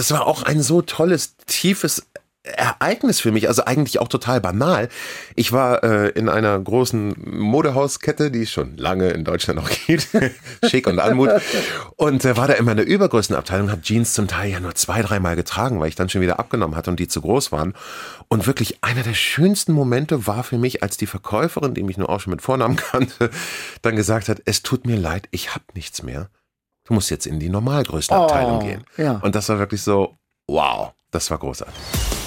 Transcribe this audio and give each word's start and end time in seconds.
das 0.00 0.12
war 0.12 0.26
auch 0.26 0.44
ein 0.44 0.62
so 0.62 0.80
tolles, 0.80 1.36
tiefes 1.46 2.06
Ereignis 2.42 3.20
für 3.20 3.32
mich, 3.32 3.48
also 3.48 3.66
eigentlich 3.66 4.00
auch 4.00 4.08
total 4.08 4.40
banal. 4.40 4.88
Ich 5.36 5.52
war 5.52 5.84
äh, 5.84 6.08
in 6.08 6.30
einer 6.30 6.58
großen 6.58 7.14
Modehauskette, 7.18 8.30
die 8.30 8.46
schon 8.46 8.78
lange 8.78 9.10
in 9.10 9.24
Deutschland 9.24 9.60
noch 9.60 9.68
gibt, 9.86 10.08
Schick 10.64 10.86
und 10.86 11.00
Anmut, 11.00 11.28
und 11.96 12.24
äh, 12.24 12.38
war 12.38 12.48
da 12.48 12.54
in 12.54 12.64
der 12.64 12.86
Übergrößenabteilung, 12.86 13.70
habe 13.70 13.82
Jeans 13.82 14.14
zum 14.14 14.26
Teil 14.26 14.50
ja 14.50 14.58
nur 14.58 14.74
zwei, 14.74 15.02
dreimal 15.02 15.36
getragen, 15.36 15.80
weil 15.80 15.88
ich 15.88 15.96
dann 15.96 16.08
schon 16.08 16.22
wieder 16.22 16.38
abgenommen 16.38 16.76
hatte 16.76 16.88
und 16.88 16.98
die 16.98 17.08
zu 17.08 17.20
groß 17.20 17.52
waren. 17.52 17.74
Und 18.28 18.46
wirklich 18.46 18.82
einer 18.82 19.02
der 19.02 19.12
schönsten 19.12 19.74
Momente 19.74 20.26
war 20.26 20.42
für 20.42 20.56
mich, 20.56 20.82
als 20.82 20.96
die 20.96 21.06
Verkäuferin, 21.06 21.74
die 21.74 21.82
mich 21.82 21.98
nur 21.98 22.08
auch 22.08 22.20
schon 22.20 22.30
mit 22.30 22.40
Vornamen 22.40 22.76
kannte, 22.90 23.28
dann 23.82 23.96
gesagt 23.96 24.30
hat, 24.30 24.40
es 24.46 24.62
tut 24.62 24.86
mir 24.86 24.96
leid, 24.96 25.28
ich 25.30 25.54
habe 25.54 25.64
nichts 25.74 26.02
mehr. 26.02 26.30
Du 26.90 26.94
musst 26.94 27.08
jetzt 27.12 27.28
in 27.28 27.38
die 27.38 27.48
Normalgrößenabteilung 27.48 28.56
Oh, 28.56 28.64
gehen. 28.64 28.82
ja. 28.96 29.20
Und 29.22 29.36
das 29.36 29.48
war 29.48 29.60
wirklich 29.60 29.80
so, 29.80 30.16
wow, 30.48 30.90
das 31.12 31.30
war 31.30 31.38
großartig. 31.38 31.72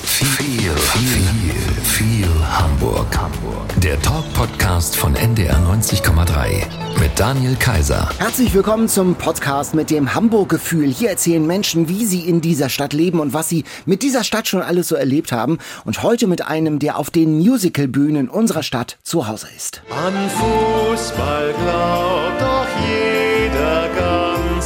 Viel, 0.04 0.72
viel, 0.72 1.74
viel 1.84 2.30
Hamburg. 2.50 3.08
Hamburg. 3.18 3.68
Der 3.76 4.02
Talk-Podcast 4.02 4.96
von 4.96 5.18
NDR 5.18 5.58
90,3 5.58 6.64
mit 6.98 7.20
Daniel 7.20 7.58
Kaiser. 7.58 8.08
Herzlich 8.20 8.54
willkommen 8.54 8.88
zum 8.88 9.16
Podcast 9.16 9.74
mit 9.74 9.90
dem 9.90 10.16
Hamburg-Gefühl. 10.16 10.88
Hier 10.88 11.10
erzählen 11.10 11.46
Menschen, 11.46 11.90
wie 11.90 12.06
sie 12.06 12.22
in 12.22 12.40
dieser 12.40 12.70
Stadt 12.70 12.94
leben 12.94 13.20
und 13.20 13.34
was 13.34 13.50
sie 13.50 13.66
mit 13.86 14.02
dieser 14.02 14.24
Stadt 14.24 14.48
schon 14.48 14.62
alles 14.62 14.88
so 14.88 14.96
erlebt 14.96 15.34
haben. 15.34 15.58
Und 15.84 16.04
heute 16.04 16.26
mit 16.28 16.48
einem, 16.48 16.80
der 16.80 16.98
auf 16.98 17.10
den 17.12 17.38
Musicalbühnen 17.38 18.30
unserer 18.30 18.64
Stadt 18.64 18.98
zu 19.04 19.28
Hause 19.28 19.48
ist. 19.58 19.82
An 19.90 20.14
Fußball 20.30 21.54
glaubt 21.54 22.42
doch 22.42 22.68
jeder 22.88 23.03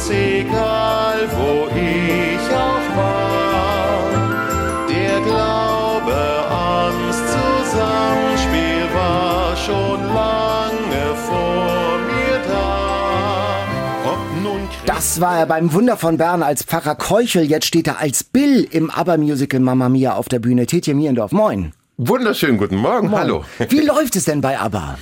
ganz 0.08 0.20
egal, 0.20 1.28
wo 1.36 1.68
ich 1.76 2.54
auch 2.54 2.96
war. 2.96 4.10
Der 4.88 5.20
Glaube 5.20 6.14
ans 6.50 7.16
Zusammenspiel 7.16 8.94
war 8.94 9.56
schon 9.56 10.02
lange 10.14 11.14
vor 11.26 11.98
mir 12.06 12.38
da. 12.48 13.66
Ob 14.10 14.42
nun 14.42 14.68
Das 14.86 15.20
war 15.20 15.38
er 15.38 15.46
beim 15.46 15.72
Wunder 15.72 15.96
von 15.96 16.16
Bern 16.16 16.42
als 16.42 16.62
Pfarrer 16.62 16.94
Keuchel. 16.94 17.44
Jetzt 17.44 17.66
steht 17.66 17.86
er 17.86 18.00
als 18.00 18.24
Bill 18.24 18.66
im 18.70 18.90
ABBA-Musical 18.90 19.60
Mamma 19.60 19.88
Mia 19.88 20.14
auf 20.14 20.28
der 20.28 20.38
Bühne. 20.38 20.66
Tetje 20.66 20.94
Mierendorf, 20.94 21.32
moin. 21.32 21.72
Wunderschönen 21.98 22.58
guten 22.58 22.76
Morgen, 22.76 23.08
moin. 23.08 23.20
hallo. 23.20 23.44
Wie 23.68 23.80
läuft 23.80 24.14
es 24.16 24.24
denn 24.24 24.40
bei 24.40 24.58
ABBA? 24.58 24.96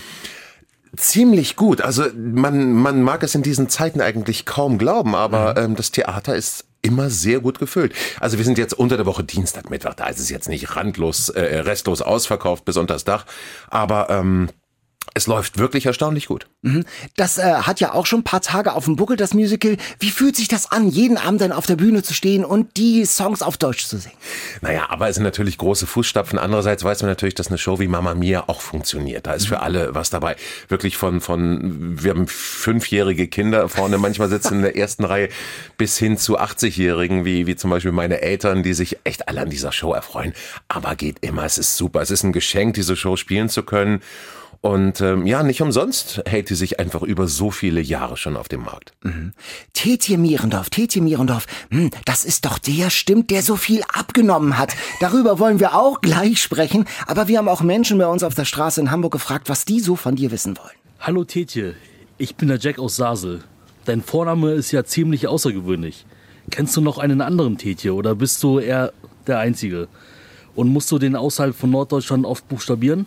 Ziemlich 0.96 1.56
gut. 1.56 1.80
Also 1.80 2.04
man, 2.14 2.72
man 2.72 3.02
mag 3.02 3.22
es 3.22 3.34
in 3.34 3.42
diesen 3.42 3.68
Zeiten 3.68 4.00
eigentlich 4.00 4.46
kaum 4.46 4.78
glauben, 4.78 5.14
aber 5.14 5.52
Mhm. 5.58 5.64
ähm, 5.72 5.76
das 5.76 5.90
Theater 5.90 6.34
ist 6.36 6.64
immer 6.82 7.10
sehr 7.10 7.40
gut 7.40 7.58
gefüllt. 7.58 7.94
Also 8.20 8.38
wir 8.38 8.44
sind 8.44 8.58
jetzt 8.58 8.72
unter 8.74 8.96
der 8.96 9.06
Woche 9.06 9.24
Dienstag, 9.24 9.70
Mittwoch, 9.70 9.94
da 9.94 10.06
ist 10.06 10.20
es 10.20 10.30
jetzt 10.30 10.48
nicht 10.48 10.76
randlos, 10.76 11.28
äh, 11.30 11.40
restlos 11.60 12.00
ausverkauft 12.00 12.64
bis 12.64 12.76
unter 12.76 12.94
das 12.94 13.04
Dach, 13.04 13.26
aber 13.68 14.08
ähm, 14.10 14.48
es 15.14 15.26
läuft 15.26 15.58
wirklich 15.58 15.86
erstaunlich 15.86 16.26
gut. 16.26 16.46
Das 17.16 17.38
äh, 17.38 17.42
hat 17.42 17.80
ja 17.80 17.92
auch 17.92 18.06
schon 18.06 18.20
ein 18.20 18.24
paar 18.24 18.40
Tage 18.40 18.72
auf 18.72 18.84
dem 18.84 18.96
Buckel, 18.96 19.16
das 19.16 19.34
Musical. 19.34 19.76
Wie 19.98 20.10
fühlt 20.10 20.36
sich 20.36 20.48
das 20.48 20.70
an, 20.72 20.88
jeden 20.88 21.16
Abend 21.16 21.40
dann 21.40 21.52
auf 21.52 21.66
der 21.66 21.76
Bühne 21.76 22.02
zu 22.02 22.12
stehen 22.12 22.44
und 22.44 22.76
die 22.76 23.04
Songs 23.04 23.40
auf 23.40 23.56
Deutsch 23.56 23.86
zu 23.86 23.98
singen? 23.98 24.16
Naja, 24.60 24.86
aber 24.88 25.08
es 25.08 25.14
sind 25.14 25.24
natürlich 25.24 25.58
große 25.58 25.86
Fußstapfen. 25.86 26.38
Andererseits 26.38 26.84
weiß 26.84 27.02
man 27.02 27.10
natürlich, 27.10 27.34
dass 27.34 27.48
eine 27.48 27.58
Show 27.58 27.78
wie 27.78 27.88
Mama 27.88 28.14
Mia 28.14 28.44
auch 28.48 28.60
funktioniert. 28.60 29.26
Da 29.26 29.34
ist 29.34 29.46
für 29.46 29.60
alle 29.60 29.94
was 29.94 30.10
dabei. 30.10 30.36
Wirklich 30.68 30.96
von, 30.96 31.20
von, 31.20 32.02
wir 32.02 32.10
haben 32.10 32.26
fünfjährige 32.26 33.28
Kinder 33.28 33.68
vorne 33.68 33.98
manchmal 33.98 34.28
sitzen 34.28 34.54
in 34.54 34.62
der 34.62 34.76
ersten 34.86 35.04
Reihe 35.04 35.28
bis 35.78 35.96
hin 35.96 36.18
zu 36.18 36.38
80-Jährigen, 36.38 37.24
wie, 37.24 37.46
wie 37.46 37.56
zum 37.56 37.70
Beispiel 37.70 37.92
meine 37.92 38.20
Eltern, 38.22 38.62
die 38.62 38.74
sich 38.74 38.98
echt 39.04 39.28
alle 39.28 39.42
an 39.42 39.50
dieser 39.50 39.72
Show 39.72 39.92
erfreuen. 39.92 40.34
Aber 40.68 40.96
geht 40.96 41.18
immer. 41.20 41.44
Es 41.44 41.58
ist 41.58 41.76
super. 41.76 42.02
Es 42.02 42.10
ist 42.10 42.24
ein 42.24 42.32
Geschenk, 42.32 42.74
diese 42.74 42.96
Show 42.96 43.16
spielen 43.16 43.48
zu 43.48 43.62
können. 43.62 44.02
Und 44.66 45.00
ähm, 45.00 45.28
ja, 45.28 45.44
nicht 45.44 45.62
umsonst 45.62 46.22
hält 46.26 46.50
die 46.50 46.56
sich 46.56 46.80
einfach 46.80 47.02
über 47.02 47.28
so 47.28 47.52
viele 47.52 47.80
Jahre 47.80 48.16
schon 48.16 48.36
auf 48.36 48.48
dem 48.48 48.64
Markt. 48.64 48.94
Tetje 49.74 50.18
Mierendorf, 50.18 50.70
Tetje 50.70 51.00
Mierendorf, 51.00 51.46
hm, 51.70 51.92
das 52.04 52.24
ist 52.24 52.44
doch 52.46 52.58
der, 52.58 52.90
stimmt, 52.90 53.30
der 53.30 53.42
so 53.42 53.54
viel 53.54 53.82
abgenommen 53.94 54.58
hat. 54.58 54.74
Darüber 54.98 55.38
wollen 55.38 55.60
wir 55.60 55.76
auch 55.76 56.00
gleich 56.00 56.42
sprechen, 56.42 56.84
aber 57.06 57.28
wir 57.28 57.38
haben 57.38 57.46
auch 57.46 57.62
Menschen 57.62 57.96
bei 57.96 58.08
uns 58.08 58.24
auf 58.24 58.34
der 58.34 58.44
Straße 58.44 58.80
in 58.80 58.90
Hamburg 58.90 59.12
gefragt, 59.12 59.48
was 59.48 59.66
die 59.66 59.78
so 59.78 59.94
von 59.94 60.16
dir 60.16 60.32
wissen 60.32 60.58
wollen. 60.58 60.74
Hallo 60.98 61.22
Tetje, 61.22 61.76
ich 62.18 62.34
bin 62.34 62.48
der 62.48 62.58
Jack 62.58 62.80
aus 62.80 62.96
Sasel. 62.96 63.44
Dein 63.84 64.02
Vorname 64.02 64.50
ist 64.50 64.72
ja 64.72 64.82
ziemlich 64.82 65.28
außergewöhnlich. 65.28 66.06
Kennst 66.50 66.76
du 66.76 66.80
noch 66.80 66.98
einen 66.98 67.20
anderen 67.20 67.56
Tetje 67.56 67.94
oder 67.94 68.16
bist 68.16 68.42
du 68.42 68.58
eher 68.58 68.92
der 69.28 69.38
Einzige? 69.38 69.86
Und 70.56 70.70
musst 70.70 70.90
du 70.90 70.98
den 70.98 71.14
außerhalb 71.14 71.54
von 71.54 71.70
Norddeutschland 71.70 72.26
oft 72.26 72.48
buchstabieren? 72.48 73.06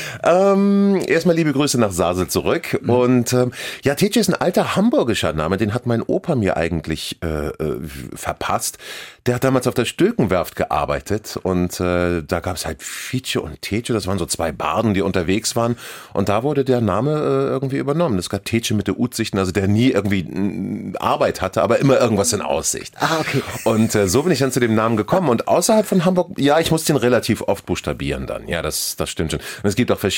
Ähm, 0.23 1.01
erstmal 1.07 1.35
liebe 1.35 1.53
Grüße 1.53 1.79
nach 1.79 1.91
Sasel 1.91 2.27
zurück. 2.27 2.79
Und 2.87 3.33
ähm, 3.33 3.51
ja, 3.83 3.95
Tetje 3.95 4.21
ist 4.21 4.29
ein 4.29 4.39
alter 4.39 4.75
hamburgischer 4.75 5.33
Name, 5.33 5.57
den 5.57 5.73
hat 5.73 5.85
mein 5.85 6.01
Opa 6.01 6.35
mir 6.35 6.57
eigentlich 6.57 7.17
äh, 7.23 7.47
äh, 7.47 7.79
verpasst. 8.13 8.77
Der 9.27 9.35
hat 9.35 9.43
damals 9.43 9.67
auf 9.67 9.75
der 9.75 9.85
Stökenwerft 9.85 10.55
gearbeitet 10.55 11.37
und 11.43 11.79
äh, 11.79 12.23
da 12.23 12.39
gab 12.39 12.55
es 12.55 12.65
halt 12.65 12.81
Fietsche 12.81 13.39
und 13.39 13.61
Tetje, 13.61 13.93
das 13.93 14.07
waren 14.07 14.17
so 14.17 14.25
zwei 14.25 14.51
Barden, 14.51 14.95
die 14.95 15.03
unterwegs 15.03 15.55
waren. 15.55 15.77
Und 16.13 16.27
da 16.27 16.41
wurde 16.41 16.65
der 16.65 16.81
Name 16.81 17.11
äh, 17.11 17.49
irgendwie 17.49 17.77
übernommen. 17.77 18.17
Es 18.17 18.31
gab 18.31 18.45
Tetje 18.45 18.75
mit 18.75 18.87
der 18.87 18.99
Utsichten, 18.99 19.37
also 19.37 19.51
der 19.51 19.67
nie 19.67 19.91
irgendwie 19.91 20.23
mm, 20.23 20.95
Arbeit 20.99 21.41
hatte, 21.41 21.61
aber 21.61 21.77
immer 21.77 21.99
irgendwas 21.99 22.33
in 22.33 22.41
Aussicht. 22.41 22.95
Ah, 22.99 23.19
okay. 23.19 23.43
Und 23.63 23.93
äh, 23.93 24.07
so 24.07 24.23
bin 24.23 24.31
ich 24.31 24.39
dann 24.39 24.51
zu 24.51 24.59
dem 24.59 24.73
Namen 24.73 24.97
gekommen. 24.97 25.29
Und 25.29 25.47
außerhalb 25.47 25.85
von 25.85 26.03
Hamburg, 26.03 26.31
ja, 26.37 26.59
ich 26.59 26.71
muss 26.71 26.85
den 26.85 26.95
relativ 26.95 27.43
oft 27.43 27.67
buchstabieren 27.67 28.25
dann. 28.25 28.47
Ja, 28.47 28.63
das, 28.63 28.95
das 28.95 29.11
stimmt 29.11 29.31
schon. 29.31 29.39
Und 29.39 29.69
es 29.69 29.75
gibt 29.75 29.91
auch 29.91 29.99
verschiedene 29.99 30.10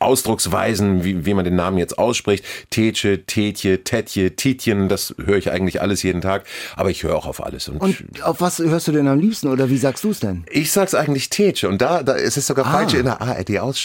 Ausdrucksweisen, 0.00 1.04
wie, 1.04 1.24
wie 1.26 1.34
man 1.34 1.44
den 1.44 1.56
Namen 1.56 1.78
jetzt 1.78 1.98
ausspricht. 1.98 2.44
Tetsche, 2.70 3.24
Tetje, 3.24 3.82
Tätje, 3.84 4.36
Tietjen, 4.36 4.88
das 4.88 5.14
höre 5.24 5.36
ich 5.38 5.50
eigentlich 5.50 5.80
alles 5.80 6.02
jeden 6.02 6.20
Tag. 6.20 6.44
Aber 6.76 6.90
ich 6.90 7.02
höre 7.02 7.16
auch 7.16 7.26
auf 7.26 7.42
alles. 7.44 7.68
Und, 7.68 7.80
Und 7.80 7.96
auf 8.22 8.40
was 8.40 8.58
hörst 8.58 8.88
du 8.88 8.92
denn 8.92 9.08
am 9.08 9.18
liebsten 9.18 9.48
oder 9.48 9.70
wie 9.70 9.76
sagst 9.78 10.04
du 10.04 10.10
es 10.10 10.20
denn? 10.20 10.44
ich 10.50 10.70
sag's 10.72 10.94
eigentlich 10.94 11.30
Tetsche. 11.30 11.68
Und 11.68 11.80
da, 11.82 12.02
da 12.02 12.12
ist 12.14 12.36
es 12.36 12.46
sogar 12.46 12.64
falsch 12.64 12.94
in 12.94 13.04
der 13.04 13.20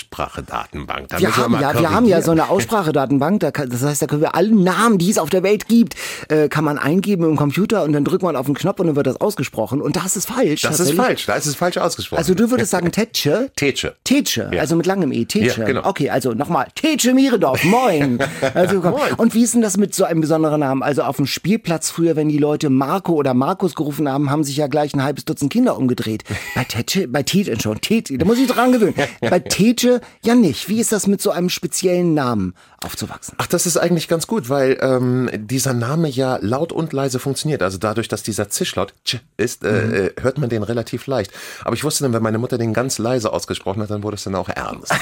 ARD-Aussprachedatenbank. 0.08 1.08
Da 1.10 1.20
Wir 1.20 1.36
haben, 1.36 1.52
mal 1.54 1.62
ja, 1.62 1.80
wir 1.80 1.92
haben 1.92 2.06
ja 2.06 2.22
so 2.22 2.32
eine 2.32 2.50
Aussprachedatenbank, 2.50 3.40
da 3.40 3.52
kann, 3.52 3.70
das 3.70 3.84
heißt, 3.84 4.02
da 4.02 4.08
können 4.08 4.22
wir 4.22 4.36
alle 4.36 4.54
Namen, 4.54 4.98
die 4.98 5.10
es 5.10 5.18
auf 5.18 5.30
der 5.30 5.44
Welt 5.44 5.68
gibt, 5.68 5.96
äh, 6.30 6.48
kann 6.50 6.64
man 6.64 6.78
eingeben 6.78 7.24
im 7.26 7.36
Computer 7.36 7.84
und 7.84 7.94
dann 7.94 8.04
drückt 8.06 8.24
man 8.24 8.36
auf 8.36 8.46
den 8.46 8.56
Knopf 8.56 8.80
und 8.80 8.88
dann 8.88 8.96
wird 8.96 9.08
das 9.08 9.20
ausgesprochen. 9.22 9.82
Und 9.82 9.96
das 9.96 10.16
ist 10.16 10.28
falsch. 10.28 10.62
Das 10.62 10.80
ist 10.80 10.94
falsch. 10.94 11.26
Da 11.26 11.36
ist 11.36 11.46
es 11.46 11.56
falsch 11.56 11.78
ausgesprochen. 11.78 12.20
Also 12.20 12.34
du 12.34 12.50
würdest 12.52 12.72
sagen 12.72 12.92
Tetsche? 12.92 13.50
Tetsche. 13.56 13.96
Tetsche, 14.04 14.50
Ja. 14.54 14.62
also 14.62 14.76
mit 14.76 14.86
langem 14.86 15.12
E, 15.12 15.26
Tetsche. 15.54 15.62
Ja, 15.62 15.68
genau. 15.68 15.88
Okay, 15.88 16.10
also 16.10 16.34
nochmal, 16.34 16.68
Tetsche 16.76 17.14
Mierendorf, 17.14 17.64
moin. 17.64 18.20
Also. 18.54 18.82
Moin. 18.82 19.14
Und 19.18 19.34
wie 19.34 19.44
ist 19.44 19.54
denn 19.54 19.62
das 19.62 19.78
mit 19.78 19.96
so 19.96 20.04
einem 20.04 20.22
besonderen 20.22 20.60
Namen? 20.60 20.84
Also 20.84 21.04
auf 21.04 21.16
dem 21.16 21.26
Spielplatz 21.26 21.90
früher, 21.90 22.16
wenn 22.16 22.30
die 22.30 22.38
Leute 22.38 22.70
Marco 22.70 23.14
oder 23.14 23.34
Markus 23.34 23.74
gerufen 23.74 24.08
haben, 24.10 24.30
haben 24.30 24.44
sich 24.44 24.58
ja 24.58 24.68
gleich 24.68 24.94
ein 24.94 25.04
halbes 25.04 25.26
Dutzend 25.26 25.52
Kinder 25.52 25.78
umgedreht. 25.78 26.24
Bei 26.56 26.64
Tetsche, 26.64 27.08
bei 27.08 27.24
Tetsche 27.24 27.60
schon, 27.60 27.80
Tetsche, 27.82 28.18
da 28.18 28.26
muss 28.26 28.38
ich 28.38 28.48
dran 28.48 28.72
gewöhnen. 28.72 28.96
Bei 29.22 29.40
Tetsche 29.40 30.02
ja 30.24 30.36
nicht. 30.36 30.70
Wie 30.70 30.80
ist 30.80 30.92
das 30.92 31.08
mit 31.08 31.22
so 31.22 31.32
einem 31.32 31.50
speziellen 31.50 32.14
Namen 32.14 32.54
aufzuwachsen? 32.84 33.36
Ach, 33.38 33.48
das 33.48 33.66
ist 33.66 33.78
eigentlich 33.78 34.08
ganz 34.08 34.28
gut, 34.28 34.50
weil 34.50 34.78
ähm, 34.82 35.30
dieser 35.34 35.74
Name 35.74 36.10
ja 36.10 36.38
laut 36.42 36.72
und 36.72 36.94
leise 36.94 37.20
funktioniert. 37.20 37.62
Also 37.62 37.78
dadurch, 37.78 38.08
dass 38.08 38.24
dieser 38.24 38.50
Zischlaut 38.50 38.94
tsch 39.06 39.18
ist, 39.38 39.64
äh, 39.64 40.08
äh, 40.08 40.12
hört 40.22 40.38
man 40.38 40.50
den 40.50 40.64
relativ 40.64 41.08
leicht. 41.08 41.32
Aber 41.64 41.76
ich 41.76 41.84
wusste 41.84 42.04
dann, 42.04 42.14
wenn 42.14 42.24
meine 42.24 42.38
Mutter 42.38 42.58
den 42.58 42.74
ganz 42.74 42.98
leise 42.98 43.32
ausgesprochen 43.32 43.82
hat, 43.82 43.90
dann 43.90 44.04
wurde 44.04 44.16
es 44.16 44.24
dann 44.24 44.36
auch 44.36 44.50
ernst. 44.50 44.94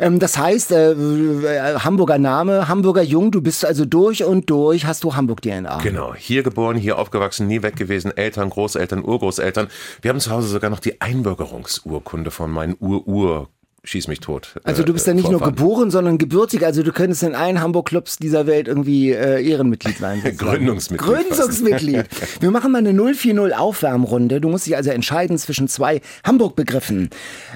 Ähm, 0.00 0.18
das 0.18 0.36
heißt, 0.36 0.72
äh, 0.72 0.92
äh, 0.92 1.78
Hamburger 1.78 2.18
Name, 2.18 2.66
Hamburger 2.66 3.02
Jung, 3.02 3.30
du 3.30 3.40
bist 3.40 3.64
also 3.64 3.84
durch 3.84 4.24
und 4.24 4.50
durch, 4.50 4.86
hast 4.86 5.04
du 5.04 5.14
Hamburg-DNA. 5.14 5.78
genau. 5.78 6.14
Hier 6.14 6.42
geboren, 6.42 6.76
hier 6.76 6.98
aufgewachsen, 6.98 7.46
nie 7.46 7.62
weg 7.62 7.76
gewesen. 7.76 8.10
Eltern, 8.16 8.50
Großeltern, 8.50 9.04
Urgroßeltern. 9.04 9.68
Wir 10.02 10.08
haben 10.08 10.20
zu 10.20 10.30
Hause 10.30 10.48
sogar 10.48 10.70
noch 10.70 10.80
die 10.80 11.00
Einbürgerungsurkunde 11.00 12.30
von 12.30 12.50
meinen 12.50 12.76
Ur-Ur. 12.80 13.48
Schieß 13.86 14.08
mich 14.08 14.20
tot. 14.20 14.54
Also 14.64 14.82
du 14.82 14.94
bist 14.94 15.06
ja 15.06 15.12
äh, 15.12 15.16
nicht 15.16 15.24
nur 15.30 15.40
Vorfahren. 15.40 15.54
geboren, 15.56 15.90
sondern 15.90 16.16
gebürtig. 16.18 16.64
Also 16.64 16.82
du 16.82 16.90
könntest 16.90 17.22
in 17.22 17.34
allen 17.34 17.60
Hamburg-Clubs 17.60 18.16
dieser 18.16 18.46
Welt 18.46 18.66
irgendwie 18.66 19.12
äh, 19.12 19.46
Ehrenmitglied 19.46 19.98
sein. 19.98 20.22
Gründungsmitglied 20.36 21.06
Gründungsmitglied. 21.28 22.06
Wir 22.40 22.50
machen 22.50 22.72
mal 22.72 22.78
eine 22.78 22.92
040 22.94 23.54
Aufwärmrunde. 23.54 24.40
Du 24.40 24.48
musst 24.48 24.66
dich 24.66 24.74
also 24.76 24.90
entscheiden 24.90 25.36
zwischen 25.38 25.68
zwei 25.68 26.00
Hamburg-Begriffen. 26.26 27.10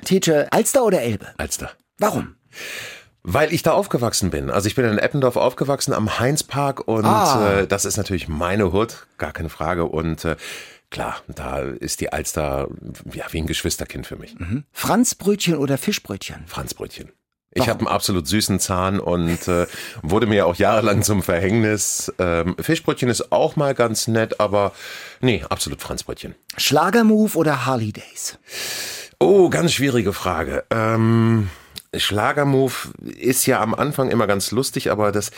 Tetsche, 0.05 0.53
Alster 0.53 0.85
oder 0.85 1.01
Elbe? 1.01 1.27
Alster. 1.39 1.71
Warum? 1.99 2.35
Weil 3.23 3.53
ich 3.53 3.63
da 3.63 3.73
aufgewachsen 3.73 4.31
bin. 4.31 4.49
Also 4.51 4.69
ich 4.69 4.75
bin 4.75 4.85
in 4.85 4.99
Eppendorf 4.99 5.37
aufgewachsen 5.37 5.93
am 5.93 6.19
Heinzpark 6.19 6.87
und 6.87 7.05
Ah. 7.05 7.61
äh, 7.61 7.67
das 7.67 7.85
ist 7.85 7.97
natürlich 7.97 8.29
meine 8.29 8.73
Hut, 8.73 9.07
gar 9.19 9.33
keine 9.33 9.49
Frage. 9.49 9.85
Und 9.87 10.25
äh, 10.25 10.37
klar, 10.91 11.23
da 11.29 11.61
ist 11.61 12.01
die 12.01 12.13
Alster 12.13 12.69
ja 13.13 13.25
wie 13.31 13.39
ein 13.39 13.47
Geschwisterkind 13.47 14.07
für 14.07 14.17
mich. 14.17 14.35
Franzbrötchen 14.73 15.57
oder 15.57 15.79
Fischbrötchen? 15.79 16.45
Franzbrötchen. 16.47 17.13
Ich 17.55 17.69
habe 17.69 17.81
einen 17.81 17.89
absolut 17.89 18.27
süßen 18.27 18.61
Zahn 18.61 19.01
und 19.01 19.49
äh, 19.49 19.67
wurde 20.03 20.27
mir 20.27 20.47
auch 20.47 20.57
jahrelang 20.57 21.03
zum 21.03 21.23
Verhängnis. 21.23 22.13
Ähm, 22.19 22.55
Fischbrötchen 22.61 23.09
ist 23.09 23.33
auch 23.33 23.57
mal 23.57 23.75
ganz 23.75 24.07
nett, 24.07 24.39
aber 24.39 24.73
nee, 25.21 25.45
absolut 25.49 25.81
Franzbrötchen. 25.81 26.35
Schlagermove 26.57 27.37
oder 27.37 27.67
Harley 27.67 27.93
Days? 27.93 28.39
Oh, 29.19 29.49
ganz 29.49 29.73
schwierige 29.73 30.13
Frage. 30.13 30.65
Ähm, 30.71 31.51
Schlagermove 31.97 32.91
ist 33.19 33.47
ja 33.47 33.63
am 33.63 33.75
Anfang 33.75 34.11
immer 34.11 34.27
ganz 34.27 34.51
lustig, 34.51 34.91
aber 34.91 35.11
das, 35.11 35.31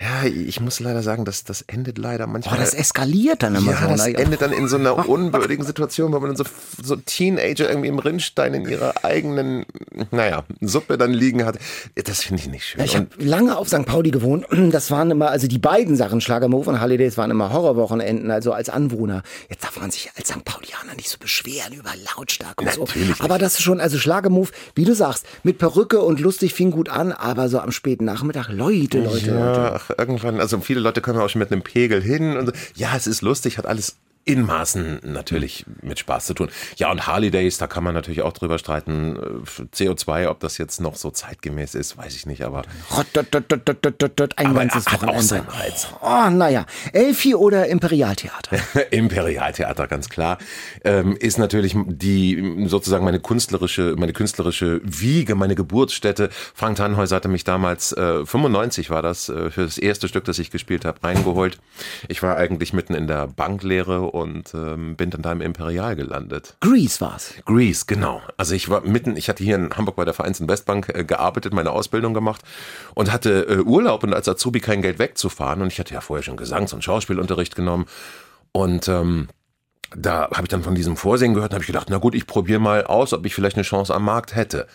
ja, 0.00 0.28
ich 0.28 0.60
muss 0.60 0.80
leider 0.80 1.00
sagen, 1.02 1.24
das, 1.24 1.44
das 1.44 1.62
endet 1.62 1.96
leider 1.96 2.26
manchmal. 2.26 2.56
Oh, 2.56 2.60
das 2.60 2.74
eskaliert 2.74 3.44
dann 3.44 3.54
immer 3.54 3.70
ja, 3.70 3.82
so. 3.82 3.88
das 3.88 4.06
ne? 4.06 4.18
endet 4.18 4.42
dann 4.42 4.52
in 4.52 4.66
so 4.66 4.76
einer 4.76 5.08
unwürdigen 5.08 5.64
Situation, 5.64 6.12
weil 6.12 6.18
man 6.18 6.34
dann 6.34 6.36
so, 6.36 6.44
so 6.82 6.96
Teenager 6.96 7.68
irgendwie 7.68 7.88
im 7.88 8.00
Rinnstein 8.00 8.52
in 8.54 8.68
ihrer 8.68 9.04
eigenen, 9.04 9.64
naja, 10.10 10.42
Suppe 10.60 10.98
dann 10.98 11.12
liegen 11.12 11.44
hat. 11.44 11.58
Das 11.94 12.24
finde 12.24 12.42
ich 12.42 12.48
nicht 12.48 12.64
schön. 12.64 12.84
Ich 12.84 12.96
habe 12.96 13.06
lange 13.18 13.56
auf 13.56 13.68
St. 13.68 13.86
Pauli 13.86 14.10
gewohnt. 14.10 14.46
Das 14.72 14.90
waren 14.90 15.12
immer, 15.12 15.30
also 15.30 15.46
die 15.46 15.58
beiden 15.58 15.94
Sachen, 15.94 16.20
Schlagermove 16.20 16.68
und 16.68 16.80
Harley 16.80 16.96
Days, 16.96 17.16
waren 17.16 17.30
immer 17.30 17.52
Horrorwochenenden, 17.52 18.32
also 18.32 18.52
als 18.52 18.68
Anwohner. 18.70 19.22
Jetzt 19.48 19.62
darf 19.62 19.80
man 19.80 19.92
sich 19.92 20.10
als 20.16 20.28
St. 20.28 20.44
Paulianer 20.44 20.96
nicht 20.96 21.10
so 21.10 21.18
beschweren 21.18 21.74
über 21.74 21.90
lautstark 22.16 22.60
und 22.60 22.66
Natürlich 22.66 22.92
so. 22.92 22.98
nicht. 22.98 23.20
Aber 23.20 23.38
das 23.38 23.54
ist 23.54 23.62
schon, 23.62 23.80
also 23.80 23.98
Schlagermove, 23.98 24.50
wie 24.74 24.84
du 24.84 24.96
sagst, 24.96 25.26
mit 25.44 25.58
Perücke 25.58 25.91
und 26.00 26.20
lustig 26.20 26.54
fing 26.54 26.70
gut 26.70 26.88
an, 26.88 27.12
aber 27.12 27.48
so 27.48 27.58
am 27.58 27.72
späten 27.72 28.04
Nachmittag, 28.04 28.48
Leute, 28.48 29.00
Leute, 29.00 29.04
Leute. 29.04 29.30
Ja, 29.30 29.72
ach, 29.74 29.90
irgendwann, 29.96 30.40
also 30.40 30.58
viele 30.60 30.80
Leute 30.80 31.00
kommen 31.00 31.20
auch 31.20 31.28
schon 31.28 31.40
mit 31.40 31.52
einem 31.52 31.62
Pegel 31.62 32.02
hin 32.02 32.36
und 32.36 32.46
so. 32.46 32.52
Ja, 32.74 32.96
es 32.96 33.06
ist 33.06 33.22
lustig, 33.22 33.58
hat 33.58 33.66
alles 33.66 33.96
in 34.24 34.42
Maßen 34.42 35.00
natürlich 35.02 35.64
mit 35.80 35.98
Spaß 35.98 36.26
zu 36.26 36.34
tun. 36.34 36.48
Ja, 36.76 36.90
und 36.90 37.06
Harley 37.06 37.30
Days, 37.30 37.58
da 37.58 37.66
kann 37.66 37.82
man 37.82 37.94
natürlich 37.94 38.22
auch 38.22 38.32
drüber 38.32 38.58
streiten. 38.58 39.16
Äh, 39.16 39.62
CO2, 39.74 40.28
ob 40.28 40.40
das 40.40 40.58
jetzt 40.58 40.80
noch 40.80 40.96
so 40.96 41.10
zeitgemäß 41.10 41.74
ist, 41.74 41.96
weiß 41.96 42.14
ich 42.14 42.26
nicht, 42.26 42.42
aber 42.42 42.62
Ein 44.36 44.46
Aber 44.46 44.58
ganzes 44.60 44.86
hat 44.86 45.00
auch 45.02 45.08
Wochenende. 45.08 45.22
seinen 45.24 45.48
Reiz. 45.48 45.88
Oh, 46.00 46.30
naja. 46.30 46.66
Elfi 46.92 47.34
oder 47.34 47.66
Imperialtheater? 47.66 48.56
Imperialtheater, 48.90 49.86
ganz 49.88 50.08
klar, 50.08 50.38
ähm, 50.84 51.16
ist 51.16 51.38
natürlich 51.38 51.74
die 51.86 52.64
sozusagen 52.66 53.04
meine 53.04 53.20
künstlerische, 53.20 53.94
meine 53.98 54.12
künstlerische 54.12 54.80
Wiege, 54.84 55.34
meine 55.34 55.54
Geburtsstätte. 55.54 56.30
Frank 56.54 56.76
Tannhäuser 56.76 57.16
hatte 57.16 57.28
mich 57.28 57.44
damals, 57.44 57.92
äh, 57.92 58.24
95 58.24 58.90
war 58.90 59.02
das, 59.02 59.28
äh, 59.28 59.50
für 59.50 59.62
das 59.64 59.78
erste 59.78 60.08
Stück, 60.08 60.24
das 60.24 60.38
ich 60.38 60.50
gespielt 60.50 60.84
habe, 60.84 61.02
reingeholt. 61.02 61.58
Ich 62.08 62.22
war 62.22 62.36
eigentlich 62.36 62.72
mitten 62.72 62.94
in 62.94 63.06
der 63.06 63.26
Banklehre 63.26 64.11
und 64.12 64.52
ähm, 64.54 64.96
bin 64.96 65.10
dann 65.10 65.22
da 65.22 65.32
im 65.32 65.40
Imperial 65.40 65.96
gelandet. 65.96 66.56
Grease 66.60 67.00
war's. 67.00 67.34
Greece, 67.46 67.86
genau. 67.86 68.20
Also 68.36 68.54
ich 68.54 68.68
war 68.68 68.82
mitten, 68.82 69.16
ich 69.16 69.28
hatte 69.28 69.42
hier 69.42 69.56
in 69.56 69.70
Hamburg 69.74 69.96
bei 69.96 70.04
der 70.04 70.14
Vereins- 70.14 70.40
und 70.40 70.48
Westbank 70.48 70.90
äh, 70.94 71.04
gearbeitet, 71.04 71.54
meine 71.54 71.70
Ausbildung 71.70 72.12
gemacht 72.12 72.42
und 72.94 73.10
hatte 73.10 73.46
äh, 73.48 73.58
Urlaub 73.60 74.02
und 74.04 74.12
als 74.12 74.28
Azubi 74.28 74.60
kein 74.60 74.82
Geld 74.82 74.98
wegzufahren 74.98 75.62
und 75.62 75.72
ich 75.72 75.78
hatte 75.78 75.94
ja 75.94 76.00
vorher 76.00 76.22
schon 76.22 76.36
Gesangs- 76.36 76.74
und 76.74 76.84
Schauspielunterricht 76.84 77.56
genommen 77.56 77.86
und 78.52 78.86
ähm, 78.88 79.28
da 79.96 80.28
habe 80.30 80.42
ich 80.42 80.48
dann 80.48 80.62
von 80.62 80.74
diesem 80.74 80.96
Vorsingen 80.96 81.34
gehört 81.34 81.52
und 81.52 81.56
habe 81.56 81.62
ich 81.62 81.68
gedacht, 81.68 81.88
na 81.90 81.98
gut, 81.98 82.14
ich 82.14 82.26
probiere 82.26 82.60
mal 82.60 82.84
aus, 82.84 83.12
ob 83.12 83.26
ich 83.26 83.34
vielleicht 83.34 83.56
eine 83.56 83.64
Chance 83.64 83.94
am 83.94 84.04
Markt 84.04 84.34
hätte. 84.34 84.66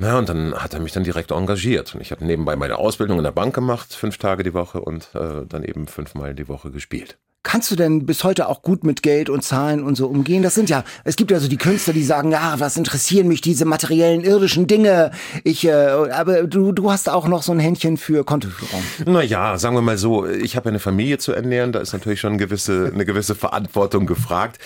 Na, 0.00 0.16
und 0.16 0.28
dann 0.28 0.54
hat 0.54 0.74
er 0.74 0.80
mich 0.80 0.92
dann 0.92 1.02
direkt 1.02 1.32
engagiert. 1.32 1.94
Und 1.94 2.00
ich 2.00 2.12
habe 2.12 2.24
nebenbei 2.24 2.54
meine 2.54 2.78
Ausbildung 2.78 3.18
in 3.18 3.24
der 3.24 3.32
Bank 3.32 3.52
gemacht, 3.52 3.92
fünf 3.92 4.16
Tage 4.16 4.44
die 4.44 4.54
Woche 4.54 4.80
und 4.80 5.08
äh, 5.14 5.44
dann 5.48 5.64
eben 5.64 5.88
fünfmal 5.88 6.36
die 6.36 6.46
Woche 6.46 6.70
gespielt. 6.70 7.18
Kannst 7.44 7.70
du 7.70 7.76
denn 7.76 8.04
bis 8.04 8.24
heute 8.24 8.48
auch 8.48 8.62
gut 8.62 8.84
mit 8.84 9.02
Geld 9.02 9.30
und 9.30 9.42
Zahlen 9.42 9.82
und 9.82 9.94
so 9.94 10.06
umgehen? 10.06 10.42
Das 10.42 10.54
sind 10.54 10.68
ja, 10.68 10.84
es 11.04 11.16
gibt 11.16 11.30
ja 11.30 11.38
so 11.38 11.48
die 11.48 11.56
Künstler, 11.56 11.92
die 11.92 12.02
sagen, 12.02 12.32
ja, 12.32 12.56
was 12.58 12.76
interessieren 12.76 13.28
mich 13.28 13.40
diese 13.40 13.64
materiellen 13.64 14.22
irdischen 14.22 14.66
Dinge? 14.66 15.12
Ich, 15.44 15.64
äh, 15.64 15.72
aber 15.72 16.42
du, 16.42 16.72
du 16.72 16.90
hast 16.90 17.08
auch 17.08 17.28
noch 17.28 17.42
so 17.42 17.52
ein 17.52 17.60
Händchen 17.60 17.96
für 17.96 18.24
Kontoführung. 18.24 18.82
Naja, 19.06 19.56
sagen 19.56 19.76
wir 19.76 19.82
mal 19.82 19.98
so, 19.98 20.26
ich 20.26 20.56
habe 20.56 20.68
eine 20.68 20.80
Familie 20.80 21.18
zu 21.18 21.32
ernähren, 21.32 21.72
da 21.72 21.78
ist 21.80 21.92
natürlich 21.92 22.20
schon 22.20 22.32
eine 22.32 22.38
gewisse, 22.38 22.90
eine 22.92 23.04
gewisse 23.04 23.34
Verantwortung 23.34 24.06
gefragt. 24.06 24.58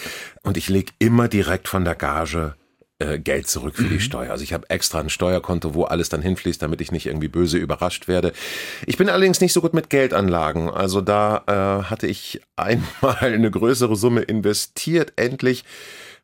Und 0.42 0.56
ich 0.56 0.68
lege 0.68 0.92
immer 0.98 1.28
direkt 1.28 1.68
von 1.68 1.84
der 1.84 1.94
Gage 1.94 2.54
äh, 3.02 3.18
Geld 3.18 3.48
zurück 3.48 3.74
für 3.76 3.88
die 3.88 4.00
Steuer. 4.00 4.30
Also 4.30 4.44
ich 4.44 4.52
habe 4.52 4.68
extra 4.70 5.00
ein 5.00 5.10
Steuerkonto, 5.10 5.74
wo 5.74 5.84
alles 5.84 6.08
dann 6.08 6.22
hinfließt, 6.22 6.62
damit 6.62 6.80
ich 6.80 6.92
nicht 6.92 7.06
irgendwie 7.06 7.28
böse 7.28 7.58
überrascht 7.58 8.08
werde. 8.08 8.32
Ich 8.86 8.96
bin 8.96 9.08
allerdings 9.08 9.40
nicht 9.40 9.52
so 9.52 9.60
gut 9.60 9.74
mit 9.74 9.90
Geldanlagen. 9.90 10.70
Also 10.70 11.00
da 11.00 11.42
äh, 11.46 11.84
hatte 11.84 12.06
ich 12.06 12.40
einmal 12.56 13.16
eine 13.20 13.50
größere 13.50 13.96
Summe 13.96 14.22
investiert, 14.22 15.14
endlich 15.16 15.64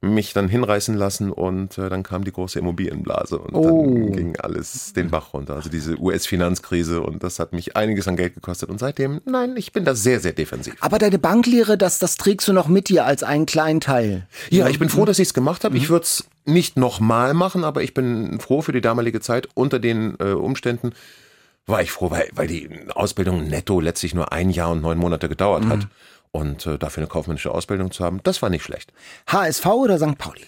mich 0.01 0.33
dann 0.33 0.49
hinreißen 0.49 0.95
lassen 0.95 1.33
und 1.33 1.77
äh, 1.77 1.89
dann 1.89 2.05
kam 2.05 2.23
die 2.23 2.31
große 2.31 2.59
Immobilienblase 2.61 3.37
und 3.39 3.53
Oh. 3.55 3.85
dann 3.85 4.13
ging 4.13 4.37
alles 4.37 4.93
den 4.93 5.11
Bach 5.11 5.35
runter. 5.35 5.57
Also 5.57 5.71
diese 5.71 5.99
US-Finanzkrise 5.99 7.01
und 7.01 7.25
das 7.25 7.41
hat 7.41 7.53
mich 7.53 7.77
einiges 7.77 8.07
an 8.07 8.17
Geld 8.17 8.35
gekostet 8.35 8.69
und 8.71 8.79
seitdem, 8.79 9.21
nein, 9.25 9.55
ich 9.57 9.73
bin 9.73 9.85
da 9.85 9.97
sehr, 9.97 10.21
sehr 10.21 10.33
defensiv. 10.33 10.75
Aber 10.81 10.99
deine 10.99 11.19
Banklehre, 11.19 11.77
das, 11.77 11.99
das 11.99 12.17
trägst 12.17 12.47
du 12.47 12.53
noch 12.53 12.69
mit 12.69 12.89
dir 12.89 13.07
als 13.07 13.25
einen 13.25 13.45
kleinen 13.47 13.81
Teil. 13.81 14.27
Ja, 14.51 14.69
ich 14.69 14.79
bin 14.79 14.89
froh, 14.89 15.05
dass 15.05 15.19
ich 15.19 15.29
es 15.29 15.35
gemacht 15.35 15.65
habe. 15.65 15.77
Ich 15.77 15.89
würde 15.89 16.05
es 16.05 16.29
nicht 16.45 16.77
nochmal 16.77 17.35
machen, 17.35 17.65
aber 17.65 17.83
ich 17.83 17.93
bin 17.93 18.39
froh 18.39 18.63
für 18.63 18.73
die 18.73 18.81
damalige 18.81 19.21
Zeit. 19.21 19.49
Unter 19.55 19.81
den 19.81 20.15
äh, 20.21 20.31
Umständen 20.31 20.93
war 21.67 21.83
ich 21.83 21.91
froh, 21.91 22.11
weil, 22.13 22.29
weil 22.35 22.47
die 22.47 22.71
Ausbildung 22.95 23.49
netto 23.49 23.81
letztlich 23.81 24.15
nur 24.15 24.33
ein 24.33 24.51
Jahr 24.51 24.71
und 24.71 24.81
neun 24.81 24.97
Monate 24.97 25.29
gedauert 25.29 25.67
hat. 25.67 25.89
Und 26.31 26.67
äh, 26.67 26.79
dafür 26.79 27.03
eine 27.03 27.09
kaufmännische 27.09 27.51
Ausbildung 27.51 27.91
zu 27.91 28.05
haben, 28.05 28.21
das 28.23 28.43
war 28.43 28.51
nicht 28.51 28.65
schlecht. 28.65 28.93
HSV 29.27 29.67
oder 29.67 29.99
St. 29.99 30.19
Pauli? 30.19 30.45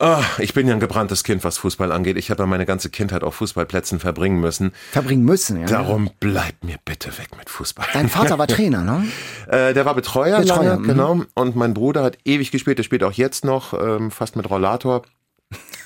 Ah, 0.00 0.22
ich 0.38 0.54
bin 0.54 0.68
ja 0.68 0.74
ein 0.74 0.80
gebranntes 0.80 1.24
Kind, 1.24 1.42
was 1.42 1.58
Fußball 1.58 1.90
angeht. 1.90 2.16
Ich 2.16 2.30
habe 2.30 2.44
ja 2.44 2.46
meine 2.46 2.66
ganze 2.66 2.88
Kindheit 2.88 3.24
auf 3.24 3.34
Fußballplätzen 3.36 3.98
verbringen 3.98 4.38
müssen. 4.38 4.72
Verbringen 4.92 5.24
müssen, 5.24 5.60
ja. 5.60 5.66
Darum 5.66 6.10
bleibt 6.20 6.62
mir 6.62 6.76
bitte 6.84 7.18
weg 7.18 7.36
mit 7.36 7.50
Fußball. 7.50 7.86
Dein 7.92 8.08
Vater 8.08 8.38
war 8.38 8.46
Trainer, 8.48 8.84
ne? 8.84 9.08
Äh, 9.48 9.74
der 9.74 9.84
war 9.86 9.96
Betreuer, 9.96 10.38
Betreuer, 10.38 10.62
lange, 10.62 10.78
mhm. 10.78 10.86
genau. 10.86 11.20
Und 11.34 11.56
mein 11.56 11.74
Bruder 11.74 12.04
hat 12.04 12.16
ewig 12.24 12.52
gespielt, 12.52 12.78
der 12.78 12.84
spielt 12.84 13.02
auch 13.02 13.12
jetzt 13.12 13.44
noch, 13.44 13.72
ähm, 13.72 14.12
fast 14.12 14.36
mit 14.36 14.48
Rollator. 14.48 15.02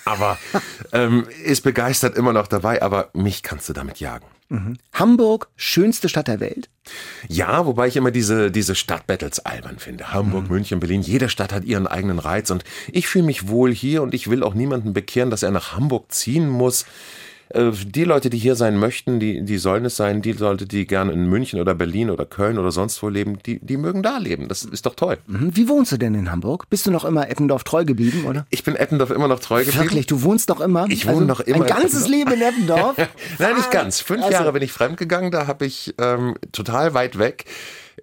Aber 0.05 0.38
ähm, 0.93 1.26
ist 1.44 1.62
begeistert 1.62 2.17
immer 2.17 2.32
noch 2.32 2.49
dabei, 2.49 2.82
aber 2.82 3.11
mich 3.14 3.43
kannst 3.43 3.69
du 3.69 3.73
damit 3.73 4.00
jagen. 4.00 4.26
Hamburg, 4.93 5.49
schönste 5.56 6.09
Stadt 6.09 6.29
der 6.29 6.41
Welt. 6.41 6.69
Ja, 7.29 7.64
wobei 7.64 7.87
ich 7.87 7.97
immer 7.97 8.11
diese, 8.11 8.50
diese 8.50 8.75
Stadtbattles 8.75 9.41
albern 9.41 9.79
finde. 9.79 10.12
Hamburg, 10.12 10.50
München, 10.50 10.79
Berlin, 10.81 11.00
jede 11.00 11.29
Stadt 11.31 11.53
hat 11.53 11.64
ihren 11.64 11.87
eigenen 11.87 12.19
Reiz 12.19 12.50
und 12.50 12.64
ich 12.91 13.09
fühle 13.09 13.25
mich 13.25 13.49
wohl 13.49 13.73
hier 13.73 14.03
und 14.03 14.12
ich 14.12 14.29
will 14.29 14.43
auch 14.43 14.55
niemanden 14.55 14.93
bekehren, 14.93 15.31
dass 15.31 15.43
er 15.43 15.53
nach 15.53 15.75
Hamburg 15.75 16.12
ziehen 16.12 16.49
muss. 16.50 16.85
Äh, 17.54 17.70
Die 17.87 18.04
Leute, 18.04 18.31
die 18.31 18.38
hier 18.38 18.54
sein 18.56 18.78
möchten, 18.78 19.20
die, 19.20 19.43
die 19.44 19.58
sollen 19.58 19.84
es 19.84 19.96
sein. 19.96 20.22
Die 20.22 20.32
Leute, 20.32 20.66
die 20.66 20.87
gerne 20.87 21.12
in 21.12 21.28
München 21.28 21.60
oder 21.60 21.75
Berlin 21.75 22.10
oder 22.10 22.25
Köln 22.26 22.58
oder 22.58 22.70
sonst 22.72 23.02
wo 23.02 23.08
leben, 23.08 23.38
die, 23.44 23.58
die 23.60 23.76
mögen 23.76 24.02
da 24.02 24.19
leben. 24.19 24.49
Das 24.49 24.64
ist 24.64 24.87
doch 24.87 24.94
toll. 24.94 25.19
Hm, 25.28 25.50
Wie 25.56 25.68
wohnst 25.68 25.92
du 25.92 25.97
denn 25.97 26.14
in 26.14 26.30
Hamburg? 26.30 26.68
Bist 26.71 26.87
du 26.87 26.90
noch 26.90 27.04
immer 27.04 27.28
Eppendorf 27.28 27.64
treu 27.64 27.85
geblieben, 27.85 28.25
oder? 28.26 28.47
Ich 28.50 28.64
bin 28.64 28.76
Eppendorf 28.76 29.11
immer 29.11 29.28
noch 29.28 29.40
treu 29.40 29.64
geblieben. 29.64 29.85
Wirklich, 29.85 30.06
du 30.06 30.23
wohnst 30.23 30.49
noch 30.49 30.61
immer? 30.61 30.82
Also 30.82 30.92
Ich 30.92 31.06
wohne 31.06 31.26
noch 31.26 31.40
immer 31.40 31.56
Ein 31.59 31.62
in 31.62 31.68
ganzes 31.76 32.09
Leben 32.09 32.32
in 32.32 32.42
Eppendorf? 32.42 32.97
Nein, 33.38 33.56
nicht 33.56 33.71
ganz. 33.71 34.00
Fünf 34.00 34.23
Also- 34.23 34.32
Jahre 34.32 34.52
bin 34.52 34.62
ich 34.62 34.73
fremdgegangen. 34.73 35.30
Da 35.30 35.47
habe 35.47 35.66
ich 35.66 35.94
ähm, 35.99 36.35
total 36.52 36.94
weit 36.94 37.18
weg 37.18 37.44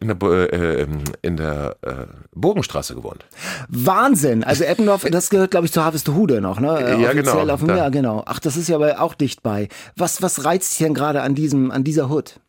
in 0.01 0.07
der, 0.07 0.15
Bo- 0.15 0.31
äh, 0.33 0.81
ähm, 0.81 1.03
in 1.21 1.37
der 1.37 1.75
äh, 1.81 1.93
Bogenstraße 2.33 2.95
gewohnt. 2.95 3.25
Wahnsinn. 3.67 4.43
Also 4.43 4.63
Eppendorf, 4.63 5.05
das 5.09 5.29
gehört, 5.29 5.51
glaube 5.51 5.65
ich, 5.65 5.71
zu 5.73 5.83
Harvestehude 5.83 6.41
noch, 6.41 6.59
ne? 6.59 6.77
Äh, 6.79 6.89
Ja, 7.01 7.09
offiziell 7.09 7.15
genau. 7.15 7.53
Auf 7.53 7.59
dem, 7.59 7.69
ja, 7.75 7.89
genau. 7.89 8.23
Ach, 8.25 8.39
das 8.39 8.57
ist 8.57 8.69
ja 8.69 8.75
aber 8.75 9.01
auch 9.01 9.13
dicht 9.13 9.43
bei. 9.43 9.67
Was, 9.95 10.21
was 10.21 10.45
reizt 10.45 10.71
dich 10.71 10.85
denn 10.85 10.93
gerade 10.93 11.21
an 11.21 11.35
diesem, 11.35 11.71
an 11.71 11.83
dieser 11.83 12.09
Hood? 12.09 12.39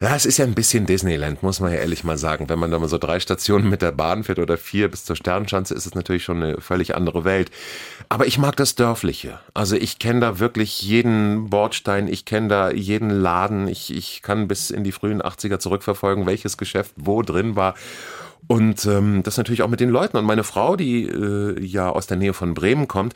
Ja, 0.00 0.16
es 0.16 0.26
ist 0.26 0.38
ja 0.38 0.44
ein 0.44 0.54
bisschen 0.54 0.86
Disneyland, 0.86 1.42
muss 1.42 1.60
man 1.60 1.72
ja 1.72 1.78
ehrlich 1.78 2.02
mal 2.02 2.18
sagen. 2.18 2.48
Wenn 2.48 2.58
man 2.58 2.70
da 2.70 2.78
mal 2.78 2.88
so 2.88 2.98
drei 2.98 3.20
Stationen 3.20 3.70
mit 3.70 3.80
der 3.80 3.92
Bahn 3.92 4.24
fährt 4.24 4.38
oder 4.40 4.58
vier 4.58 4.90
bis 4.90 5.04
zur 5.04 5.14
Sternschanze, 5.14 5.72
ist 5.74 5.86
es 5.86 5.94
natürlich 5.94 6.24
schon 6.24 6.42
eine 6.42 6.60
völlig 6.60 6.96
andere 6.96 7.24
Welt. 7.24 7.50
Aber 8.08 8.26
ich 8.26 8.36
mag 8.36 8.56
das 8.56 8.74
Dörfliche. 8.74 9.38
Also 9.54 9.76
ich 9.76 9.98
kenne 9.98 10.20
da 10.20 10.38
wirklich 10.40 10.82
jeden 10.82 11.48
Bordstein, 11.48 12.08
ich 12.08 12.24
kenne 12.24 12.48
da 12.48 12.70
jeden 12.70 13.10
Laden. 13.10 13.68
Ich, 13.68 13.94
ich 13.94 14.22
kann 14.22 14.48
bis 14.48 14.70
in 14.70 14.82
die 14.82 14.92
frühen 14.92 15.22
80er 15.22 15.58
zurückverfolgen, 15.58 16.26
welches 16.26 16.56
Geschäft 16.56 16.92
wo 16.96 17.22
drin 17.22 17.54
war. 17.54 17.74
Und 18.46 18.84
ähm, 18.86 19.22
das 19.22 19.36
natürlich 19.36 19.62
auch 19.62 19.68
mit 19.68 19.80
den 19.80 19.90
Leuten. 19.90 20.16
Und 20.16 20.24
meine 20.24 20.44
Frau, 20.44 20.76
die 20.76 21.04
äh, 21.04 21.58
ja 21.64 21.88
aus 21.88 22.06
der 22.06 22.16
Nähe 22.16 22.34
von 22.34 22.52
Bremen 22.52 22.88
kommt, 22.88 23.14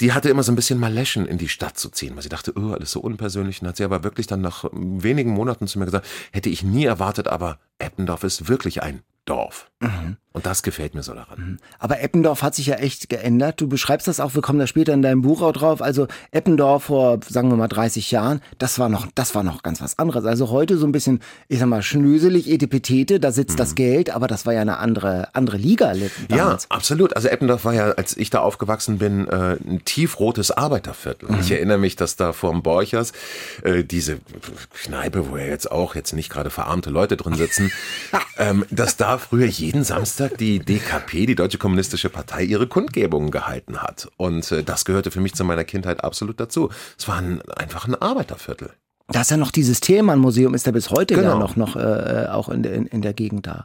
die 0.00 0.12
hatte 0.12 0.28
immer 0.28 0.42
so 0.42 0.52
ein 0.52 0.56
bisschen 0.56 0.78
Maleschen 0.78 1.26
in 1.26 1.38
die 1.38 1.48
Stadt 1.48 1.78
zu 1.78 1.88
ziehen, 1.88 2.16
weil 2.16 2.22
sie 2.22 2.28
dachte, 2.28 2.52
oh, 2.56 2.72
alles 2.72 2.90
so 2.90 3.00
unpersönlich. 3.00 3.62
Und 3.62 3.68
hat 3.68 3.76
sie 3.76 3.84
aber 3.84 4.04
wirklich 4.04 4.26
dann 4.26 4.40
nach 4.40 4.64
wenigen 4.72 5.30
Monaten 5.30 5.66
zu 5.66 5.78
mir 5.78 5.84
gesagt, 5.84 6.06
hätte 6.32 6.50
ich 6.50 6.62
nie 6.62 6.84
erwartet, 6.84 7.28
aber 7.28 7.58
Eppendorf 7.78 8.24
ist 8.24 8.48
wirklich 8.48 8.82
ein 8.82 9.02
Eppendorf. 9.26 9.70
Und 10.32 10.46
das 10.46 10.62
gefällt 10.62 10.94
mir 10.94 11.02
so 11.02 11.12
daran. 11.14 11.58
Aber 11.78 12.00
Eppendorf 12.00 12.42
hat 12.42 12.54
sich 12.54 12.66
ja 12.66 12.76
echt 12.76 13.08
geändert. 13.10 13.60
Du 13.60 13.68
beschreibst 13.68 14.08
das 14.08 14.18
auch, 14.18 14.34
wir 14.34 14.40
kommen 14.40 14.58
da 14.58 14.66
später 14.66 14.92
in 14.94 15.02
deinem 15.02 15.20
Buch 15.22 15.42
auch 15.42 15.52
drauf. 15.52 15.82
Also 15.82 16.08
Eppendorf 16.32 16.84
vor, 16.84 17.20
sagen 17.28 17.50
wir 17.50 17.56
mal, 17.56 17.68
30 17.68 18.10
Jahren, 18.10 18.40
das 18.58 18.78
war 18.78 18.88
noch, 18.88 19.06
das 19.14 19.34
war 19.34 19.42
noch 19.42 19.62
ganz 19.62 19.82
was 19.82 19.98
anderes. 19.98 20.24
Also 20.24 20.48
heute 20.48 20.78
so 20.78 20.86
ein 20.86 20.92
bisschen, 20.92 21.20
ich 21.48 21.58
sag 21.58 21.68
mal, 21.68 21.82
schnöselig, 21.82 22.50
etipetete, 22.50 23.20
da 23.20 23.30
sitzt 23.30 23.60
das 23.60 23.74
Geld, 23.74 24.08
aber 24.10 24.26
das 24.26 24.46
war 24.46 24.54
ja 24.54 24.62
eine 24.62 24.78
andere, 24.78 25.28
andere 25.34 25.58
Liga 25.58 25.92
Ja, 25.92 26.08
damals. 26.28 26.70
absolut. 26.70 27.14
Also 27.14 27.28
Eppendorf 27.28 27.64
war 27.66 27.74
ja, 27.74 27.90
als 27.92 28.16
ich 28.16 28.30
da 28.30 28.40
aufgewachsen 28.40 28.98
bin, 28.98 29.28
äh, 29.28 29.56
ein 29.64 29.82
tiefrotes 29.84 30.50
Arbeiterviertel. 30.50 31.28
Ich 31.40 31.50
erinnere 31.52 31.78
mich, 31.78 31.94
dass 31.96 32.16
da 32.16 32.32
vorm 32.32 32.62
Borchers 32.62 33.12
äh, 33.62 33.84
diese 33.84 34.18
Kneipe, 34.82 35.30
wo 35.30 35.36
ja 35.36 35.44
jetzt 35.44 35.70
auch 35.70 35.94
jetzt 35.94 36.14
nicht 36.14 36.30
gerade 36.30 36.48
verarmte 36.48 36.88
Leute 36.90 37.18
drin 37.18 37.34
sitzen, 37.34 37.70
ähm, 38.38 38.64
dass 38.70 38.96
da 38.96 39.13
früher 39.18 39.46
jeden 39.46 39.84
Samstag 39.84 40.38
die 40.38 40.58
DKP, 40.58 41.26
die 41.26 41.34
Deutsche 41.34 41.58
Kommunistische 41.58 42.10
Partei, 42.10 42.44
ihre 42.44 42.66
Kundgebungen 42.66 43.30
gehalten 43.30 43.82
hat. 43.82 44.08
Und 44.16 44.50
äh, 44.52 44.62
das 44.62 44.84
gehörte 44.84 45.10
für 45.10 45.20
mich 45.20 45.34
zu 45.34 45.44
meiner 45.44 45.64
Kindheit 45.64 46.02
absolut 46.02 46.40
dazu. 46.40 46.70
Es 46.98 47.08
war 47.08 47.16
ein, 47.16 47.42
einfach 47.42 47.86
ein 47.86 47.94
Arbeiterviertel. 47.94 48.72
Da 49.08 49.20
ist 49.20 49.30
ja 49.30 49.36
noch 49.36 49.50
dieses 49.50 49.80
Thälmann-Museum, 49.80 50.54
ist 50.54 50.64
ja 50.64 50.72
bis 50.72 50.88
heute 50.88 51.14
Genau. 51.14 51.32
ja 51.32 51.38
noch, 51.38 51.56
noch 51.56 51.76
äh, 51.76 52.26
auch 52.32 52.48
in, 52.48 52.62
der- 52.62 52.72
in, 52.72 52.86
in 52.86 53.02
der 53.02 53.12
Gegend 53.12 53.46
da. 53.46 53.64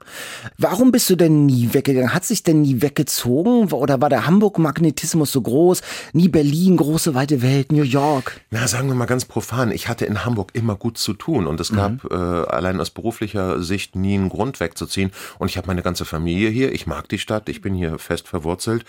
Warum 0.58 0.92
bist 0.92 1.10
du 1.10 1.16
denn 1.16 1.46
nie 1.46 1.70
weggegangen? 1.74 2.14
Hat 2.14 2.26
sich 2.26 2.44
denn 2.44 2.62
nie 2.62 2.82
weggezogen? 2.82 3.72
Oder 3.72 4.02
war 4.02 4.10
der 4.10 4.26
Hamburg-Magnetismus 4.26 5.32
so 5.32 5.42
groß? 5.42 5.82
Nie 6.12 6.28
Berlin, 6.28 6.76
große, 6.76 7.16
weite 7.16 7.42
Welt, 7.42 7.72
New 7.72 7.84
York? 7.84 8.42
Na, 8.52 8.68
sagen 8.68 8.90
wir 8.90 8.96
mal 8.96 9.06
ganz 9.06 9.24
profan, 9.24 9.72
ich 9.72 9.88
hatte 9.88 10.04
in 10.06 10.26
Hamburg 10.26 10.50
immer 10.56 10.76
gut 10.76 10.98
zu 10.98 11.14
tun 11.14 11.48
und 11.48 11.62
es 11.62 11.72
gab 11.72 12.04
äh, 12.12 12.16
allein 12.16 12.82
aus 12.82 12.90
beruflicher 12.90 13.64
Sicht 13.64 13.96
nie 13.96 14.16
einen 14.16 14.28
Grund 14.28 14.60
wegzuziehen. 14.60 15.12
Und 15.38 15.48
ich 15.50 15.56
habe 15.56 15.68
meine 15.68 15.84
ganze 15.84 16.04
Familie 16.04 16.50
hier, 16.50 16.74
ich 16.74 16.86
mag 16.86 17.08
die 17.08 17.18
Stadt, 17.18 17.48
ich 17.48 17.62
bin 17.62 17.74
hier 17.74 17.98
fest 17.98 18.28
verwurzelt. 18.28 18.84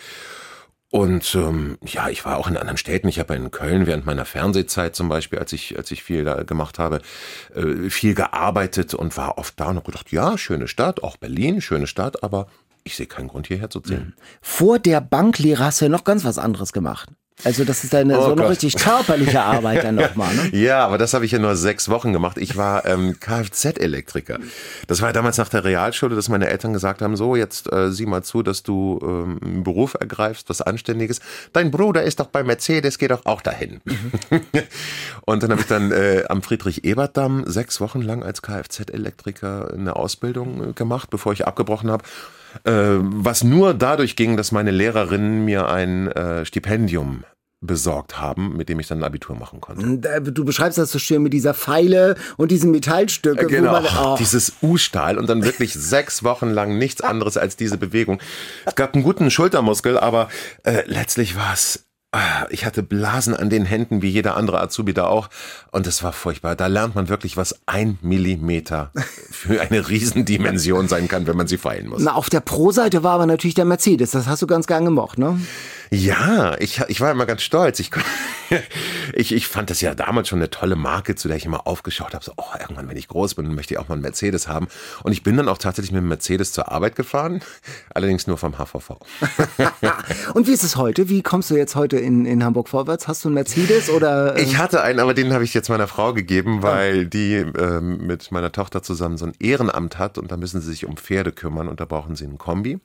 Und 0.91 1.37
ähm, 1.37 1.79
ja, 1.85 2.09
ich 2.09 2.25
war 2.25 2.37
auch 2.37 2.49
in 2.49 2.57
anderen 2.57 2.77
Städten. 2.77 3.07
Ich 3.07 3.21
habe 3.21 3.37
in 3.37 3.53
Köln 3.53 3.87
während 3.87 4.07
meiner 4.07 4.25
Fernsehzeit 4.25 4.97
zum 4.97 5.09
Beispiel, 5.09 5.39
als 5.39 5.53
ich, 5.53 5.79
als 5.79 5.91
ich 5.93 6.03
viel 6.03 6.25
da 6.25 6.43
gemacht 6.43 6.81
habe, 6.81 7.01
äh, 7.55 7.89
viel 7.91 8.15
gearbeitet 8.15 8.95
und 8.95 9.17
war 9.17 9.39
oft 9.39 9.59
da 9.61 9.69
und 9.69 9.77
habe 9.77 9.91
gedacht, 9.93 10.11
ja, 10.11 10.37
schöne 10.37 10.67
Stadt, 10.67 11.05
auch 11.05 11.17
Berlin, 11.17 11.61
schöne 11.61 11.87
Stadt, 11.87 12.25
aber 12.25 12.49
ich 12.83 12.97
sehe 12.97 13.07
keinen 13.07 13.29
Grund 13.29 13.47
hierher 13.47 13.71
zu 13.71 13.81
ziehen. 13.81 14.15
Vor 14.41 14.81
der 14.81 15.01
Banklehre 15.01 15.65
hast 15.65 15.81
du 15.81 15.89
noch 15.89 16.03
ganz 16.03 16.25
was 16.25 16.39
anderes 16.39 16.73
gemacht. 16.73 17.09
Also 17.45 17.65
das 17.65 17.85
ist 17.85 17.93
deine 17.93 18.19
Oh 18.19 18.23
so 18.23 18.33
eine 18.33 18.49
richtig 18.49 18.77
körperliche 18.77 19.41
Arbeit 19.43 19.85
dann 19.85 19.95
nochmal, 19.95 20.35
ne? 20.35 20.51
Ja, 20.53 20.85
aber 20.85 20.99
das 20.99 21.15
habe 21.15 21.25
ich 21.25 21.33
ja 21.33 21.39
nur 21.39 21.57
sechs 21.57 21.89
Wochen 21.89 22.13
gemacht. 22.13 22.37
Ich 22.39 22.57
war 22.57 22.85
ähm, 22.87 23.19
Kfz-Elektriker. 23.19 24.39
Das 24.87 25.01
war 25.01 25.13
damals 25.13 25.39
nach 25.39 25.49
der 25.49 25.65
Realschule, 25.65 26.17
dass 26.17 26.29
meine 26.29 26.49
Eltern 26.49 26.73
gesagt 26.73 27.03
haben, 27.03 27.17
so, 27.17 27.37
jetzt 27.37 27.73
äh, 27.73 27.91
sieh 27.91 28.07
mal 28.07 28.23
zu, 28.23 28.43
dass 28.43 28.63
du 28.63 28.99
ähm, 29.03 29.41
einen 29.43 29.63
Beruf 29.65 29.95
ergreifst, 29.99 30.49
was 30.49 30.61
Anständiges. 30.61 31.21
Dein 31.53 31.71
Bruder 31.71 32.03
ist 32.03 32.21
doch 32.21 32.27
bei 32.27 32.43
Mercedes, 32.43 32.99
geh 32.99 33.09
doch 33.09 33.25
auch 33.27 33.43
dahin. 33.43 33.81
Und 35.25 35.43
dann 35.43 35.51
habe 35.51 35.61
ich 35.61 35.67
dann 35.67 35.93
äh, 35.93 36.25
am 36.29 36.43
Friedrich-Ebert-Damm 36.43 37.45
sechs 37.47 37.81
Wochen 37.81 38.03
lang 38.03 38.23
als 38.23 38.43
Kfz-Elektriker 38.43 39.73
eine 39.73 39.97
Ausbildung 39.97 40.71
äh, 40.71 40.73
gemacht, 40.73 41.11
bevor 41.11 41.33
ich 41.33 41.47
abgebrochen 41.47 41.91
habe. 41.91 42.05
Äh, 42.65 42.99
was 43.01 43.45
nur 43.45 43.75
dadurch 43.75 44.17
ging, 44.17 44.37
dass 44.37 44.53
meine 44.53 44.71
Lehrerinnen 44.71 45.45
mir 45.45 45.69
ein 45.69 46.09
äh, 46.09 46.45
Stipendium 46.45 47.25
besorgt 47.61 48.19
haben, 48.19 48.57
mit 48.57 48.69
dem 48.69 48.81
ich 48.81 48.89
dann 48.89 48.99
ein 48.99 49.05
Abitur 49.05 49.37
machen 49.37 49.61
konnte. 49.61 50.09
Äh, 50.09 50.23
Du 50.23 50.45
beschreibst 50.45 50.79
das 50.79 50.91
so 50.91 50.99
schön 50.99 51.23
mit 51.23 51.33
dieser 51.33 51.53
Pfeile 51.53 52.15
und 52.37 52.51
diesen 52.51 52.71
Metallstücke. 52.71 53.47
Genau, 53.47 53.71
Wo 53.71 53.83
man, 53.83 53.87
oh, 54.03 54.17
dieses 54.19 54.55
U-Stahl 54.63 55.19
und 55.19 55.29
dann 55.29 55.45
wirklich 55.45 55.75
sechs 55.75 56.25
Wochen 56.25 56.51
lang 56.51 56.79
nichts 56.79 57.03
anderes 57.03 57.37
als 57.37 57.57
diese 57.57 57.77
Bewegung. 57.77 58.21
Es 58.65 58.75
gab 58.75 58.95
einen 58.95 59.03
guten 59.05 59.31
Schultermuskel, 59.31 59.99
aber 59.99 60.29
äh, 60.63 60.85
letztlich 60.87 61.37
war 61.37 61.53
es, 61.53 61.85
ah, 62.13 62.47
ich 62.49 62.65
hatte 62.65 62.83
Blasen 62.83 63.35
an 63.35 63.51
den 63.51 63.67
Händen, 63.67 64.01
wie 64.01 64.09
jeder 64.09 64.37
andere 64.39 64.61
Azubi 64.63 64.95
da 64.95 65.07
auch. 65.07 65.29
Und 65.71 65.87
es 65.87 66.03
war 66.03 66.15
furchtbar. 66.15 66.57
Da 66.57 66.67
lernt 66.67 66.95
man 66.95 67.11
wirklich, 67.11 67.37
was 67.37 67.61
ein 67.67 67.99
Millimeter 68.01 68.91
für 69.31 69.61
eine 69.61 69.87
Riesendimension 69.91 70.89
sein 70.89 71.09
kann, 71.09 71.27
wenn 71.27 71.37
man 71.37 71.47
sie 71.47 71.59
feilen 71.59 71.89
muss. 71.89 72.01
Na, 72.03 72.15
auf 72.15 72.31
der 72.31 72.41
Pro-Seite 72.41 73.03
war 73.03 73.13
aber 73.13 73.27
natürlich 73.27 73.55
der 73.55 73.67
Mercedes. 73.67 74.13
Das 74.13 74.27
hast 74.27 74.41
du 74.41 74.47
ganz 74.47 74.67
gern 74.67 74.87
gemocht, 74.87 75.19
ne? 75.19 75.39
Ja, 75.93 76.57
ich, 76.61 76.81
ich 76.87 77.01
war 77.01 77.11
immer 77.11 77.27
ganz 77.27 77.43
stolz. 77.43 77.81
Ich, 77.81 77.91
ich, 79.13 79.33
ich 79.33 79.49
fand 79.49 79.71
das 79.71 79.81
ja 79.81 79.93
damals 79.97 80.29
schon 80.29 80.39
eine 80.39 80.49
tolle 80.49 80.77
Marke, 80.77 81.17
zu 81.17 81.27
der 81.27 81.37
ich 81.37 81.45
immer 81.45 81.67
aufgeschaut 81.67 82.15
habe. 82.15 82.25
So, 82.25 82.33
oh, 82.37 82.45
irgendwann, 82.61 82.89
wenn 82.89 82.97
ich 82.97 83.09
groß 83.09 83.35
bin, 83.35 83.53
möchte 83.57 83.75
ich 83.75 83.79
auch 83.79 83.89
mal 83.89 83.95
einen 83.95 84.03
Mercedes 84.03 84.47
haben. 84.47 84.69
Und 85.03 85.11
ich 85.11 85.25
bin 85.25 85.37
dann 85.37 85.49
auch 85.49 85.59
tatsächlich 85.59 85.91
mit 85.91 86.03
dem 86.03 86.09
Mercedes 86.09 86.53
zur 86.53 86.71
Arbeit 86.71 86.95
gefahren, 86.95 87.41
allerdings 87.95 88.29
nur 88.29 88.39
vom 88.39 88.57
HVV. 88.57 88.99
Und 90.35 90.47
wie 90.47 90.53
ist 90.53 90.63
es 90.63 90.77
heute? 90.77 91.09
Wie 91.09 91.23
kommst 91.23 91.51
du 91.51 91.57
jetzt 91.57 91.75
heute 91.75 91.99
in, 91.99 92.25
in 92.25 92.45
Hamburg 92.45 92.69
vorwärts? 92.69 93.09
Hast 93.09 93.25
du 93.25 93.29
einen 93.29 93.35
Mercedes 93.35 93.91
oder? 93.91 94.37
äh, 94.37 94.43
Ich 94.43 94.59
hatte 94.59 94.83
einen, 94.83 95.01
aber 95.01 95.13
den 95.13 95.33
habe 95.33 95.43
ich 95.43 95.55
jetzt 95.55 95.71
meiner 95.71 95.89
Frau 95.89 96.15
gegeben, 96.15 96.63
weil 96.63 97.07
die 97.07 97.35
ähm, 97.35 98.07
mit 98.07 98.31
meiner 98.31 98.53
Tochter 98.53 98.85
zusammen 98.85 99.19
so 99.19 99.27
ein 99.27 99.33
Ehrenamt 99.41 99.99
hat 99.99 100.19
und 100.19 100.31
da 100.31 100.37
müssen 100.37 100.61
sie 100.61 100.71
sich 100.71 100.87
um 100.87 100.97
Pferde 100.97 101.33
kümmern 101.33 101.67
und 101.67 101.81
da 101.81 101.85
brauchen 101.85 102.15
sie 102.15 102.27
einen 102.27 102.39
Kombi. 102.39 102.79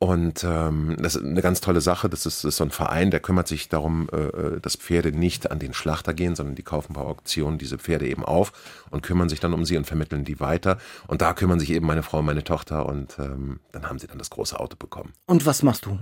Und 0.00 0.44
ähm, 0.44 0.96
das 1.00 1.16
ist 1.16 1.24
eine 1.24 1.42
ganz 1.42 1.60
tolle 1.60 1.80
Sache. 1.80 2.08
Das 2.08 2.24
ist, 2.24 2.44
das 2.44 2.50
ist 2.50 2.56
so 2.58 2.64
ein 2.64 2.70
Verein, 2.70 3.10
der 3.10 3.18
kümmert 3.18 3.48
sich 3.48 3.68
darum, 3.68 4.08
äh, 4.12 4.60
dass 4.60 4.76
Pferde 4.76 5.10
nicht 5.10 5.50
an 5.50 5.58
den 5.58 5.74
Schlachter 5.74 6.14
gehen, 6.14 6.36
sondern 6.36 6.54
die 6.54 6.62
kaufen 6.62 6.92
bei 6.92 7.00
Auktionen 7.00 7.58
diese 7.58 7.78
Pferde 7.78 8.06
eben 8.06 8.24
auf 8.24 8.52
und 8.90 9.02
kümmern 9.02 9.28
sich 9.28 9.40
dann 9.40 9.54
um 9.54 9.64
sie 9.64 9.76
und 9.76 9.86
vermitteln 9.86 10.24
die 10.24 10.38
weiter. 10.38 10.78
Und 11.08 11.20
da 11.20 11.34
kümmern 11.34 11.58
sich 11.58 11.70
eben 11.70 11.86
meine 11.86 12.04
Frau 12.04 12.20
und 12.20 12.26
meine 12.26 12.44
Tochter 12.44 12.86
und 12.86 13.18
ähm, 13.18 13.58
dann 13.72 13.88
haben 13.88 13.98
sie 13.98 14.06
dann 14.06 14.18
das 14.18 14.30
große 14.30 14.58
Auto 14.58 14.76
bekommen. 14.76 15.12
und 15.26 15.46
was 15.46 15.64
machst 15.64 15.86
du? 15.86 15.98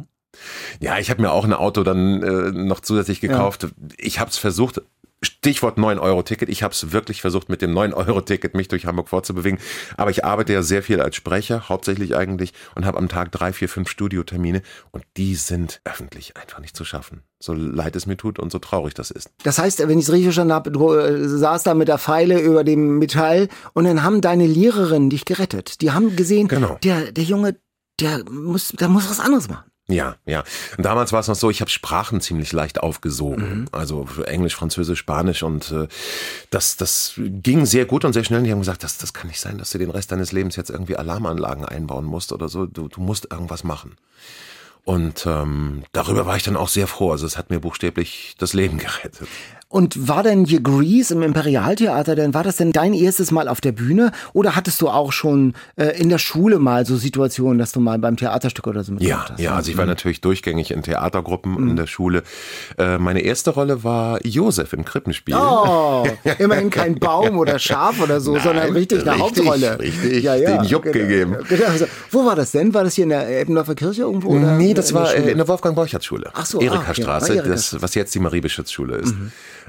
Ja, 0.80 0.98
ich 0.98 1.10
habe 1.10 1.22
mir 1.22 1.32
auch 1.32 1.44
ein 1.44 1.52
Auto 1.52 1.82
dann 1.82 2.22
äh, 2.22 2.50
noch 2.52 2.80
zusätzlich 2.80 3.20
gekauft. 3.20 3.68
Ich 3.96 4.20
habe 4.20 4.30
es 4.30 4.36
versucht, 4.36 4.82
Stichwort 5.22 5.78
9-Euro-Ticket. 5.78 6.48
Ich 6.48 6.62
habe 6.62 6.72
es 6.72 6.92
wirklich 6.92 7.22
versucht, 7.22 7.48
mit 7.48 7.62
dem 7.62 7.72
9-Euro-Ticket 7.72 8.54
mich 8.54 8.68
durch 8.68 8.84
Hamburg 8.86 9.08
fortzubewegen. 9.08 9.58
Aber 9.96 10.10
ich 10.10 10.24
arbeite 10.24 10.52
ja 10.52 10.62
sehr 10.62 10.82
viel 10.82 11.00
als 11.00 11.16
Sprecher, 11.16 11.68
hauptsächlich 11.68 12.14
eigentlich, 12.14 12.52
und 12.74 12.84
habe 12.84 12.98
am 12.98 13.08
Tag 13.08 13.32
drei, 13.32 13.52
vier, 13.52 13.68
fünf 13.68 13.88
Studiotermine. 13.88 14.62
Und 14.90 15.04
die 15.16 15.34
sind 15.34 15.80
öffentlich 15.84 16.36
einfach 16.36 16.58
nicht 16.60 16.76
zu 16.76 16.84
schaffen. 16.84 17.22
So 17.38 17.54
leid 17.54 17.96
es 17.96 18.06
mir 18.06 18.16
tut 18.16 18.38
und 18.38 18.52
so 18.52 18.58
traurig 18.58 18.94
das 18.94 19.10
ist. 19.10 19.30
Das 19.42 19.58
heißt, 19.58 19.78
wenn 19.88 19.98
ich 19.98 20.04
es 20.04 20.10
richtig 20.12 20.26
verstanden 20.26 20.52
habe, 20.52 20.70
du 20.70 20.92
äh, 20.92 21.28
saßt 21.28 21.66
da 21.66 21.74
mit 21.74 21.88
der 21.88 21.98
Pfeile 21.98 22.40
über 22.40 22.62
dem 22.64 22.98
Metall 22.98 23.48
und 23.72 23.84
dann 23.84 24.02
haben 24.02 24.20
deine 24.20 24.46
Lehrerinnen 24.46 25.10
dich 25.10 25.24
gerettet. 25.24 25.80
Die 25.80 25.92
haben 25.92 26.14
gesehen, 26.16 26.48
Genau. 26.48 26.78
der, 26.82 27.12
der 27.12 27.24
Junge, 27.24 27.56
der 28.00 28.22
muss, 28.30 28.68
der 28.68 28.88
muss 28.88 29.08
was 29.08 29.20
anderes 29.20 29.48
machen. 29.48 29.70
Ja, 29.88 30.16
ja. 30.26 30.42
Und 30.76 30.84
damals 30.84 31.12
war 31.12 31.20
es 31.20 31.28
noch 31.28 31.36
so, 31.36 31.48
ich 31.48 31.60
habe 31.60 31.70
Sprachen 31.70 32.20
ziemlich 32.20 32.52
leicht 32.52 32.80
aufgesogen. 32.80 33.68
Also 33.70 34.06
Englisch, 34.24 34.56
Französisch, 34.56 34.98
Spanisch 34.98 35.44
und 35.44 35.70
äh, 35.70 35.86
das, 36.50 36.76
das 36.76 37.14
ging 37.16 37.66
sehr 37.66 37.84
gut 37.84 38.04
und 38.04 38.12
sehr 38.12 38.24
schnell. 38.24 38.40
Und 38.40 38.44
die 38.46 38.50
haben 38.50 38.58
gesagt, 38.58 38.82
das, 38.82 38.98
das 38.98 39.12
kann 39.12 39.28
nicht 39.28 39.40
sein, 39.40 39.58
dass 39.58 39.70
du 39.70 39.78
den 39.78 39.90
Rest 39.90 40.10
deines 40.10 40.32
Lebens 40.32 40.56
jetzt 40.56 40.70
irgendwie 40.70 40.96
Alarmanlagen 40.96 41.64
einbauen 41.64 42.04
musst 42.04 42.32
oder 42.32 42.48
so. 42.48 42.66
Du, 42.66 42.88
du 42.88 43.00
musst 43.00 43.28
irgendwas 43.30 43.62
machen. 43.62 43.96
Und 44.82 45.24
ähm, 45.26 45.84
darüber 45.92 46.26
war 46.26 46.36
ich 46.36 46.44
dann 46.44 46.56
auch 46.56 46.68
sehr 46.68 46.86
froh. 46.86 47.12
Also 47.12 47.26
es 47.26 47.36
hat 47.36 47.50
mir 47.50 47.60
buchstäblich 47.60 48.34
das 48.38 48.54
Leben 48.54 48.78
gerettet. 48.78 49.28
Und 49.68 50.06
war 50.06 50.22
denn 50.22 50.44
hier 50.44 50.60
Grease 50.60 51.12
im 51.14 51.22
Imperialtheater, 51.22 52.14
denn 52.14 52.32
war 52.34 52.44
das 52.44 52.56
denn 52.56 52.70
dein 52.70 52.94
erstes 52.94 53.32
Mal 53.32 53.48
auf 53.48 53.60
der 53.60 53.72
Bühne 53.72 54.12
oder 54.32 54.54
hattest 54.54 54.80
du 54.80 54.88
auch 54.88 55.10
schon 55.10 55.54
äh, 55.74 55.86
in 56.00 56.08
der 56.08 56.18
Schule 56.18 56.60
mal 56.60 56.86
so 56.86 56.96
Situationen, 56.96 57.58
dass 57.58 57.72
du 57.72 57.80
mal 57.80 57.98
beim 57.98 58.16
Theaterstück 58.16 58.68
oder 58.68 58.84
so 58.84 58.92
Ja, 58.92 58.98
mitgemacht 58.98 59.30
hast? 59.32 59.40
ja, 59.40 59.54
also 59.56 59.70
ich 59.72 59.76
war 59.76 59.84
natürlich 59.86 60.20
durchgängig 60.20 60.70
in 60.70 60.82
Theatergruppen 60.82 61.68
in 61.68 61.74
der 61.74 61.88
Schule. 61.88 62.22
Äh, 62.78 62.98
meine 62.98 63.20
erste 63.22 63.50
Rolle 63.50 63.82
war 63.82 64.24
Josef 64.24 64.72
im 64.72 64.84
Krippenspiel. 64.84 65.34
Oh, 65.36 66.06
immerhin 66.38 66.70
kein 66.70 66.94
Baum 67.00 67.36
oder 67.36 67.58
Schaf 67.58 68.00
oder 68.00 68.20
so, 68.20 68.34
Nein, 68.34 68.42
sondern 68.44 68.72
richtig 68.72 69.00
eine 69.02 69.24
richtig, 69.24 69.46
Hauptrolle. 69.48 69.78
richtig, 69.80 70.22
den 70.22 70.64
Jupp 70.64 70.82
genau, 70.84 70.92
gegeben. 70.98 71.36
Genau. 71.48 71.66
Also, 71.66 71.86
wo 72.12 72.24
war 72.24 72.36
das 72.36 72.52
denn? 72.52 72.72
War 72.72 72.84
das 72.84 72.94
hier 72.94 73.02
in 73.04 73.10
der 73.10 73.40
Eppendorfer 73.40 73.74
Kirche 73.74 74.02
irgendwo? 74.02 74.28
Oder 74.28 74.56
Nee, 74.56 74.74
das 74.74 74.94
war 74.94 75.06
der 75.06 75.14
äh, 75.16 75.18
Schule? 75.18 75.30
in 75.32 75.38
der 75.38 75.48
Wolfgang-Borchardt-Schule. 75.48 76.30
Ach 76.34 76.46
so, 76.46 76.60
ah, 76.60 76.62
Erika-Straße, 76.62 77.32
okay. 77.32 77.42
Ah, 77.44 77.48
das, 77.48 77.82
was 77.82 77.94
jetzt 77.96 78.14
die 78.14 78.20
Marie-Beschütz-Schule 78.20 78.96
ist. 78.98 79.14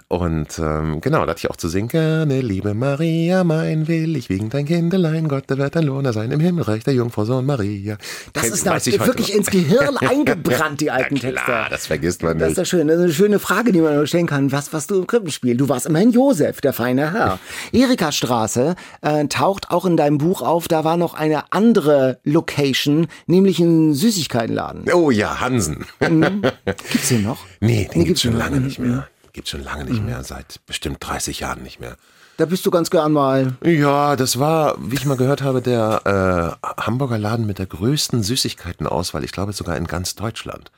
Und 0.09 0.57
ähm, 0.59 1.01
genau, 1.01 1.25
da 1.25 1.31
hatte 1.31 1.39
ich 1.39 1.49
auch 1.51 1.57
zu 1.57 1.67
singen, 1.67 1.89
gerne, 1.89 2.39
liebe 2.39 2.73
Maria, 2.73 3.43
mein 3.43 3.89
will 3.89 4.15
ich 4.15 4.29
wiegen 4.29 4.49
dein 4.49 4.65
Kindelein, 4.65 5.27
Gott, 5.27 5.49
der 5.49 5.57
wird 5.57 5.75
ein 5.75 5.83
Lohner 5.83 6.13
sein 6.13 6.31
im 6.31 6.39
Himmelreich 6.39 6.85
der 6.85 6.93
Jungfrau 6.93 7.25
Sohn 7.25 7.45
Maria. 7.45 7.97
Das 8.31 8.43
Kennt- 8.43 8.55
ist 8.55 8.65
da 8.65 9.05
wirklich 9.05 9.35
ins 9.35 9.47
Gehirn 9.49 9.97
eingebrannt, 10.09 10.79
die 10.79 10.91
alten 10.91 11.15
Na 11.15 11.19
klar, 11.31 11.33
Texte. 11.33 11.65
das 11.71 11.87
vergisst 11.87 12.23
man 12.23 12.39
Das 12.39 12.51
ist 12.53 12.57
nicht. 12.57 12.57
ja 12.59 12.65
schön. 12.65 12.87
Das 12.87 12.97
ist 12.99 13.03
eine 13.03 13.11
schöne 13.13 13.39
Frage, 13.39 13.73
die 13.73 13.81
man 13.81 14.07
stellen 14.07 14.27
kann. 14.27 14.53
Was 14.53 14.71
warst 14.71 14.91
du 14.91 14.95
im 14.99 15.07
Krippenspiel? 15.07 15.57
Du 15.57 15.67
warst 15.67 15.85
immerhin 15.87 16.11
Josef, 16.11 16.61
der 16.61 16.71
feine 16.71 17.11
Herr. 17.11 17.39
Erika 17.73 18.13
Straße 18.13 18.75
äh, 19.01 19.27
taucht 19.27 19.71
auch 19.71 19.85
in 19.85 19.97
deinem 19.97 20.19
Buch 20.19 20.41
auf. 20.41 20.69
Da 20.69 20.85
war 20.85 20.95
noch 20.95 21.15
eine 21.15 21.51
andere 21.51 22.19
Location, 22.23 23.07
nämlich 23.25 23.59
ein 23.59 23.93
Süßigkeitenladen. 23.93 24.85
Oh 24.93 25.11
ja, 25.11 25.41
Hansen. 25.41 25.85
Gibt's 25.99 27.09
den 27.09 27.23
noch? 27.23 27.39
Nee, 27.59 27.89
den 27.93 28.01
Nee, 28.01 28.07
gibt's 28.07 28.21
schon 28.21 28.31
noch. 28.33 28.39
lange 28.39 28.61
nicht 28.61 28.79
Mhm. 28.79 28.87
mehr. 28.87 29.07
Gibt's 29.37 29.51
schon 29.51 29.63
lange 29.63 29.85
nicht 29.85 30.01
mehr, 30.01 30.23
seit 30.23 30.65
bestimmt 30.65 30.97
30 30.99 31.41
Jahren 31.41 31.61
nicht 31.61 31.79
mehr. 31.79 31.95
Da 32.37 32.45
bist 32.45 32.65
du 32.65 32.71
ganz 32.71 32.89
gern 32.91 33.11
mal. 33.13 33.53
Ja, 33.63 34.15
das 34.15 34.37
war, 34.39 34.75
wie 34.79 34.93
ich 34.95 35.05
mal 35.05 35.17
gehört 35.17 35.41
habe, 35.41 35.61
der 35.61 36.57
äh, 36.63 36.81
Hamburger 36.81 37.17
Laden 37.17 37.47
mit 37.47 37.57
der 37.57 37.65
größten 37.65 38.21
Süßigkeitenauswahl, 38.21 39.23
ich 39.23 39.31
glaube 39.31 39.53
sogar 39.53 39.75
in 39.75 39.87
ganz 39.87 40.13
Deutschland. 40.15 40.71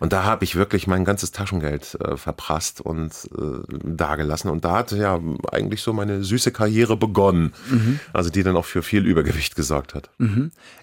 Und 0.00 0.12
da 0.14 0.24
habe 0.24 0.44
ich 0.44 0.56
wirklich 0.56 0.86
mein 0.86 1.04
ganzes 1.04 1.30
Taschengeld 1.30 1.96
äh, 2.00 2.16
verprasst 2.16 2.80
und 2.80 3.12
äh, 3.36 3.76
dagelassen. 3.84 4.50
Und 4.50 4.64
da 4.64 4.72
hatte 4.78 4.96
ja 4.96 5.20
eigentlich 5.52 5.82
so 5.82 5.92
meine 5.92 6.24
süße 6.24 6.50
Karriere 6.50 6.96
begonnen. 6.96 7.52
Also 8.14 8.30
die 8.30 8.42
dann 8.42 8.56
auch 8.56 8.64
für 8.64 8.82
viel 8.82 9.06
Übergewicht 9.06 9.54
gesorgt 9.54 9.94
hat. 9.94 10.08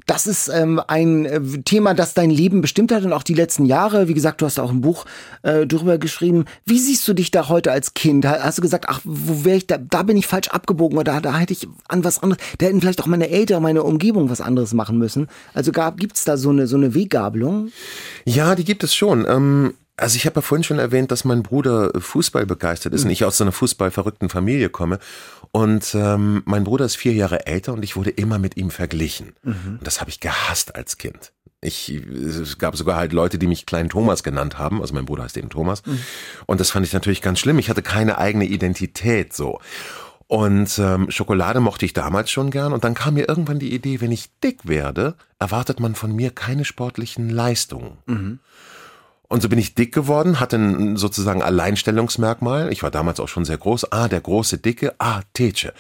Das 0.06 0.28
ist 0.28 0.48
ähm, 0.48 0.80
ein 0.88 1.26
äh, 1.26 1.42
Thema, 1.64 1.94
das 1.96 2.14
dein 2.14 2.30
Leben 2.30 2.62
bestimmt 2.62 2.92
hat 2.92 3.04
und 3.04 3.14
auch 3.14 3.24
die 3.24 3.34
letzten 3.34 3.66
Jahre. 3.66 4.08
Wie 4.08 4.14
gesagt, 4.14 4.42
du 4.42 4.46
hast 4.46 4.60
auch 4.60 4.70
ein 4.72 4.82
Buch 4.82 5.06
äh, 5.42 5.66
drüber 5.66 5.98
geschrieben. 5.98 6.46
Wie 6.66 6.80
siehst 6.80 7.08
du 7.08 7.14
dich 7.14 7.32
da 7.32 7.50
heute 7.50 7.72
als 7.72 7.94
Kind? 7.96 8.26
Ha- 8.26 8.40
Hast 8.44 8.60
du 8.60 8.62
gesagt, 8.62 8.86
ach, 8.88 9.02
wo 9.04 9.44
wäre 9.44 9.58
ich 9.58 9.66
da? 9.68 9.78
Da 9.78 10.04
bin 10.04 10.18
ich 10.20 10.28
falsch 10.28 10.50
abgebogen 10.50 10.98
oder 10.98 11.22
da 11.22 11.38
hätte 11.38 11.54
ich 11.54 11.68
an 11.88 12.04
was 12.04 12.22
anderes. 12.22 12.44
Da 12.58 12.68
hätten 12.68 12.82
vielleicht 12.82 13.02
auch 13.02 13.08
meine 13.08 13.30
Eltern, 13.30 13.64
meine 13.64 13.84
Umgebung 13.84 14.30
was 14.30 14.42
anderes 14.42 14.74
machen 14.74 14.98
müssen. 14.98 15.28
Also 15.54 15.72
gab 15.72 15.98
gibt's 15.98 16.26
da 16.26 16.38
so 16.38 16.50
eine 16.50 16.68
so 16.68 16.78
eine 16.78 16.94
Weggabelung? 16.94 17.72
Ja, 18.26 18.56
die 18.56 18.64
gibt 18.64 18.84
es 18.84 18.96
schon. 18.96 19.26
Ähm, 19.28 19.74
also 19.98 20.16
ich 20.16 20.26
habe 20.26 20.38
ja 20.38 20.42
vorhin 20.42 20.64
schon 20.64 20.80
erwähnt, 20.80 21.12
dass 21.12 21.26
mein 21.26 21.44
Bruder 21.44 21.92
Fußball 21.98 22.46
begeistert 22.46 22.94
ist 22.94 23.04
und 23.04 23.10
ich 23.10 23.26
aus 23.26 23.38
so 23.38 23.44
einer 23.44 23.52
fußballverrückten 23.52 24.30
Familie 24.30 24.70
komme. 24.70 25.00
Und 25.52 25.94
ähm, 25.96 26.44
mein 26.46 26.64
Bruder 26.64 26.86
ist 26.86 26.96
vier 26.96 27.14
Jahre 27.14 27.48
älter 27.48 27.74
und 27.74 27.84
ich 27.84 27.96
wurde 27.96 28.12
immer 28.12 28.40
mit 28.40 28.56
ihm 28.56 28.70
verglichen. 28.70 29.34
Und 29.44 29.80
das 29.82 30.00
habe 30.00 30.10
ich 30.10 30.20
gehasst 30.20 30.76
als 30.76 30.98
Kind. 30.98 31.34
Ich, 31.62 31.90
es 31.90 32.58
gab 32.58 32.78
sogar 32.78 32.96
halt 32.96 33.12
Leute, 33.12 33.38
die 33.38 33.48
mich 33.48 33.66
Klein 33.66 33.90
Thomas 33.90 34.24
genannt 34.24 34.58
haben. 34.58 34.80
Also 34.80 34.94
mein 34.94 35.06
Bruder 35.06 35.24
heißt 35.24 35.36
eben 35.36 35.50
Thomas. 35.50 35.82
Und 36.46 36.62
das 36.62 36.72
fand 36.72 36.86
ich 36.86 36.94
natürlich 36.94 37.22
ganz 37.22 37.40
schlimm. 37.40 37.60
Ich 37.60 37.70
hatte 37.70 37.82
keine 37.82 38.18
eigene 38.18 38.46
Identität 38.46 39.34
so. 39.34 39.60
Und 40.30 40.78
ähm, 40.78 41.10
Schokolade 41.10 41.60
mochte 41.60 41.86
ich 41.86 41.94
damals 41.94 42.30
schon 42.30 42.52
gern. 42.52 42.72
Und 42.72 42.84
dann 42.84 42.94
kam 42.94 43.16
mir 43.16 43.28
irgendwann 43.28 43.58
die 43.58 43.74
Idee, 43.74 44.00
wenn 44.00 44.12
ich 44.12 44.30
dick 44.44 44.68
werde, 44.68 45.16
erwartet 45.40 45.80
man 45.80 45.96
von 45.96 46.16
mir 46.16 46.30
keine 46.30 46.66
sportlichen 46.66 47.32
Leistungen. 47.32 47.98
Und 49.28 49.42
so 49.42 49.50
bin 49.50 49.58
ich 49.58 49.74
dick 49.74 49.92
geworden, 49.92 50.40
hatte 50.40 50.58
ein 50.58 50.98
sozusagen 50.98 51.42
Alleinstellungsmerkmal. 51.42 52.72
Ich 52.72 52.84
war 52.84 52.92
damals 52.92 53.20
auch 53.20 53.28
schon 53.28 53.44
sehr 53.44 53.58
groß. 53.58 53.92
Ah, 53.92 54.08
der 54.08 54.22
große 54.22 54.60
Dicke, 54.60 54.94
ah, 55.00 55.22
Tetsche. 55.34 55.74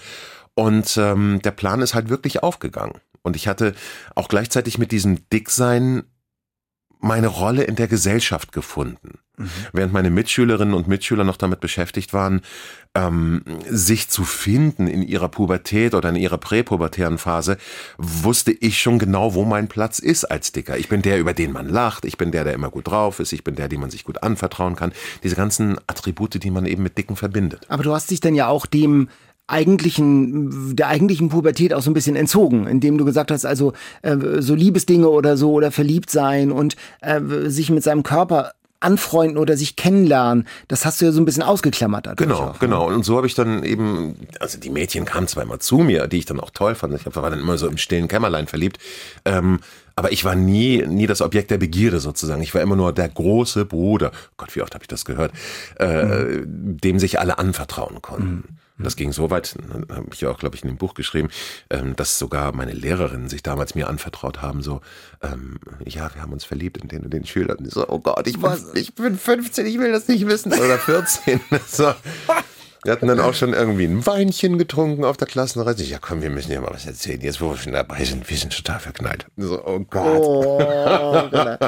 Und 0.55 0.97
ähm, 0.97 1.41
der 1.43 1.51
Plan 1.51 1.83
ist 1.83 1.93
halt 1.93 2.09
wirklich 2.09 2.41
aufgegangen. 2.41 2.95
Und 3.21 3.35
ich 3.35 3.47
hatte 3.47 3.75
auch 4.15 4.29
gleichzeitig 4.29 4.79
mit 4.79 4.91
diesem 4.91 5.29
Dicksein 5.29 6.05
meine 6.99 7.27
Rolle 7.27 7.63
in 7.63 7.75
der 7.75 7.87
Gesellschaft 7.87 8.51
gefunden. 8.51 9.19
Während 9.71 9.93
meine 9.93 10.09
Mitschülerinnen 10.09 10.73
und 10.73 10.89
Mitschüler 10.89 11.23
noch 11.23 11.37
damit 11.37 11.61
beschäftigt 11.61 12.11
waren, 12.11 12.41
ähm, 12.93 13.41
sich 13.69 14.09
zu 14.09 14.25
finden 14.25 14.87
in 14.87 15.01
ihrer 15.01 15.29
Pubertät 15.29 15.93
oder 15.93 16.09
in 16.09 16.17
ihrer 16.17 16.37
präpubertären 16.37 17.17
Phase, 17.17 17.57
wusste 17.97 18.51
ich 18.51 18.81
schon 18.81 18.99
genau, 18.99 19.35
wo 19.35 19.45
mein 19.45 19.69
Platz 19.69 19.99
ist 19.99 20.25
als 20.25 20.51
Dicker. 20.51 20.77
Ich 20.77 20.89
bin 20.89 21.01
der, 21.01 21.19
über 21.19 21.33
den 21.33 21.53
man 21.53 21.69
lacht, 21.69 22.03
ich 22.03 22.17
bin 22.17 22.31
der, 22.31 22.43
der 22.43 22.53
immer 22.53 22.69
gut 22.69 22.89
drauf 22.89 23.21
ist, 23.21 23.31
ich 23.31 23.45
bin 23.45 23.55
der, 23.55 23.69
dem 23.69 23.79
man 23.79 23.91
sich 23.91 24.03
gut 24.03 24.21
anvertrauen 24.23 24.75
kann. 24.75 24.91
Diese 25.23 25.37
ganzen 25.37 25.77
Attribute, 25.87 26.43
die 26.43 26.51
man 26.51 26.65
eben 26.65 26.83
mit 26.83 26.97
Dicken 26.97 27.15
verbindet. 27.15 27.65
Aber 27.69 27.83
du 27.83 27.93
hast 27.93 28.11
dich 28.11 28.19
dann 28.19 28.35
ja 28.35 28.47
auch 28.49 28.65
dem 28.65 29.07
eigentlichen, 29.49 30.75
der 30.75 30.87
eigentlichen 30.87 31.29
Pubertät 31.29 31.73
auch 31.73 31.81
so 31.81 31.89
ein 31.89 31.93
bisschen 31.93 32.15
entzogen, 32.15 32.67
indem 32.67 32.97
du 32.97 33.05
gesagt 33.05 33.31
hast, 33.31 33.45
also 33.45 33.73
äh, 34.01 34.15
so 34.39 34.55
Liebesdinge 34.55 35.09
oder 35.09 35.37
so 35.37 35.51
oder 35.51 35.71
verliebt 35.71 36.09
sein 36.09 36.51
und 36.51 36.75
äh, 37.01 37.19
sich 37.47 37.69
mit 37.69 37.83
seinem 37.83 38.03
Körper 38.03 38.51
anfreunden 38.81 39.37
oder 39.37 39.57
sich 39.57 39.75
kennenlernen, 39.75 40.47
das 40.69 40.85
hast 40.85 41.01
du 41.01 41.05
ja 41.05 41.11
so 41.11 41.19
ein 41.19 41.25
bisschen 41.25 41.43
ausgeklammert 41.43 42.05
dadurch 42.05 42.29
Genau, 42.29 42.39
auch, 42.41 42.53
ne? 42.53 42.59
genau. 42.59 42.87
Und 42.87 43.03
so 43.03 43.17
habe 43.17 43.27
ich 43.27 43.35
dann 43.35 43.63
eben, 43.63 44.15
also 44.39 44.57
die 44.57 44.69
Mädchen 44.69 45.03
kamen 45.03 45.27
zweimal 45.27 45.59
zu 45.59 45.79
mir, 45.79 46.07
die 46.07 46.17
ich 46.17 46.25
dann 46.25 46.39
auch 46.39 46.51
toll 46.51 46.75
fand. 46.75 46.93
Ich 46.93 47.05
war 47.13 47.29
dann 47.29 47.39
immer 47.39 47.57
so 47.57 47.67
im 47.67 47.77
stillen 47.77 48.07
Kämmerlein 48.07 48.47
verliebt. 48.47 48.77
Ähm, 49.25 49.59
aber 49.97 50.13
ich 50.13 50.23
war 50.23 50.35
nie, 50.35 50.85
nie 50.87 51.07
das 51.07 51.21
Objekt 51.21 51.51
der 51.51 51.57
Begierde 51.57 51.99
sozusagen. 51.99 52.41
Ich 52.41 52.55
war 52.55 52.61
immer 52.61 52.77
nur 52.77 52.93
der 52.93 53.09
große 53.09 53.65
Bruder. 53.65 54.11
Gott, 54.37 54.55
wie 54.55 54.61
oft 54.61 54.73
habe 54.73 54.83
ich 54.83 54.87
das 54.87 55.03
gehört? 55.03 55.33
Äh, 55.75 56.43
Dem 56.45 56.99
sich 56.99 57.19
alle 57.19 57.37
anvertrauen 57.37 58.01
konnten. 58.01 58.59
Und 58.79 58.86
Das 58.86 58.95
ging 58.95 59.12
so 59.12 59.29
weit, 59.29 59.55
habe 59.89 60.07
ich 60.13 60.21
ja 60.21 60.31
auch, 60.31 60.39
glaube 60.39 60.55
ich, 60.55 60.63
in 60.63 60.69
dem 60.69 60.77
Buch 60.77 60.93
geschrieben, 60.93 61.29
ähm, 61.69 61.95
dass 61.98 62.17
sogar 62.17 62.55
meine 62.55 62.71
Lehrerinnen 62.71 63.27
sich 63.29 63.43
damals 63.43 63.75
mir 63.75 63.89
anvertraut 63.89 64.41
haben, 64.41 64.63
so, 64.63 64.79
ähm, 65.21 65.59
ja, 65.86 66.09
wir 66.15 66.21
haben 66.21 66.31
uns 66.31 66.45
verliebt 66.45 66.77
in 66.77 66.88
den 66.88 67.03
und 67.03 67.13
den 67.13 67.25
Schülern. 67.25 67.57
Ich 67.65 67.74
so, 67.74 67.88
oh 67.88 68.00
Gott, 68.00 68.25
ich 68.25 68.39
bin, 68.39 68.51
ich 68.75 68.95
bin 68.95 69.17
15, 69.17 69.65
ich 69.65 69.77
will 69.77 69.91
das 69.91 70.07
nicht 70.07 70.25
wissen. 70.25 70.53
Oder 70.53 70.79
14. 70.79 71.41
So. 71.67 71.93
Wir 72.83 72.93
hatten 72.93 73.07
dann 73.07 73.19
auch 73.19 73.33
schon 73.33 73.53
irgendwie 73.53 73.83
ein 73.83 74.05
Weinchen 74.05 74.57
getrunken 74.57 75.03
auf 75.03 75.17
der 75.17 75.27
Klassenreise. 75.27 75.83
Ich, 75.83 75.89
Ja, 75.89 75.98
komm, 76.00 76.21
wir 76.21 76.29
müssen 76.29 76.51
ja 76.53 76.62
mal 76.62 76.71
was 76.71 76.86
erzählen. 76.86 77.19
Jetzt, 77.19 77.41
wo 77.41 77.50
wir 77.50 77.57
schon 77.57 77.74
dabei 77.74 78.05
sind, 78.05 78.29
wir 78.29 78.38
sind 78.38 78.55
total 78.55 78.79
verknallt. 78.79 79.25
So, 79.36 79.62
oh 79.65 79.79
Gott. 79.79 80.21
Oh, 80.24 80.59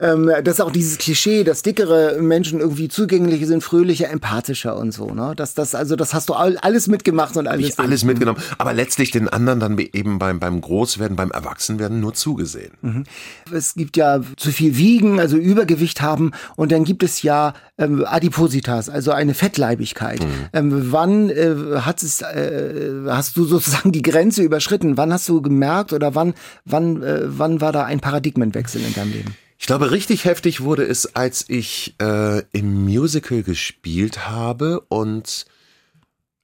ähm, 0.00 0.30
das 0.44 0.54
ist 0.54 0.60
auch 0.60 0.70
dieses 0.70 0.98
Klischee, 0.98 1.44
dass 1.44 1.62
dickere 1.62 2.20
Menschen 2.20 2.60
irgendwie 2.60 2.88
zugänglicher 2.88 3.46
sind, 3.46 3.62
fröhlicher, 3.62 4.10
empathischer 4.10 4.76
und 4.76 4.92
so. 4.92 5.12
Ne? 5.12 5.34
Das, 5.36 5.54
das, 5.54 5.74
also 5.74 5.96
das 5.96 6.14
hast 6.14 6.28
du 6.28 6.34
all- 6.34 6.58
alles 6.58 6.86
mitgemacht 6.86 7.36
und 7.36 7.46
alles. 7.46 7.68
Ich 7.68 7.78
alles 7.78 8.04
mitgenommen, 8.04 8.40
aber 8.58 8.72
letztlich 8.72 9.10
den 9.10 9.28
anderen 9.28 9.60
dann 9.60 9.78
eben 9.78 10.18
beim, 10.18 10.40
beim 10.40 10.60
Großwerden, 10.60 11.16
beim 11.16 11.30
Erwachsenwerden 11.30 12.00
nur 12.00 12.14
zugesehen. 12.14 13.06
Es 13.52 13.74
gibt 13.74 13.96
ja 13.96 14.20
zu 14.36 14.50
viel 14.52 14.76
Wiegen, 14.76 15.20
also 15.20 15.36
Übergewicht 15.36 16.00
haben 16.00 16.32
und 16.56 16.72
dann 16.72 16.84
gibt 16.84 17.02
es 17.02 17.22
ja 17.22 17.54
ähm, 17.78 18.04
Adipositas, 18.06 18.88
also 18.88 19.12
eine 19.12 19.34
Fettleibigkeit. 19.34 20.20
Ähm, 20.52 20.92
wann 20.92 21.30
äh, 21.30 21.54
hat 21.80 22.02
es, 22.02 22.22
äh, 22.22 22.90
hast 23.06 23.36
du 23.36 23.44
sozusagen 23.44 23.92
die 23.92 24.02
Grenze 24.02 24.42
überschritten? 24.42 24.96
Wann 24.96 25.12
hast 25.12 25.28
du 25.28 25.42
gemerkt 25.42 25.92
oder 25.92 26.14
wann, 26.14 26.34
wann, 26.64 27.02
äh, 27.02 27.22
wann 27.24 27.60
war 27.60 27.72
da 27.72 27.84
ein 27.84 28.00
Paradigmenwechsel 28.00 28.82
in 28.82 28.94
deinem 28.94 29.12
Leben? 29.12 29.34
Ich 29.60 29.66
glaube, 29.66 29.90
richtig 29.90 30.24
heftig 30.24 30.62
wurde 30.62 30.84
es, 30.84 31.14
als 31.14 31.44
ich 31.46 31.94
äh, 32.00 32.42
im 32.50 32.82
Musical 32.86 33.42
gespielt 33.42 34.26
habe 34.26 34.80
und 34.88 35.44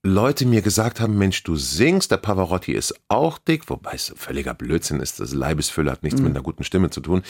Leute 0.03 0.45
mir 0.45 0.61
gesagt 0.61 1.01
haben, 1.01 1.17
Mensch, 1.17 1.43
du 1.43 1.57
singst, 1.57 2.11
der 2.11 2.19
Pavarotti 2.19 2.73
ist 2.73 2.95
auch 3.09 3.39
dick, 3.39 3.71
wobei 3.71 3.93
es 3.95 4.13
völliger 4.15 4.53
Blödsinn 4.53 5.01
ist, 5.01 5.19
das 5.19 5.33
Leibesfülle 5.33 5.91
hat 5.91 6.03
nichts 6.03 6.21
mit 6.21 6.31
einer 6.31 6.43
guten 6.43 6.63
Stimme 6.63 6.91
zu 6.91 7.01
tun. 7.01 7.23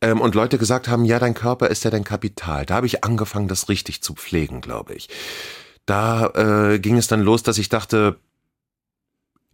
Ähm, 0.00 0.22
und 0.22 0.34
Leute 0.34 0.56
gesagt 0.56 0.88
haben, 0.88 1.04
ja, 1.04 1.18
dein 1.18 1.34
Körper 1.34 1.68
ist 1.68 1.84
ja 1.84 1.90
dein 1.90 2.02
Kapital. 2.02 2.64
Da 2.64 2.76
habe 2.76 2.86
ich 2.86 3.04
angefangen, 3.04 3.46
das 3.46 3.68
richtig 3.68 4.02
zu 4.02 4.14
pflegen, 4.14 4.62
glaube 4.62 4.94
ich. 4.94 5.10
Da 5.84 6.28
äh, 6.72 6.78
ging 6.78 6.96
es 6.96 7.08
dann 7.08 7.20
los, 7.20 7.42
dass 7.42 7.58
ich 7.58 7.68
dachte, 7.68 8.18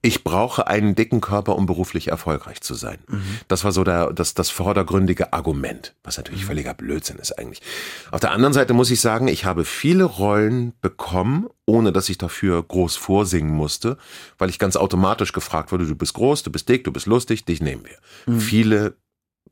ich 0.05 0.25
brauche 0.25 0.67
einen 0.67 0.97
dicken 0.97 1.21
Körper, 1.21 1.55
um 1.55 1.65
beruflich 1.65 2.09
erfolgreich 2.09 2.61
zu 2.61 2.75
sein. 2.75 2.99
Das 3.47 3.63
war 3.63 3.71
so 3.71 3.85
der, 3.85 4.13
das, 4.13 4.35
das 4.35 4.51
vordergründige 4.51 5.33
Argument, 5.33 5.95
was 6.03 6.17
natürlich 6.17 6.45
völliger 6.45 6.75
Blödsinn 6.75 7.19
ist 7.19 7.39
eigentlich. 7.39 7.63
Auf 8.11 8.19
der 8.19 8.33
anderen 8.33 8.53
Seite 8.53 8.75
muss 8.75 8.91
ich 8.91 9.01
sagen, 9.01 9.29
ich 9.29 9.45
habe 9.45 9.65
viele 9.65 10.03
Rollen 10.03 10.73
bekommen, 10.81 11.47
ohne 11.67 11.93
dass 11.93 12.09
ich 12.09 12.19
dafür 12.19 12.61
groß 12.65 12.97
vorsingen 12.97 13.55
musste, 13.55 13.97
weil 14.39 14.51
ich 14.51 14.59
ganz 14.59 14.75
automatisch 14.75 15.33
gefragt 15.33 15.71
wurde, 15.71 15.87
du 15.87 15.95
bist 15.95 16.15
groß, 16.15 16.43
du 16.43 16.51
bist 16.51 16.69
dick, 16.69 16.83
du 16.83 16.93
bist 16.93 17.07
lustig, 17.07 17.45
dich 17.45 17.63
nehmen 17.63 17.85
wir. 17.85 18.39
Viele 18.41 18.97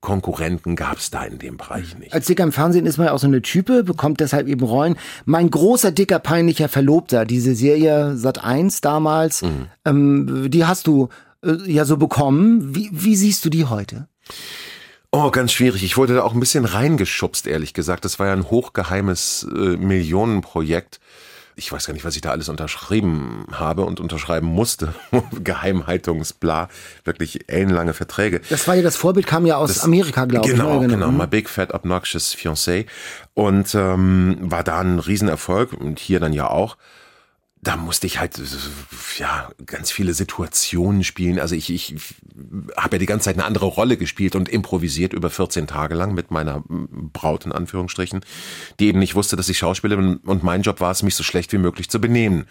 Konkurrenten 0.01 0.77
gab 0.77 0.97
es 0.97 1.11
da 1.11 1.25
in 1.25 1.39
dem 1.39 1.57
Bereich 1.59 1.99
nicht. 1.99 2.15
Als 2.15 2.27
Dicker 2.27 2.45
im 2.45 2.53
Fernsehen 2.53 2.87
ist 2.87 2.97
man 2.97 3.09
ja 3.09 3.13
auch 3.13 3.19
so 3.19 3.27
eine 3.27 3.43
Type, 3.43 3.85
bekommt 3.85 4.21
deshalb 4.21 4.49
eben 4.49 4.65
Rollen. 4.65 4.97
Mein 5.27 5.51
großer, 5.51 5.93
dicker, 5.93 6.19
peinlicher 6.19 6.69
Verlobter, 6.69 7.27
diese 7.27 7.55
Serie 7.55 8.17
Sat 8.17 8.43
1 8.43 8.81
damals, 8.81 9.43
ähm, 9.85 10.51
die 10.51 10.65
hast 10.65 10.87
du 10.87 11.09
äh, 11.45 11.57
ja 11.71 11.85
so 11.85 11.99
bekommen. 11.99 12.75
Wie, 12.75 12.89
wie 12.93 13.17
siehst 13.17 13.45
du 13.45 13.51
die 13.51 13.67
heute? 13.67 14.09
Oh, 15.13 15.31
ganz 15.31 15.53
schwierig. 15.53 15.83
Ich 15.83 15.97
wurde 15.97 16.15
da 16.15 16.23
auch 16.23 16.35
ein 16.35 16.41
bisschen 16.41 16.65
reingeschubst, 16.65 17.47
ehrlich 17.47 17.75
gesagt. 17.75 18.05
Das 18.05 18.19
war 18.19 18.29
ja 18.29 18.33
ein 18.33 18.49
hochgeheimes 18.51 19.47
äh, 19.53 19.77
Millionenprojekt. 19.77 21.01
Ich 21.61 21.71
weiß 21.71 21.85
gar 21.87 21.93
nicht, 21.93 22.07
was 22.07 22.17
ich 22.17 22.23
da 22.23 22.31
alles 22.31 22.49
unterschrieben 22.49 23.45
habe 23.53 23.83
und 23.83 24.01
unterschreiben 24.01 24.47
musste. 24.47 24.95
Geheimhaltungsbla. 25.45 26.69
Wirklich 27.05 27.51
ellenlange 27.51 27.93
Verträge. 27.93 28.41
Das 28.49 28.67
war 28.67 28.77
ja 28.77 28.83
das 28.83 28.97
Vorbild, 28.97 29.27
kam 29.27 29.45
ja 29.45 29.57
aus 29.57 29.75
Das- 29.75 29.85
Amerika, 29.85 30.25
glaube 30.25 30.47
ich. 30.49 30.55
Genau, 30.55 30.81
ne? 30.81 30.89
genau. 30.89 31.11
My 31.11 31.27
Big 31.27 31.51
Fat 31.51 31.75
Obnoxious 31.75 32.35
Fiancé. 32.35 32.87
Und 33.35 33.75
ähm, 33.75 34.39
war 34.41 34.65
da 34.65 34.81
ein 34.81 34.99
Riesenerfolg 35.01 35.75
und 35.75 35.99
hier 35.99 36.19
dann 36.19 36.33
ja 36.33 36.49
auch. 36.49 36.79
Da 37.63 37.77
musste 37.77 38.07
ich 38.07 38.19
halt 38.19 38.41
ja 39.19 39.51
ganz 39.67 39.91
viele 39.91 40.15
Situationen 40.15 41.05
spielen. 41.05 41.39
Also 41.39 41.55
ich, 41.55 41.69
ich 41.71 41.95
habe 42.77 42.97
ja 42.97 42.99
die 42.99 43.07
ganze 43.07 43.25
Zeit 43.25 43.37
eine 43.37 43.45
andere 43.45 43.67
Rolle 43.67 43.99
gespielt 43.99 44.35
und 44.35 44.49
improvisiert 44.49 45.13
über 45.13 45.29
14 45.29 45.67
Tage 45.67 45.95
lang 45.95 46.15
mit 46.15 46.31
meiner 46.31 46.65
Braut 46.67 47.45
in 47.45 47.53
Anführungsstrichen, 47.53 48.21
die 48.79 48.87
eben 48.87 48.99
nicht 48.99 49.15
wusste, 49.15 49.37
dass 49.37 49.51
ich 49.51 49.59
Schauspieler 49.59 49.97
bin 49.97 50.17
und 50.19 50.43
mein 50.43 50.63
Job 50.63 50.81
war 50.81 50.91
es, 50.91 51.03
mich 51.03 51.17
so 51.17 51.23
schlecht 51.23 51.53
wie 51.53 51.59
möglich 51.59 51.91
zu 51.91 52.01
benehmen. 52.01 52.47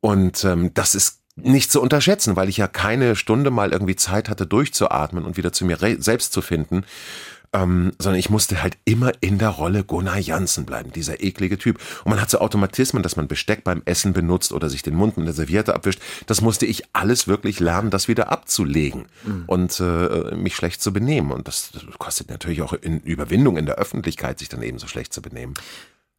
Und 0.00 0.44
ähm, 0.44 0.72
das 0.72 0.94
ist 0.94 1.20
nicht 1.36 1.70
zu 1.70 1.80
unterschätzen, 1.80 2.36
weil 2.36 2.48
ich 2.48 2.58
ja 2.58 2.68
keine 2.68 3.16
Stunde 3.16 3.50
mal 3.50 3.72
irgendwie 3.72 3.96
Zeit 3.96 4.28
hatte, 4.28 4.46
durchzuatmen 4.46 5.24
und 5.24 5.36
wieder 5.36 5.52
zu 5.52 5.64
mir 5.64 5.78
selbst 5.98 6.32
zu 6.32 6.42
finden. 6.42 6.84
Ähm, 7.52 7.92
sondern 7.98 8.18
ich 8.18 8.30
musste 8.30 8.62
halt 8.62 8.78
immer 8.84 9.12
in 9.20 9.38
der 9.38 9.50
Rolle 9.50 9.84
Gunnar 9.84 10.18
Jansen 10.18 10.64
bleiben, 10.64 10.92
dieser 10.92 11.22
eklige 11.22 11.58
Typ. 11.58 11.78
Und 12.04 12.10
man 12.10 12.20
hat 12.20 12.30
so 12.30 12.38
Automatismen, 12.38 13.02
dass 13.02 13.16
man 13.16 13.28
Besteck 13.28 13.64
beim 13.64 13.82
Essen 13.84 14.12
benutzt 14.12 14.52
oder 14.52 14.70
sich 14.70 14.82
den 14.82 14.94
Mund 14.94 15.16
mit 15.16 15.26
der 15.26 15.34
Serviette 15.34 15.74
abwischt. 15.74 16.00
Das 16.26 16.40
musste 16.40 16.66
ich 16.66 16.84
alles 16.92 17.28
wirklich 17.28 17.60
lernen, 17.60 17.90
das 17.90 18.08
wieder 18.08 18.32
abzulegen 18.32 19.06
mhm. 19.24 19.44
und 19.46 19.80
äh, 19.80 20.34
mich 20.34 20.56
schlecht 20.56 20.82
zu 20.82 20.92
benehmen. 20.92 21.30
Und 21.30 21.46
das, 21.46 21.70
das 21.72 21.84
kostet 21.98 22.30
natürlich 22.30 22.62
auch 22.62 22.72
in 22.72 23.00
Überwindung 23.00 23.56
in 23.56 23.66
der 23.66 23.76
Öffentlichkeit, 23.76 24.38
sich 24.38 24.48
dann 24.48 24.62
eben 24.62 24.78
so 24.78 24.86
schlecht 24.86 25.12
zu 25.12 25.20
benehmen. 25.20 25.54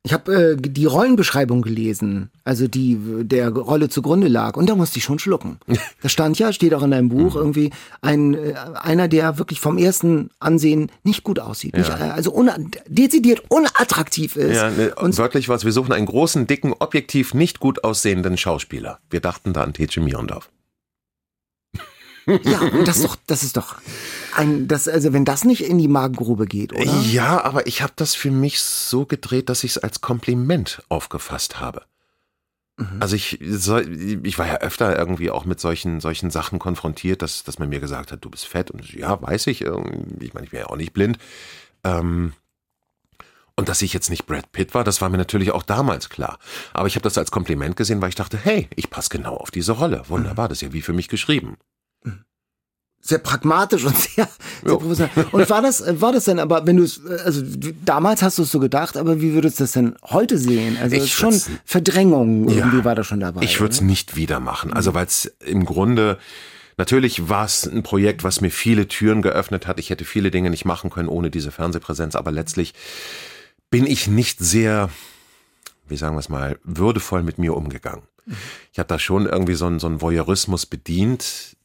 Ich 0.05 0.11
habe 0.11 0.33
äh, 0.33 0.57
die 0.57 0.85
Rollenbeschreibung 0.85 1.61
gelesen, 1.61 2.29
also 2.43 2.67
die 2.67 2.99
der 3.21 3.49
Rolle 3.49 3.87
zugrunde 3.87 4.27
lag, 4.27 4.57
und 4.57 4.69
da 4.69 4.75
musste 4.75 4.99
ich 4.99 5.05
schon 5.05 5.19
schlucken. 5.19 5.59
Da 6.01 6.09
stand 6.09 6.37
ja, 6.37 6.51
steht 6.51 6.73
auch 6.73 6.83
in 6.83 6.91
deinem 6.91 7.07
Buch, 7.07 7.35
mhm. 7.35 7.39
irgendwie 7.39 7.69
ein 8.01 8.33
äh, 8.33 8.55
einer, 8.75 9.07
der 9.07 9.37
wirklich 9.37 9.61
vom 9.61 9.77
ersten 9.77 10.31
Ansehen 10.39 10.91
nicht 11.03 11.23
gut 11.23 11.39
aussieht, 11.39 11.77
ja. 11.77 11.79
nicht, 11.79 11.89
äh, 11.91 12.09
also 12.09 12.33
una 12.33 12.57
dezidiert 12.87 13.43
unattraktiv 13.47 14.35
ist. 14.35 14.57
Ja, 14.57 14.69
ne, 14.69 14.93
und 14.95 15.17
wörtlich 15.17 15.47
was, 15.47 15.63
wir 15.63 15.71
suchen 15.71 15.93
einen 15.93 16.05
großen, 16.05 16.45
dicken, 16.45 16.73
objektiv 16.77 17.33
nicht 17.33 17.61
gut 17.61 17.85
aussehenden 17.85 18.35
Schauspieler. 18.35 18.99
Wir 19.09 19.21
dachten 19.21 19.53
da 19.53 19.63
an 19.63 19.73
Tetje 19.73 20.03
Mierendorf. 20.03 20.49
Ja, 22.25 22.69
das 22.85 22.97
ist 22.97 23.05
doch, 23.05 23.17
das 23.27 23.43
ist 23.43 23.57
doch 23.57 23.75
ein, 24.35 24.67
das, 24.67 24.87
also 24.87 25.13
wenn 25.13 25.25
das 25.25 25.43
nicht 25.43 25.63
in 25.63 25.77
die 25.77 25.87
Magengrube 25.87 26.45
geht, 26.45 26.73
oder? 26.73 26.83
Ja, 27.01 27.43
aber 27.43 27.67
ich 27.67 27.81
habe 27.81 27.93
das 27.95 28.15
für 28.15 28.31
mich 28.31 28.61
so 28.61 29.05
gedreht, 29.05 29.49
dass 29.49 29.63
ich 29.63 29.71
es 29.71 29.77
als 29.77 30.01
Kompliment 30.01 30.83
aufgefasst 30.89 31.59
habe. 31.59 31.83
Mhm. 32.77 32.97
Also 32.99 33.15
ich, 33.15 33.41
ich 33.41 34.39
war 34.39 34.47
ja 34.47 34.57
öfter 34.57 34.97
irgendwie 34.97 35.31
auch 35.31 35.45
mit 35.45 35.59
solchen, 35.59 35.99
solchen 35.99 36.31
Sachen 36.31 36.59
konfrontiert, 36.59 37.21
dass, 37.21 37.43
dass 37.43 37.59
man 37.59 37.69
mir 37.69 37.79
gesagt 37.79 38.11
hat, 38.11 38.23
du 38.23 38.29
bist 38.29 38.45
fett. 38.45 38.71
Und 38.71 38.93
ja, 38.93 39.21
weiß 39.21 39.47
ich. 39.47 39.61
Ich 39.61 40.33
meine, 40.33 40.45
ich 40.45 40.51
bin 40.51 40.59
ja 40.59 40.67
auch 40.67 40.77
nicht 40.77 40.93
blind. 40.93 41.17
Ähm, 41.83 42.33
und 43.55 43.69
dass 43.69 43.83
ich 43.83 43.93
jetzt 43.93 44.09
nicht 44.09 44.25
Brad 44.25 44.51
Pitt 44.51 44.73
war, 44.73 44.83
das 44.83 45.01
war 45.01 45.09
mir 45.09 45.17
natürlich 45.17 45.51
auch 45.51 45.61
damals 45.61 46.09
klar. 46.09 46.39
Aber 46.73 46.87
ich 46.87 46.95
habe 46.95 47.03
das 47.03 47.19
als 47.19 47.29
Kompliment 47.29 47.75
gesehen, 47.75 48.01
weil 48.01 48.09
ich 48.09 48.15
dachte, 48.15 48.39
hey, 48.41 48.67
ich 48.75 48.89
passe 48.89 49.09
genau 49.09 49.35
auf 49.37 49.51
diese 49.51 49.73
Rolle. 49.73 50.03
Wunderbar, 50.07 50.47
das 50.47 50.57
ist 50.57 50.61
ja 50.63 50.73
wie 50.73 50.81
für 50.81 50.93
mich 50.93 51.07
geschrieben 51.07 51.57
sehr 53.05 53.17
pragmatisch 53.17 53.83
und 53.83 53.95
sehr, 54.15 54.27
sehr 54.63 54.77
professionell. 54.77 55.25
Und 55.31 55.49
war 55.49 55.61
das, 55.61 55.83
war 56.01 56.13
das 56.13 56.23
denn 56.25 56.39
aber, 56.39 56.65
wenn 56.65 56.77
du 56.77 56.83
es, 56.83 57.05
also 57.05 57.43
damals 57.85 58.23
hast 58.23 58.37
du 58.37 58.43
es 58.43 58.51
so 58.51 58.59
gedacht, 58.59 58.97
aber 58.97 59.21
wie 59.21 59.33
würdest 59.33 59.59
du 59.59 59.65
das 59.65 59.73
denn 59.73 59.95
heute 60.03 60.37
sehen? 60.37 60.77
Also 60.81 60.95
ich 60.95 61.13
schon 61.13 61.39
Verdrängung 61.65 62.47
irgendwie 62.47 62.77
ja, 62.77 62.85
war 62.85 62.95
da 62.95 63.03
schon 63.03 63.19
dabei. 63.19 63.43
Ich 63.43 63.59
würde 63.59 63.73
es 63.73 63.81
nicht 63.81 64.15
wieder 64.15 64.39
machen. 64.39 64.73
Also 64.73 64.93
weil 64.93 65.05
es 65.05 65.25
im 65.45 65.65
Grunde 65.65 66.17
Natürlich 66.75 67.29
war 67.29 67.45
es 67.45 67.67
ein 67.67 67.83
Projekt, 67.83 68.23
was 68.23 68.41
mir 68.41 68.49
viele 68.49 68.87
Türen 68.87 69.21
geöffnet 69.21 69.67
hat. 69.67 69.79
Ich 69.79 69.91
hätte 69.91 70.05
viele 70.05 70.31
Dinge 70.31 70.49
nicht 70.49 70.65
machen 70.65 70.89
können 70.89 71.07
ohne 71.07 71.29
diese 71.29 71.51
Fernsehpräsenz, 71.51 72.15
aber 72.15 72.31
letztlich 72.31 72.73
bin 73.69 73.85
ich 73.85 74.07
nicht 74.07 74.39
sehr, 74.39 74.89
wie 75.87 75.97
sagen 75.97 76.15
wir 76.15 76.19
es 76.19 76.29
mal, 76.29 76.57
würdevoll 76.63 77.21
mit 77.21 77.37
mir 77.37 77.55
umgegangen. 77.55 78.01
Ich 78.71 78.79
habe 78.79 78.87
da 78.87 78.97
schon 78.97 79.27
irgendwie 79.27 79.53
so 79.53 79.67
einen, 79.67 79.79
so 79.79 79.85
einen 79.85 80.01
Voyeurismus 80.01 80.65
bedient, 80.65 81.55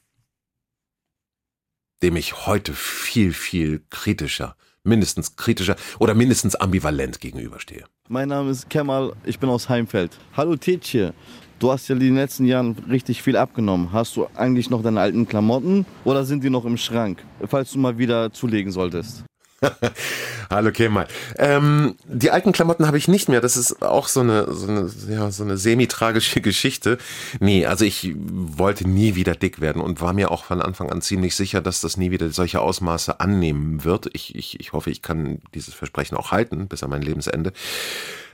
dem 2.03 2.17
ich 2.17 2.47
heute 2.47 2.73
viel, 2.73 3.33
viel 3.33 3.83
kritischer, 3.91 4.55
mindestens 4.85 5.37
kritischer 5.37 5.77
oder 5.99 6.15
mindestens 6.15 6.55
ambivalent 6.55 7.21
gegenüberstehe. 7.21 7.85
Mein 8.09 8.29
Name 8.29 8.51
ist 8.51 8.71
Kemal, 8.71 9.13
ich 9.25 9.39
bin 9.39 9.51
aus 9.51 9.69
Heimfeld. 9.69 10.17
Hallo 10.37 10.57
Tietje, 10.57 11.13
du 11.59 11.73
hast 11.73 11.89
ja 11.89 11.95
in 11.95 12.01
den 12.01 12.15
letzten 12.15 12.47
Jahren 12.47 12.77
richtig 12.89 13.23
viel 13.23 13.37
abgenommen. 13.37 13.93
Hast 13.93 14.17
du 14.17 14.27
eigentlich 14.35 14.71
noch 14.71 14.83
deine 14.83 15.01
alten 15.01 15.27
Klamotten 15.27 15.85
oder 16.05 16.25
sind 16.25 16.45
die 16.45 16.51
noch 16.51 16.65
im 16.65 16.77
Schrank, 16.77 17.23
falls 17.47 17.73
du 17.73 17.79
mal 17.79 17.99
wieder 17.99 18.33
zulegen 18.33 18.73
solltest? 18.73 19.25
Hallo 20.51 20.71
Kemal. 20.71 21.09
Ähm, 21.37 21.97
die 22.05 22.31
alten 22.31 22.53
Klamotten 22.53 22.87
habe 22.87 22.99
ich 22.99 23.09
nicht 23.09 23.29
mehr. 23.29 23.41
Das 23.41 23.57
ist 23.57 23.83
auch 23.83 24.09
so 24.09 24.21
eine, 24.21 24.53
so 24.53 24.69
eine, 24.69 24.91
ja, 25.09 25.31
so 25.31 25.43
eine 25.43 25.57
semi-tragische 25.57 26.41
Geschichte. 26.43 26.99
Nee, 27.41 27.67
also 27.67 27.85
ich 27.85 28.15
wollte 28.17 28.89
nie 28.89 29.15
wieder 29.15 29.35
dick 29.35 29.61
werden 29.61 29.83
und 29.83 30.01
war 30.01 30.13
mir 30.13 30.31
auch 30.31 30.45
von 30.45 30.63
Anfang 30.63 30.91
an 30.91 31.03
ziemlich 31.03 31.35
sicher, 31.35 31.61
dass 31.61 31.81
das 31.81 31.97
nie 31.97 32.11
wieder 32.11 32.31
solche 32.31 32.61
Ausmaße 32.61 33.21
annehmen 33.21 33.85
wird. 33.85 34.09
Ich, 34.13 34.35
ich, 34.35 34.61
ich 34.61 34.73
hoffe, 34.73 34.91
ich 34.91 35.03
kann 35.03 35.41
dieses 35.55 35.75
Versprechen 35.75 36.17
auch 36.17 36.31
halten 36.31 36.69
bis 36.69 36.83
an 36.83 36.91
mein 36.91 37.03
Lebensende. 37.03 37.53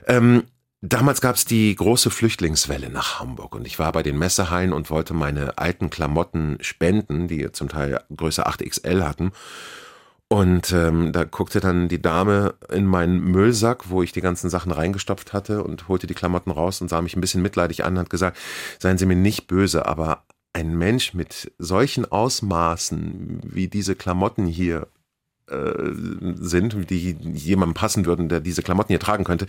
Ähm, 0.07 0.43
Damals 0.81 1.19
gab 1.19 1.35
es 1.35 1.45
die 1.45 1.73
große 1.73 2.11
Flüchtlingswelle 2.11 2.91
nach 2.91 3.19
Hamburg 3.19 3.55
und 3.55 3.65
ich 3.65 3.79
war 3.79 3.91
bei 3.91 4.03
den 4.03 4.19
Messehallen 4.19 4.71
und 4.71 4.91
wollte 4.91 5.15
meine 5.15 5.57
alten 5.57 5.89
Klamotten 5.89 6.59
spenden, 6.61 7.27
die 7.27 7.51
zum 7.53 7.69
Teil 7.69 8.01
Größe 8.15 8.45
8XL 8.45 9.01
hatten. 9.01 9.31
Und 10.27 10.71
ähm, 10.71 11.11
da 11.11 11.23
guckte 11.23 11.59
dann 11.59 11.87
die 11.87 12.01
Dame 12.01 12.55
in 12.71 12.85
meinen 12.85 13.23
Müllsack, 13.23 13.89
wo 13.89 14.01
ich 14.01 14.11
die 14.11 14.21
ganzen 14.21 14.49
Sachen 14.49 14.71
reingestopft 14.71 15.33
hatte 15.33 15.63
und 15.63 15.87
holte 15.87 16.07
die 16.07 16.15
Klamotten 16.15 16.49
raus 16.49 16.81
und 16.81 16.89
sah 16.89 17.01
mich 17.01 17.15
ein 17.15 17.21
bisschen 17.21 17.43
mitleidig 17.43 17.83
an 17.83 17.93
und 17.93 17.99
hat 17.99 18.09
gesagt, 18.09 18.37
seien 18.79 18.97
Sie 18.97 19.05
mir 19.05 19.15
nicht 19.15 19.47
böse, 19.47 19.85
aber 19.85 20.23
ein 20.53 20.75
Mensch 20.77 21.13
mit 21.13 21.51
solchen 21.59 22.11
Ausmaßen, 22.11 23.41
wie 23.43 23.67
diese 23.67 23.95
Klamotten 23.95 24.47
hier 24.47 24.87
äh, 25.47 25.91
sind, 25.93 26.89
die 26.89 27.17
jemandem 27.33 27.75
passen 27.75 28.05
würden, 28.07 28.29
der 28.29 28.39
diese 28.39 28.63
Klamotten 28.63 28.93
hier 28.93 28.99
tragen 28.99 29.25
könnte, 29.25 29.45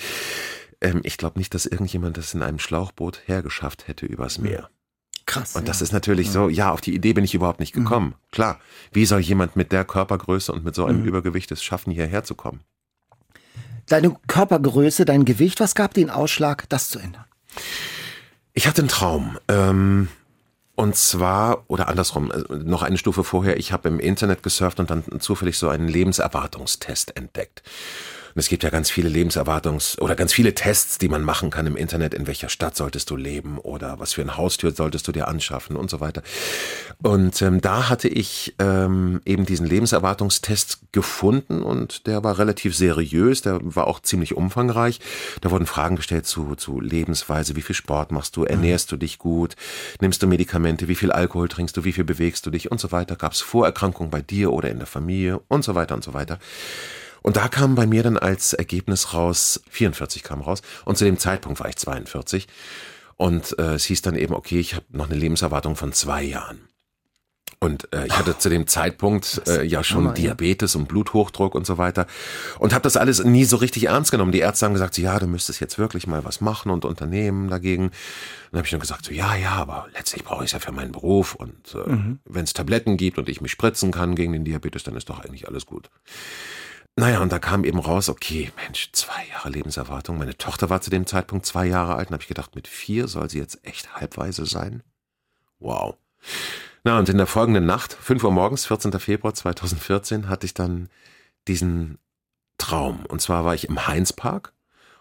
ähm, 0.81 1.01
ich 1.05 1.17
glaube 1.17 1.39
nicht, 1.39 1.55
dass 1.55 1.65
irgendjemand 1.65 2.19
das 2.19 2.35
in 2.35 2.43
einem 2.43 2.59
Schlauchboot 2.59 3.23
hergeschafft 3.27 3.89
hätte 3.89 4.05
übers 4.05 4.39
Meer. 4.39 4.69
Krass. 5.27 5.57
Und 5.57 5.67
das 5.67 5.81
ja. 5.81 5.85
ist 5.85 5.93
natürlich 5.93 6.29
ja. 6.29 6.33
so, 6.33 6.49
ja, 6.49 6.71
auf 6.71 6.81
die 6.81 6.95
Idee 6.95 7.12
bin 7.12 7.25
ich 7.25 7.35
überhaupt 7.35 7.61
nicht 7.61 7.75
mhm. 7.75 7.83
gekommen. 7.85 8.07
Mhm. 8.07 8.31
Klar, 8.31 8.61
wie 8.93 9.07
soll 9.07 9.21
jemand 9.21 9.57
mit 9.57 9.73
der 9.73 9.85
Körpergröße 9.85 10.53
und 10.53 10.65
mit 10.65 10.75
so 10.75 10.85
einem 10.87 11.01
mhm. 11.01 11.09
Übergewicht 11.09 11.51
es 11.51 11.62
schaffen, 11.62 11.93
hierher 11.93 12.25
zu 12.25 12.35
kommen? 12.35 12.61
Deine 13.87 14.17
Körpergröße, 14.27 15.05
dein 15.05 15.25
Gewicht, 15.25 15.61
was 15.61 15.75
gab 15.75 15.95
den 15.95 16.11
Ausschlag, 16.11 16.69
das 16.69 16.89
zu 16.89 16.99
ändern? 16.99 17.25
Ich 18.53 18.67
hatte 18.67 18.83
einen 18.83 18.89
Traum. 18.89 19.39
Ähm, 19.49 20.09
und 20.77 20.95
zwar, 20.95 21.65
oder 21.69 21.89
andersrum, 21.89 22.31
äh, 22.31 22.55
noch 22.55 22.83
eine 22.83 22.99
Stufe 22.99 23.25
vorher, 23.25 23.59
ich 23.59 23.73
habe 23.73 23.89
im 23.89 23.99
Internet 23.99 24.43
gesurft 24.43 24.79
und 24.79 24.91
dann 24.91 25.05
zufällig 25.21 25.59
so 25.59 25.69
einen 25.69 25.89
Lebenserwartungstest 25.89 27.17
entdeckt. 27.17 27.62
Und 28.37 28.40
es 28.40 28.51
gibt 28.51 28.64
ja 28.64 28.68
ganz 28.68 28.90
viele 28.90 29.09
Lebenserwartungs- 29.09 29.99
oder 29.99 30.14
ganz 30.14 30.35
viele 30.35 30.55
Tests, 30.55 30.99
die 30.99 31.09
man 31.09 31.22
machen 31.22 31.49
kann 31.49 31.66
im 31.66 31.75
Internet. 31.75 32.12
In 32.12 32.27
welcher 32.27 32.51
Stadt 32.51 32.77
solltest 32.77 33.09
du 33.09 33.16
leben 33.16 33.57
oder 33.57 33.99
was 33.99 34.12
für 34.12 34.20
ein 34.20 34.37
Haustür 34.37 34.72
solltest 34.72 35.09
du 35.09 35.12
dir 35.12 35.27
anschaffen 35.27 35.75
und 35.75 35.88
so 35.88 36.01
weiter. 36.01 36.22
Und 37.03 37.40
ähm, 37.40 37.62
da 37.62 37.88
hatte 37.88 38.09
ich 38.09 38.55
ähm, 38.59 39.22
eben 39.25 39.46
diesen 39.46 39.66
Lebenserwartungstest 39.66 40.81
gefunden 40.92 41.62
und 41.62 42.07
der 42.07 42.25
war 42.25 42.38
relativ 42.38 42.77
seriös, 42.77 43.40
der 43.40 43.59
war 43.62 43.87
auch 43.87 44.01
ziemlich 44.01 44.37
umfangreich. 44.37 45.01
Da 45.40 45.51
wurden 45.51 45.64
Fragen 45.64 45.96
gestellt 45.96 46.27
zu, 46.27 46.57
zu 46.57 46.79
Lebensweise, 46.79 47.57
wie 47.57 47.62
viel 47.62 47.75
Sport 47.75 48.12
machst 48.12 48.37
du, 48.37 48.44
ernährst 48.44 48.92
du 48.92 48.99
dich 48.99 49.16
gut, 49.18 49.57
nimmst 50.03 50.22
du 50.22 50.27
Medikamente, 50.27 50.88
wie 50.88 50.94
viel 50.94 51.11
Alkohol 51.11 51.49
trinkst 51.49 51.75
du, 51.75 51.85
wie 51.85 51.92
viel 51.92 52.05
bewegst 52.05 52.44
du 52.44 52.51
dich 52.51 52.70
und 52.70 52.81
so 52.81 52.92
weiter. 52.92 53.16
Gab 53.16 53.33
es 53.33 53.40
Vorerkrankungen 53.40 54.11
bei 54.11 54.20
dir 54.20 54.53
oder 54.53 54.68
in 54.68 54.77
der 54.77 54.87
Familie 54.87 55.40
und 55.49 55.64
so 55.64 55.75
weiter 55.75 55.94
und 55.94 56.05
so 56.05 56.12
weiter. 56.12 56.38
Und 57.27 57.37
da 57.37 57.49
kam 57.49 57.75
bei 57.75 57.89
mir 57.89 58.05
dann 58.05 58.17
als 58.17 58.53
Ergebnis 58.53 59.12
raus, 59.12 59.61
44 59.71 60.23
kam 60.23 60.43
raus, 60.43 60.62
und 60.85 60.97
zu 60.97 61.05
dem 61.05 61.19
Zeitpunkt 61.19 61.59
war 61.59 61.69
ich 61.69 61.75
42. 61.75 62.47
Und 63.17 63.59
äh, 63.59 63.75
es 63.75 63.85
hieß 63.87 64.01
dann 64.03 64.15
eben, 64.15 64.33
okay, 64.33 64.61
ich 64.61 64.77
habe 64.77 64.85
noch 64.91 65.11
eine 65.11 65.19
Lebenserwartung 65.19 65.75
von 65.75 65.93
zwei 65.93 66.23
Jahren. 66.23 66.69
Und 67.59 67.93
äh, 67.93 68.07
ich 68.07 68.17
hatte 68.17 68.39
zu 68.39 68.49
dem 68.49 68.69
Zeitpunkt 68.69 69.43
äh, 69.49 69.65
ja 69.65 69.83
schon 69.83 70.05
Hammer, 70.05 70.15
Diabetes 70.15 70.75
ja. 70.75 70.81
und 70.81 70.87
Bluthochdruck 70.87 71.57
und 71.57 71.67
so 71.67 71.79
weiter 71.79 72.07
und 72.61 72.73
habe 72.73 72.83
das 72.83 72.97
alles 72.97 73.25
nie 73.25 73.45
so 73.45 73.57
richtig 73.57 73.85
ernst 73.85 74.12
genommen. 74.12 74.31
Die 74.31 74.39
Ärzte 74.39 74.67
haben 74.67 74.75
gesagt, 74.75 74.95
so, 74.95 75.03
ja, 75.03 75.19
du 75.19 75.27
müsstest 75.27 75.59
jetzt 75.59 75.79
wirklich 75.79 76.07
mal 76.07 76.25
was 76.25 76.41
machen 76.41 76.71
und 76.71 76.85
unternehmen 76.85 77.49
dagegen. 77.49 77.87
Und 77.87 77.93
dann 78.53 78.59
habe 78.59 78.67
ich 78.67 78.71
dann 78.71 78.79
gesagt, 78.79 79.07
so, 79.07 79.12
ja, 79.12 79.35
ja, 79.35 79.53
aber 79.53 79.89
letztlich 79.95 80.23
brauche 80.23 80.45
ich 80.45 80.51
es 80.51 80.53
ja 80.53 80.61
für 80.61 80.71
meinen 80.71 80.93
Beruf 80.93 81.35
und 81.35 81.75
äh, 81.75 81.91
mhm. 81.91 82.19
wenn 82.25 82.45
es 82.45 82.53
Tabletten 82.53 82.97
gibt 82.97 83.19
und 83.19 83.29
ich 83.29 83.41
mich 83.41 83.51
spritzen 83.51 83.91
kann 83.91 84.15
gegen 84.15 84.33
den 84.33 84.45
Diabetes, 84.45 84.85
dann 84.85 84.95
ist 84.95 85.09
doch 85.09 85.19
eigentlich 85.19 85.49
alles 85.49 85.67
gut. 85.67 85.91
Naja, 86.99 87.21
und 87.21 87.31
da 87.31 87.39
kam 87.39 87.65
eben 87.65 87.79
raus, 87.79 88.09
okay, 88.09 88.51
Mensch, 88.57 88.91
zwei 88.93 89.27
Jahre 89.31 89.51
Lebenserwartung. 89.51 90.17
Meine 90.17 90.39
Tochter 90.39 90.71
war 90.71 90.81
zu 90.81 90.89
dem 90.89 91.07
Zeitpunkt 91.07 91.45
zwei 91.45 91.67
Jahre 91.67 91.97
alt 91.97 92.09
und 92.09 92.15
habe 92.15 92.23
ich 92.23 92.29
gedacht, 92.29 92.55
mit 92.55 92.67
vier 92.67 93.07
soll 93.07 93.29
sie 93.29 93.39
jetzt 93.39 93.65
echt 93.67 93.97
halbweise 93.97 94.47
sein? 94.47 94.83
Wow. 95.59 95.97
Na, 96.85 96.99
und 96.99 97.09
in 97.11 97.19
der 97.19 97.27
folgenden 97.27 97.67
Nacht, 97.67 97.93
5 97.93 98.25
Uhr 98.25 98.33
morgens, 98.33 98.65
14. 98.65 98.99
Februar 98.99 99.35
2014, 99.35 100.29
hatte 100.29 100.47
ich 100.47 100.55
dann 100.55 100.89
diesen 101.49 101.99
Traum. 102.57 103.05
Und 103.07 103.21
zwar 103.21 103.45
war 103.45 103.55
ich 103.55 103.69
im 103.69 103.87
Heinzpark 103.87 104.55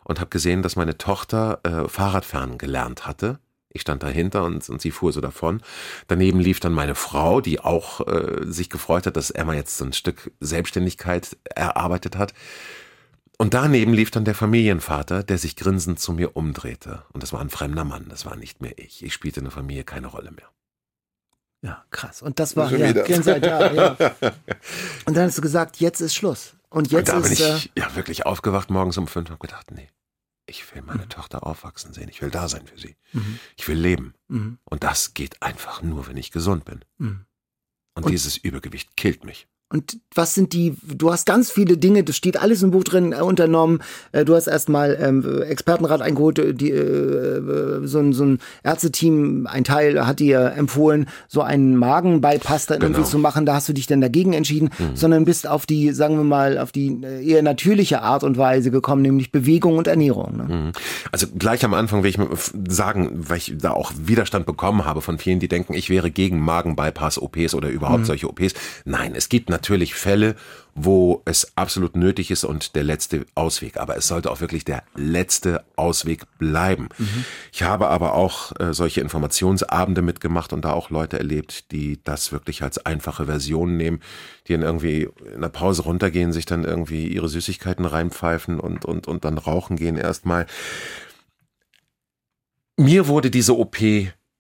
und 0.04 0.20
habe 0.20 0.30
gesehen, 0.30 0.64
dass 0.64 0.76
meine 0.76 0.98
Tochter 0.98 1.62
äh, 1.64 1.88
Fahrradfahren 1.88 2.58
gelernt 2.58 3.08
hatte 3.08 3.40
ich 3.76 3.82
stand 3.82 4.04
dahinter 4.04 4.44
und, 4.44 4.68
und 4.70 4.82
sie 4.82 4.92
fuhr 4.92 5.12
so 5.12 5.22
davon. 5.22 5.62
Daneben 6.08 6.40
lief 6.40 6.60
dann 6.60 6.74
meine 6.74 6.96
Frau, 6.96 7.42
die 7.42 7.60
auch 7.60 8.08
äh, 8.08 8.46
sich 8.46 8.70
gefreut 8.70 9.06
hat, 9.06 9.18
dass 9.18 9.32
Emma 9.32 9.54
jetzt 9.54 9.78
so 9.78 9.86
ein 9.86 9.94
Stück 9.94 10.32
Selbstständigkeit 10.40 11.38
erarbeitet 11.54 12.18
hat. 12.18 12.34
Und 13.38 13.54
daneben 13.54 13.94
lief 13.94 14.12
dann 14.12 14.24
der 14.24 14.36
Familienvater, 14.36 15.24
der 15.24 15.38
sich 15.38 15.58
grinsend 15.58 16.00
zu 16.00 16.14
mir 16.14 16.38
umdrehte. 16.38 17.04
Und 17.12 17.22
das 17.22 17.34
war 17.34 17.42
ein 17.42 17.50
fremder 17.50 17.84
Mann, 17.84 18.08
das 18.08 18.26
war 18.26 18.38
nicht 18.38 18.62
mehr 18.62 18.78
ich. 18.78 19.04
Ich 19.04 19.14
spielte 19.14 19.42
in 19.42 19.46
der 19.46 19.52
Familie 19.52 19.84
keine 19.84 20.08
Rolle 20.08 20.32
mehr. 20.32 20.50
Ja, 21.62 21.84
krass. 21.90 22.22
Und 22.22 22.40
das 22.40 22.56
war 22.56 22.72
ja, 22.72 22.92
Gänsehaut, 22.94 23.44
ja, 23.44 23.74
ja. 23.74 23.90
Und 25.06 25.18
dann 25.18 25.26
hast 25.26 25.38
du 25.38 25.42
gesagt, 25.42 25.78
jetzt 25.78 26.00
ist 26.00 26.16
Schluss. 26.16 26.54
Und 26.70 26.92
jetzt 26.92 27.10
da 27.10 27.20
bin 27.20 27.32
ist 27.32 27.40
ich 27.40 27.46
äh, 27.76 27.82
ja 27.82 27.96
wirklich 27.96 28.26
aufgewacht 28.26 28.70
morgens 28.70 28.98
um 28.98 29.08
fünf 29.08 29.30
und 29.30 29.32
habe 29.32 29.48
gedacht, 29.48 29.72
nee, 29.72 29.88
ich 30.48 30.74
will 30.74 30.82
Mhm. 30.82 30.88
meine 30.88 31.08
Tochter 31.10 31.46
aufwachsen 31.46 31.94
sehen. 31.94 32.10
Ich 32.10 32.22
will 32.22 32.30
da 32.32 32.48
sein 32.50 32.68
für 32.68 32.78
sie. 32.78 32.96
Ich 33.58 33.68
will 33.68 33.78
leben. 33.78 34.14
Mhm. 34.28 34.60
Und 34.66 34.84
das 34.84 35.14
geht 35.14 35.42
einfach 35.42 35.82
nur, 35.82 36.08
wenn 36.08 36.18
ich 36.18 36.32
gesund 36.32 36.66
bin. 36.66 36.84
Mhm. 36.98 37.26
Und, 37.96 38.04
Und- 38.06 38.12
dieses 38.12 38.38
Übergewicht 38.38 38.96
killt 38.98 39.24
mich. 39.24 39.48
Und 39.74 39.98
was 40.14 40.36
sind 40.36 40.54
die, 40.54 40.76
du 40.84 41.12
hast 41.12 41.26
ganz 41.26 41.50
viele 41.52 41.76
Dinge, 41.78 42.04
das 42.04 42.16
steht 42.16 42.38
alles 42.40 42.62
im 42.62 42.70
Buch 42.70 42.84
drin, 42.84 43.14
äh, 43.14 43.16
unternommen. 43.22 43.80
Äh, 44.12 44.24
du 44.24 44.36
hast 44.36 44.46
erstmal 44.48 44.96
ähm, 45.02 45.42
Expertenrat 45.42 46.02
eingeholt, 46.04 46.38
äh, 46.38 46.54
die, 46.54 46.70
äh, 46.70 47.82
so, 47.88 47.98
ein, 48.00 48.14
so 48.14 48.26
ein 48.26 48.40
Ärzteteam, 48.64 49.48
ein 49.48 49.64
Teil 49.64 50.06
hat 50.06 50.20
dir 50.20 50.54
empfohlen, 50.56 51.08
so 51.28 51.42
einen 51.42 51.76
Magenbypass 51.78 52.68
dann 52.68 52.82
irgendwie 52.82 53.02
Genau. 53.02 53.10
zu 53.10 53.18
machen. 53.20 53.46
Da 53.48 53.56
hast 53.56 53.68
du 53.68 53.74
dich 53.74 53.88
dann 53.88 54.02
dagegen 54.02 54.34
entschieden, 54.34 54.70
sondern 54.94 55.26
bist 55.26 55.48
auf 55.48 55.66
die, 55.66 55.92
sagen 55.94 56.18
wir 56.18 56.24
mal, 56.24 56.60
auf 56.60 56.72
die 56.72 57.02
äh, 57.04 57.26
eher 57.28 57.42
natürliche 57.42 58.02
Art 58.04 58.24
und 58.24 58.38
Weise 58.38 58.70
gekommen, 58.70 59.02
nämlich 59.02 59.32
Bewegung 59.32 59.78
und 59.80 59.88
Ernährung. 59.88 60.38
Ne? 60.38 60.44
Mhm. 60.44 60.72
Also 61.12 61.26
gleich 61.38 61.66
am 61.66 61.74
Anfang 61.74 62.04
will 62.04 62.12
ich 62.12 62.20
sagen, 62.70 63.10
weil 63.14 63.38
ich 63.38 63.56
da 63.60 63.72
auch 63.72 63.92
Widerstand 63.98 64.46
bekommen 64.46 64.86
habe 64.86 65.02
von 65.02 65.18
vielen, 65.18 65.40
die 65.40 65.48
denken, 65.48 65.74
ich 65.74 65.90
wäre 65.90 66.12
gegen 66.12 66.40
Magenbypass-OPs 66.40 67.56
oder 67.56 67.70
überhaupt 67.70 68.02
Mhm. 68.02 68.06
solche 68.06 68.30
OPs. 68.30 68.54
Nein, 68.86 69.14
es 69.16 69.28
gibt 69.30 69.50
natürlich 69.56 69.96
Fälle, 69.96 70.36
wo 70.74 71.22
es 71.24 71.56
absolut 71.56 71.96
nötig 71.96 72.30
ist 72.30 72.44
und 72.44 72.76
der 72.76 72.84
letzte 72.84 73.26
Ausweg. 73.34 73.78
Aber 73.78 73.96
es 73.96 74.10
sollte 74.10 74.30
auch 74.30 74.42
wirklich 74.42 74.66
der 74.66 74.84
letzte 74.96 75.64
Ausweg 75.78 76.24
bleiben. 76.38 76.90
Mhm. 76.98 77.26
Ich 77.54 77.64
habe 77.64 77.88
aber 77.88 78.14
auch 78.16 78.52
äh, 78.60 78.74
solche 78.74 79.00
Informationsabende 79.00 80.02
mitgemacht 80.02 80.52
und 80.52 80.66
da 80.66 80.74
auch 80.74 80.90
Leute 80.90 81.18
erlebt, 81.18 81.72
die 81.72 82.04
das 82.04 82.34
wirklich 82.34 82.62
als 82.62 82.86
einfache 82.86 83.28
Version 83.28 83.78
nehmen, 83.78 84.02
die 84.48 84.54
dann 84.54 84.64
irgendwie 84.64 85.08
in 85.34 85.40
der 85.40 85.50
Pause 85.50 85.84
runtergehen, 85.84 86.34
sich 86.34 86.46
dann 86.46 86.66
irgendwie 86.66 87.08
ihre 87.08 87.30
Süßigkeiten 87.30 87.86
reinpfeifen 87.86 88.60
und, 88.60 88.84
und, 88.84 89.08
und 89.08 89.24
dann 89.24 89.38
rauchen 89.38 89.78
gehen 89.78 89.96
erstmal. 89.96 90.46
Mir 92.76 93.08
wurde 93.08 93.32
diese 93.32 93.58
OP 93.58 93.78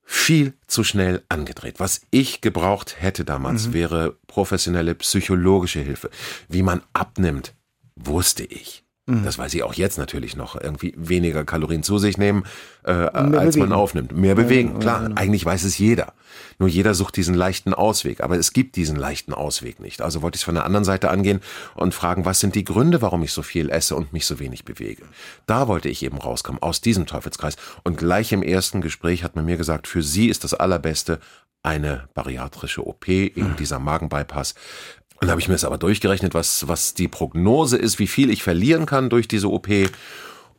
viel 0.05 0.53
zu 0.67 0.83
schnell 0.83 1.23
angedreht. 1.29 1.79
Was 1.79 2.01
ich 2.11 2.39
gebraucht 2.41 3.01
hätte 3.01 3.25
damals, 3.25 3.73
wäre 3.73 4.17
professionelle 4.27 4.95
psychologische 4.95 5.79
Hilfe. 5.79 6.09
Wie 6.47 6.61
man 6.61 6.81
abnimmt, 6.93 7.53
wusste 7.95 8.43
ich. 8.43 8.84
Das 9.07 9.37
weiß 9.37 9.53
ich 9.53 9.61
auch 9.61 9.75
jetzt 9.75 9.99
natürlich 9.99 10.35
noch. 10.35 10.59
Irgendwie 10.59 10.95
weniger 10.97 11.45
Kalorien 11.45 11.83
zu 11.83 11.99
sich 11.99 12.17
nehmen, 12.17 12.43
äh, 12.83 12.91
als 12.91 13.53
bewegen. 13.53 13.69
man 13.69 13.77
aufnimmt. 13.77 14.17
Mehr 14.17 14.33
bewegen, 14.33 14.79
klar. 14.79 15.11
Eigentlich 15.13 15.45
weiß 15.45 15.63
es 15.63 15.77
jeder. 15.77 16.13
Nur 16.57 16.69
jeder 16.69 16.95
sucht 16.95 17.15
diesen 17.15 17.35
leichten 17.35 17.75
Ausweg. 17.75 18.21
Aber 18.21 18.35
es 18.35 18.51
gibt 18.51 18.75
diesen 18.75 18.95
leichten 18.95 19.31
Ausweg 19.31 19.79
nicht. 19.79 20.01
Also 20.01 20.23
wollte 20.23 20.37
ich 20.37 20.41
es 20.41 20.45
von 20.45 20.55
der 20.55 20.65
anderen 20.65 20.85
Seite 20.85 21.11
angehen 21.11 21.41
und 21.75 21.93
fragen, 21.93 22.25
was 22.25 22.39
sind 22.39 22.55
die 22.55 22.63
Gründe, 22.63 23.03
warum 23.03 23.21
ich 23.21 23.31
so 23.31 23.43
viel 23.43 23.69
esse 23.69 23.95
und 23.95 24.11
mich 24.11 24.25
so 24.25 24.39
wenig 24.39 24.65
bewege? 24.65 25.03
Da 25.45 25.67
wollte 25.67 25.87
ich 25.87 26.01
eben 26.01 26.17
rauskommen, 26.17 26.63
aus 26.63 26.81
diesem 26.81 27.05
Teufelskreis. 27.05 27.57
Und 27.83 27.99
gleich 27.99 28.31
im 28.31 28.41
ersten 28.41 28.81
Gespräch 28.81 29.23
hat 29.23 29.35
man 29.35 29.45
mir 29.45 29.57
gesagt, 29.57 29.87
für 29.87 30.01
Sie 30.01 30.29
ist 30.29 30.43
das 30.43 30.55
Allerbeste 30.55 31.19
eine 31.61 32.07
bariatrische 32.15 32.85
OP, 32.85 33.07
eben 33.07 33.55
dieser 33.57 33.79
Magenbypass. 33.79 34.55
Und 35.25 35.29
da 35.29 35.31
habe 35.31 35.41
ich 35.41 35.47
mir 35.47 35.55
das 35.55 35.63
aber 35.65 35.79
durchgerechnet, 35.79 36.35
was, 36.35 36.67
was 36.67 36.93
die 36.93 37.07
Prognose 37.07 37.77
ist, 37.77 37.97
wie 37.97 38.05
viel 38.05 38.29
ich 38.29 38.43
verlieren 38.43 38.85
kann 38.85 39.09
durch 39.09 39.27
diese 39.27 39.49
OP. 39.49 39.67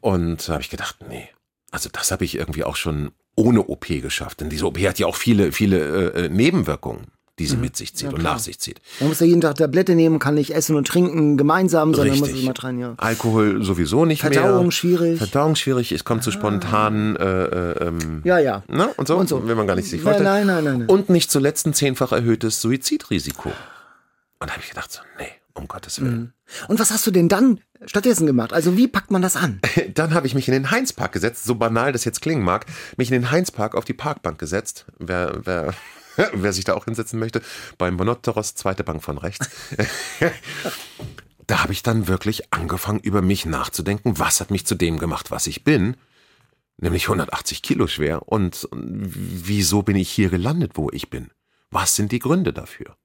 Und 0.00 0.48
da 0.48 0.54
habe 0.54 0.62
ich 0.62 0.70
gedacht, 0.70 0.96
nee, 1.08 1.28
also 1.70 1.88
das 1.92 2.10
habe 2.10 2.24
ich 2.24 2.34
irgendwie 2.36 2.64
auch 2.64 2.74
schon 2.74 3.12
ohne 3.36 3.62
OP 3.62 3.86
geschafft. 3.86 4.40
Denn 4.40 4.50
diese 4.50 4.66
OP 4.66 4.78
hat 4.80 4.98
ja 4.98 5.06
auch 5.06 5.14
viele, 5.14 5.52
viele 5.52 6.10
äh, 6.14 6.24
äh, 6.24 6.28
Nebenwirkungen, 6.30 7.06
die 7.38 7.46
sie 7.46 7.56
mit 7.56 7.76
sich 7.76 7.94
zieht 7.94 8.12
und 8.12 8.24
nach 8.24 8.40
sich 8.40 8.58
zieht. 8.58 8.80
Man 8.98 9.10
muss 9.10 9.20
ja 9.20 9.26
jeden 9.26 9.40
Tag 9.40 9.54
Tablette 9.54 9.94
nehmen, 9.94 10.18
kann 10.18 10.34
nicht 10.34 10.50
essen 10.52 10.74
und 10.74 10.88
trinken 10.88 11.36
gemeinsam, 11.36 11.94
sondern 11.94 12.18
muss 12.18 12.26
Richtig. 12.30 12.42
immer 12.42 12.54
dran, 12.54 12.80
ja. 12.80 12.94
Alkohol 12.96 13.62
sowieso 13.62 14.04
nicht 14.04 14.22
Verdauung 14.22 14.62
mehr. 14.64 14.72
schwierig. 14.72 15.18
Verdauung 15.18 15.54
schwierig. 15.54 15.92
Es 15.92 16.04
kommt 16.04 16.24
zu 16.24 16.32
spontanen, 16.32 17.14
äh, 17.14 17.44
äh, 17.44 17.86
ähm, 17.86 18.22
Ja, 18.24 18.40
ja. 18.40 18.64
ne? 18.66 18.88
und 18.96 19.06
so, 19.06 19.16
Und 19.16 19.28
so. 19.28 19.46
will 19.46 19.54
man 19.54 19.68
gar 19.68 19.76
nicht 19.76 19.88
sich 19.88 20.00
vorstellen. 20.00 20.24
nein, 20.24 20.46
nein, 20.48 20.64
nein, 20.64 20.78
nein. 20.80 20.88
Und 20.88 21.08
nicht 21.08 21.30
zuletzt 21.30 21.68
ein 21.68 21.72
zehnfach 21.72 22.10
erhöhtes 22.10 22.60
Suizidrisiko. 22.60 23.52
Und 24.38 24.48
da 24.48 24.52
habe 24.52 24.62
ich 24.62 24.68
gedacht, 24.68 24.92
so, 24.92 25.00
nee, 25.18 25.32
um 25.54 25.68
Gottes 25.68 26.00
Willen. 26.00 26.34
Und 26.68 26.78
was 26.78 26.90
hast 26.90 27.06
du 27.06 27.10
denn 27.10 27.28
dann 27.28 27.60
stattdessen 27.84 28.26
gemacht? 28.26 28.52
Also 28.52 28.76
wie 28.76 28.88
packt 28.88 29.10
man 29.10 29.22
das 29.22 29.36
an? 29.36 29.60
Dann 29.94 30.14
habe 30.14 30.26
ich 30.26 30.34
mich 30.34 30.48
in 30.48 30.54
den 30.54 30.70
Heinzpark 30.70 31.12
gesetzt, 31.12 31.44
so 31.44 31.54
banal 31.54 31.92
das 31.92 32.04
jetzt 32.04 32.20
klingen 32.20 32.42
mag, 32.42 32.66
mich 32.96 33.10
in 33.10 33.20
den 33.20 33.30
Heinzpark 33.30 33.74
auf 33.74 33.84
die 33.84 33.94
Parkbank 33.94 34.38
gesetzt. 34.38 34.86
Wer, 34.98 35.40
wer, 35.44 35.74
wer 36.32 36.52
sich 36.52 36.64
da 36.64 36.74
auch 36.74 36.84
hinsetzen 36.84 37.18
möchte, 37.18 37.42
beim 37.78 37.94
Monotteros, 37.94 38.54
zweite 38.54 38.84
Bank 38.84 39.02
von 39.02 39.18
rechts. 39.18 39.50
da 41.46 41.62
habe 41.62 41.72
ich 41.72 41.82
dann 41.82 42.08
wirklich 42.08 42.52
angefangen, 42.52 43.00
über 43.00 43.22
mich 43.22 43.46
nachzudenken, 43.46 44.18
was 44.18 44.40
hat 44.40 44.50
mich 44.50 44.66
zu 44.66 44.74
dem 44.74 44.98
gemacht, 44.98 45.30
was 45.30 45.46
ich 45.46 45.64
bin. 45.64 45.96
Nämlich 46.78 47.04
180 47.04 47.62
Kilo 47.62 47.86
schwer. 47.86 48.28
Und 48.28 48.68
wieso 48.72 49.82
bin 49.82 49.96
ich 49.96 50.10
hier 50.10 50.28
gelandet, 50.28 50.72
wo 50.74 50.90
ich 50.90 51.08
bin? 51.08 51.30
Was 51.70 51.96
sind 51.96 52.12
die 52.12 52.18
Gründe 52.18 52.52
dafür? 52.52 52.96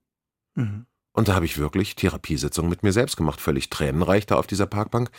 Und 1.14 1.28
da 1.28 1.36
habe 1.36 1.46
ich 1.46 1.58
wirklich 1.58 1.96
Therapiesitzungen 1.96 2.70
mit 2.70 2.84
mir 2.84 2.94
selbst 2.94 3.18
gemacht, 3.18 3.42
völlig 3.42 3.70
tränenreich 3.70 4.26
da 4.26 4.36
auf 4.36 4.48
dieser 4.48 4.66
Parkbank. 4.66 5.12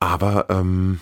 Aber 0.00 0.46
ähm, 0.48 1.00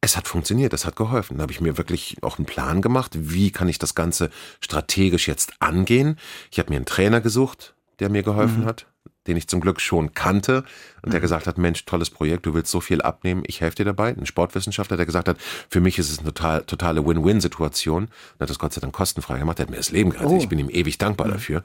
es 0.00 0.16
hat 0.16 0.28
funktioniert, 0.28 0.72
es 0.72 0.84
hat 0.84 0.96
geholfen. 0.96 1.38
Da 1.38 1.42
habe 1.42 1.52
ich 1.52 1.60
mir 1.60 1.76
wirklich 1.76 2.16
auch 2.22 2.38
einen 2.38 2.46
Plan 2.46 2.82
gemacht, 2.82 3.12
wie 3.14 3.50
kann 3.50 3.68
ich 3.68 3.78
das 3.78 3.94
Ganze 3.94 4.30
strategisch 4.60 5.28
jetzt 5.28 5.54
angehen. 5.60 6.18
Ich 6.50 6.58
habe 6.58 6.70
mir 6.70 6.76
einen 6.76 6.86
Trainer 6.86 7.20
gesucht, 7.20 7.74
der 7.98 8.08
mir 8.08 8.22
geholfen 8.22 8.64
hat, 8.64 8.86
den 9.26 9.36
ich 9.36 9.48
zum 9.48 9.60
Glück 9.60 9.80
schon 9.80 10.14
kannte 10.14 10.64
und 11.02 11.12
der 11.12 11.20
gesagt 11.20 11.46
hat, 11.46 11.58
Mensch, 11.58 11.84
tolles 11.84 12.10
Projekt, 12.10 12.46
du 12.46 12.54
willst 12.54 12.70
so 12.70 12.80
viel 12.80 13.02
abnehmen, 13.02 13.42
ich 13.46 13.60
helfe 13.60 13.76
dir 13.76 13.84
dabei. 13.84 14.14
Ein 14.16 14.26
Sportwissenschaftler, 14.26 14.96
der 14.96 15.06
gesagt 15.06 15.28
hat, 15.28 15.36
für 15.68 15.80
mich 15.80 15.98
ist 15.98 16.10
es 16.10 16.20
eine 16.20 16.32
total, 16.32 16.62
totale 16.62 17.06
Win-Win-Situation. 17.06 18.04
Und 18.04 18.40
hat 18.40 18.50
das 18.50 18.58
Gott 18.58 18.72
sei 18.72 18.80
Dank 18.80 18.94
kostenfrei 18.94 19.38
gemacht, 19.38 19.58
der 19.58 19.66
hat 19.66 19.70
mir 19.70 19.76
das 19.76 19.90
Leben 19.90 20.10
gerettet. 20.10 20.32
Oh. 20.32 20.38
Ich 20.38 20.48
bin 20.48 20.58
ihm 20.58 20.70
ewig 20.70 20.98
dankbar 20.98 21.28
dafür. 21.28 21.62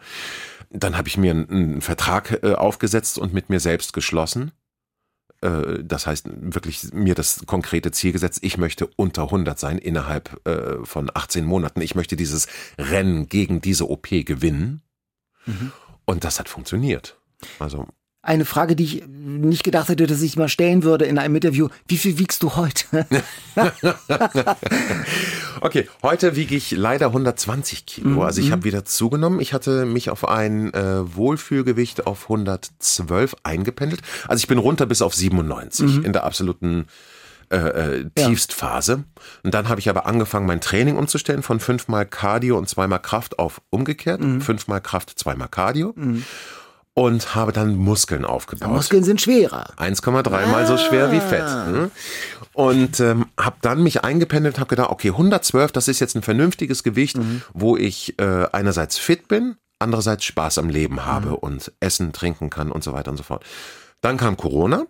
Dann 0.69 0.97
habe 0.97 1.07
ich 1.07 1.17
mir 1.17 1.31
einen, 1.31 1.49
einen 1.49 1.81
Vertrag 1.81 2.43
äh, 2.43 2.53
aufgesetzt 2.53 3.17
und 3.17 3.33
mit 3.33 3.49
mir 3.49 3.59
selbst 3.59 3.93
geschlossen. 3.93 4.51
Äh, 5.41 5.83
das 5.83 6.07
heißt, 6.07 6.27
wirklich 6.29 6.91
mir 6.91 7.15
das 7.15 7.45
konkrete 7.45 7.91
Ziel 7.91 8.11
gesetzt, 8.11 8.39
ich 8.41 8.57
möchte 8.57 8.87
unter 8.97 9.23
100 9.23 9.57
sein 9.57 9.77
innerhalb 9.77 10.45
äh, 10.45 10.83
von 10.83 11.09
18 11.13 11.45
Monaten. 11.45 11.81
Ich 11.81 11.95
möchte 11.95 12.17
dieses 12.17 12.47
Rennen 12.77 13.29
gegen 13.29 13.61
diese 13.61 13.89
OP 13.89 14.09
gewinnen. 14.09 14.81
Und 16.05 16.23
das 16.23 16.39
hat 16.39 16.49
funktioniert. 16.49 17.19
Also 17.59 17.87
Eine 18.21 18.45
Frage, 18.45 18.75
die 18.75 18.83
ich 18.83 19.03
nicht 19.07 19.63
gedacht 19.63 19.89
hätte, 19.89 20.07
dass 20.07 20.21
ich 20.21 20.35
mal 20.35 20.49
stellen 20.49 20.83
würde 20.83 21.05
in 21.05 21.17
einem 21.17 21.35
Interview. 21.35 21.69
Wie 21.87 21.97
viel 21.97 22.17
wiegst 22.17 22.41
du 22.43 22.55
heute? 22.55 23.05
Okay, 25.61 25.87
heute 26.03 26.35
wiege 26.35 26.53
ich 26.55 26.71
leider 26.71 27.07
120 27.07 27.85
Kilo. 27.85 28.23
Also 28.23 28.41
ich 28.41 28.51
habe 28.51 28.65
wieder 28.65 28.83
zugenommen. 28.85 29.39
Ich 29.39 29.53
hatte 29.53 29.85
mich 29.85 30.09
auf 30.09 30.27
ein 30.27 30.73
äh, 30.73 31.15
Wohlfühlgewicht 31.15 32.05
auf 32.05 32.23
112 32.23 33.35
eingependelt. 33.43 34.01
Also 34.27 34.41
ich 34.41 34.47
bin 34.47 34.57
runter 34.57 34.85
bis 34.85 35.01
auf 35.01 35.15
97 35.15 36.03
in 36.03 36.13
der 36.13 36.23
absoluten 36.25 36.87
äh, 37.49 37.57
äh, 37.57 38.05
Tiefstphase. 38.15 39.05
Und 39.43 39.53
dann 39.53 39.69
habe 39.69 39.79
ich 39.79 39.89
aber 39.89 40.05
angefangen, 40.05 40.45
mein 40.45 40.61
Training 40.61 40.97
umzustellen 40.97 41.41
von 41.41 41.59
fünfmal 41.59 42.05
Cardio 42.05 42.57
und 42.57 42.67
zweimal 42.67 42.99
Kraft 42.99 43.39
auf 43.39 43.61
umgekehrt. 43.69 44.21
Fünfmal 44.41 44.81
Kraft, 44.81 45.17
zweimal 45.17 45.47
Cardio. 45.47 45.95
Und 46.97 47.35
habe 47.35 47.51
dann 47.51 47.75
Muskeln 47.75 48.23
aufgebaut. 48.23 48.71
Muskeln 48.71 49.03
sind 49.03 49.19
schwerer. 49.21 49.73
1,3 49.77 50.47
mal 50.47 50.65
so 50.65 50.77
schwer 50.77 51.11
wie 51.11 51.19
Fett. 51.19 51.47
hm? 51.47 51.91
Und 52.53 53.01
ähm, 53.01 53.25
habe 53.37 53.57
dann 53.61 53.83
mich 53.83 54.05
eingependelt, 54.05 54.59
habe 54.59 54.69
gedacht, 54.69 54.89
okay, 54.89 55.09
112, 55.09 55.73
das 55.73 55.89
ist 55.89 55.99
jetzt 55.99 56.15
ein 56.15 56.21
vernünftiges 56.21 56.83
Gewicht, 56.83 57.17
wo 57.53 57.75
ich 57.75 58.17
äh, 58.17 58.47
einerseits 58.53 58.97
fit 58.97 59.27
bin, 59.27 59.57
andererseits 59.77 60.23
Spaß 60.23 60.57
am 60.57 60.69
Leben 60.69 61.05
habe 61.05 61.35
und 61.35 61.73
essen, 61.81 62.13
trinken 62.13 62.49
kann 62.49 62.71
und 62.71 62.81
so 62.81 62.93
weiter 62.93 63.11
und 63.11 63.17
so 63.17 63.23
fort. 63.23 63.43
Dann 63.99 64.15
kam 64.15 64.37
Corona. 64.37 64.85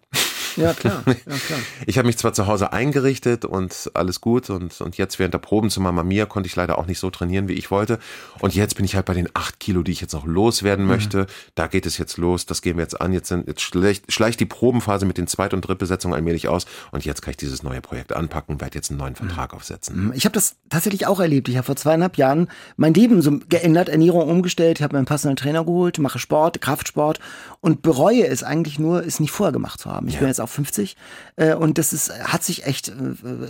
Ja, 0.55 0.73
klar. 0.73 1.03
Ja, 1.25 1.37
klar. 1.37 1.59
Ich 1.85 1.97
habe 1.97 2.07
mich 2.07 2.17
zwar 2.17 2.33
zu 2.33 2.45
Hause 2.45 2.71
eingerichtet 2.71 3.45
und 3.45 3.89
alles 3.93 4.21
gut 4.21 4.49
und, 4.49 4.79
und 4.81 4.97
jetzt 4.97 5.17
während 5.17 5.33
der 5.33 5.39
Proben 5.39 5.69
zu 5.69 5.81
Mama 5.81 6.03
Mia 6.03 6.25
konnte 6.25 6.47
ich 6.47 6.55
leider 6.55 6.77
auch 6.77 6.85
nicht 6.85 6.99
so 6.99 7.09
trainieren, 7.09 7.47
wie 7.47 7.53
ich 7.53 7.71
wollte. 7.71 7.99
Und 8.39 8.53
jetzt 8.53 8.75
bin 8.75 8.85
ich 8.85 8.95
halt 8.95 9.05
bei 9.05 9.13
den 9.13 9.29
acht 9.33 9.59
Kilo, 9.59 9.81
die 9.81 9.91
ich 9.91 10.01
jetzt 10.01 10.13
noch 10.13 10.25
loswerden 10.25 10.85
möchte. 10.85 11.25
Da 11.55 11.67
geht 11.67 11.85
es 11.85 11.97
jetzt 11.97 12.17
los, 12.17 12.45
das 12.45 12.61
gehen 12.61 12.77
wir 12.77 12.83
jetzt 12.83 12.99
an. 13.01 13.13
Jetzt, 13.13 13.29
sind, 13.29 13.47
jetzt 13.47 13.61
schleicht, 13.61 14.11
schleicht 14.11 14.39
die 14.39 14.45
Probenphase 14.45 15.05
mit 15.05 15.17
den 15.17 15.27
Zweit- 15.27 15.53
und 15.53 15.61
Drittbesetzungen 15.61 16.15
allmählich 16.15 16.47
aus 16.47 16.65
und 16.91 17.05
jetzt 17.05 17.21
kann 17.21 17.31
ich 17.31 17.37
dieses 17.37 17.63
neue 17.63 17.81
Projekt 17.81 18.13
anpacken 18.13 18.55
und 18.55 18.61
werde 18.61 18.75
jetzt 18.75 18.91
einen 18.91 18.99
neuen 18.99 19.15
Vertrag 19.15 19.53
aufsetzen. 19.53 20.11
Ich 20.15 20.25
habe 20.25 20.33
das 20.33 20.55
tatsächlich 20.69 21.07
auch 21.07 21.19
erlebt. 21.19 21.49
Ich 21.49 21.57
habe 21.57 21.65
vor 21.65 21.75
zweieinhalb 21.75 22.17
Jahren 22.17 22.49
mein 22.77 22.93
Leben 22.93 23.21
so 23.21 23.39
geändert, 23.49 23.89
Ernährung 23.89 24.29
umgestellt, 24.29 24.81
habe 24.81 24.95
mir 24.95 24.99
einen 24.99 25.07
passenden 25.07 25.35
Trainer 25.35 25.65
geholt, 25.65 25.99
mache 25.99 26.19
Sport, 26.19 26.61
Kraftsport 26.61 27.19
und 27.61 27.81
bereue 27.81 28.27
es 28.27 28.43
eigentlich 28.43 28.79
nur, 28.79 29.05
es 29.05 29.19
nicht 29.19 29.31
vorher 29.31 29.53
gemacht 29.53 29.79
zu 29.79 29.91
haben. 29.91 30.07
Ich 30.07 30.19
bin 30.19 30.27
jetzt 30.27 30.41
auch 30.41 30.44
50. 30.49 30.95
Äh, 31.35 31.53
und 31.55 31.77
das 31.77 31.93
ist, 31.93 32.11
hat 32.11 32.43
sich 32.43 32.65
echt 32.65 32.89
äh, 32.89 32.91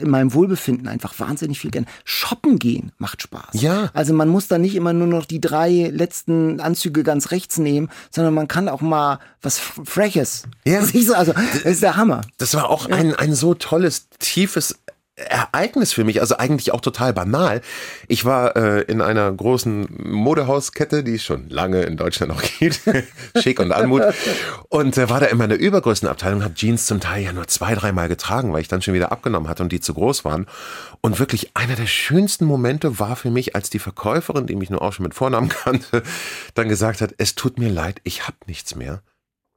in 0.02 0.10
meinem 0.10 0.34
Wohlbefinden 0.34 0.88
einfach 0.88 1.20
wahnsinnig 1.20 1.60
viel 1.60 1.72
gern. 1.72 1.86
Shoppen 2.04 2.60
gehen 2.60 2.92
macht 2.98 3.22
Spaß. 3.22 3.62
Ja. 3.62 3.90
Also 3.94 4.14
man 4.14 4.30
muss 4.30 4.48
da 4.48 4.58
nicht 4.58 4.76
immer 4.76 4.94
nur 4.94 5.08
noch 5.08 5.26
die 5.26 5.42
drei 5.42 5.90
letzten 5.92 6.60
Anzüge 6.60 7.04
ganz 7.04 7.32
rechts 7.32 7.58
nehmen, 7.58 7.90
sondern 8.12 8.34
man 8.34 8.48
kann 8.48 8.70
auch 8.70 8.82
mal 8.82 9.20
was 9.42 9.60
Freches. 9.60 10.44
Ja. 10.66 10.82
Also, 11.16 11.34
das 11.34 11.62
ist 11.64 11.84
der 11.84 11.98
Hammer. 11.98 12.22
Das 12.38 12.54
war 12.56 12.70
auch 12.70 12.90
ein, 12.90 13.14
ein 13.16 13.36
so 13.36 13.54
tolles, 13.54 14.10
tiefes 14.20 14.76
Ereignis 15.18 15.94
für 15.94 16.04
mich, 16.04 16.20
also 16.20 16.36
eigentlich 16.38 16.74
auch 16.74 16.82
total 16.82 17.14
banal. 17.14 17.62
Ich 18.10 18.26
war 18.26 18.56
äh, 18.58 18.82
in 18.82 19.02
einer 19.02 19.32
großen 19.32 19.88
Modehauskette, 20.12 21.04
die 21.06 21.16
es 21.16 21.24
schon 21.24 21.48
lange 21.50 21.84
in 21.84 21.96
Deutschland 21.96 22.34
noch 22.34 22.42
gibt, 22.60 22.82
Schick 23.38 23.60
und 23.62 23.72
Anmut, 23.72 24.04
und 24.68 24.98
äh, 24.98 25.10
war 25.10 25.22
da 25.22 25.28
in 25.28 25.38
meiner 25.38 25.56
Übergrößenabteilung, 25.56 26.44
habe 26.44 26.54
Jeans 26.56 26.86
zum 26.86 27.00
Teil 27.00 27.24
ja 27.24 27.32
nur 27.32 27.48
zwei, 27.48 27.76
dreimal 27.76 28.10
getragen, 28.10 28.52
weil 28.52 28.60
ich 28.62 28.68
dann 28.68 28.82
schon 28.82 28.94
wieder 28.94 29.14
abgenommen 29.14 29.48
hatte 29.48 29.64
und 29.64 29.72
die 29.72 29.80
zu 29.80 29.94
groß 29.94 30.26
waren. 30.26 30.48
Und 31.00 31.18
wirklich 31.18 31.52
einer 31.56 31.76
der 31.76 31.88
schönsten 31.88 32.44
Momente 32.46 33.00
war 33.00 33.16
für 33.16 33.30
mich, 33.32 33.56
als 33.56 33.70
die 33.70 33.80
Verkäuferin, 33.80 34.48
die 34.48 34.56
mich 34.56 34.70
nur 34.70 34.82
auch 34.82 34.92
schon 34.92 35.04
mit 35.04 35.14
Vornamen 35.14 35.48
kannte, 35.64 36.04
dann 36.56 36.68
gesagt 36.68 37.00
hat, 37.00 37.14
es 37.18 37.36
tut 37.36 37.58
mir 37.58 37.70
leid, 37.70 38.02
ich 38.04 38.28
hab 38.28 38.48
nichts 38.48 38.76
mehr. 38.76 39.02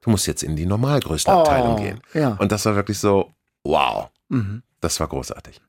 Du 0.01 0.09
musst 0.09 0.25
jetzt 0.25 0.43
in 0.43 0.55
die 0.55 0.65
Normalgrößenabteilung 0.65 1.73
Oh, 1.73 1.81
gehen. 1.81 1.99
ja. 2.13 2.37
Und 2.39 2.53
das 2.53 2.63
war 2.65 2.75
wirklich 2.77 2.97
so, 2.99 3.33
wow. 3.65 4.09
Mhm. 4.29 4.63
Das 4.81 4.99
war 4.99 5.07
großartig. 5.07 5.61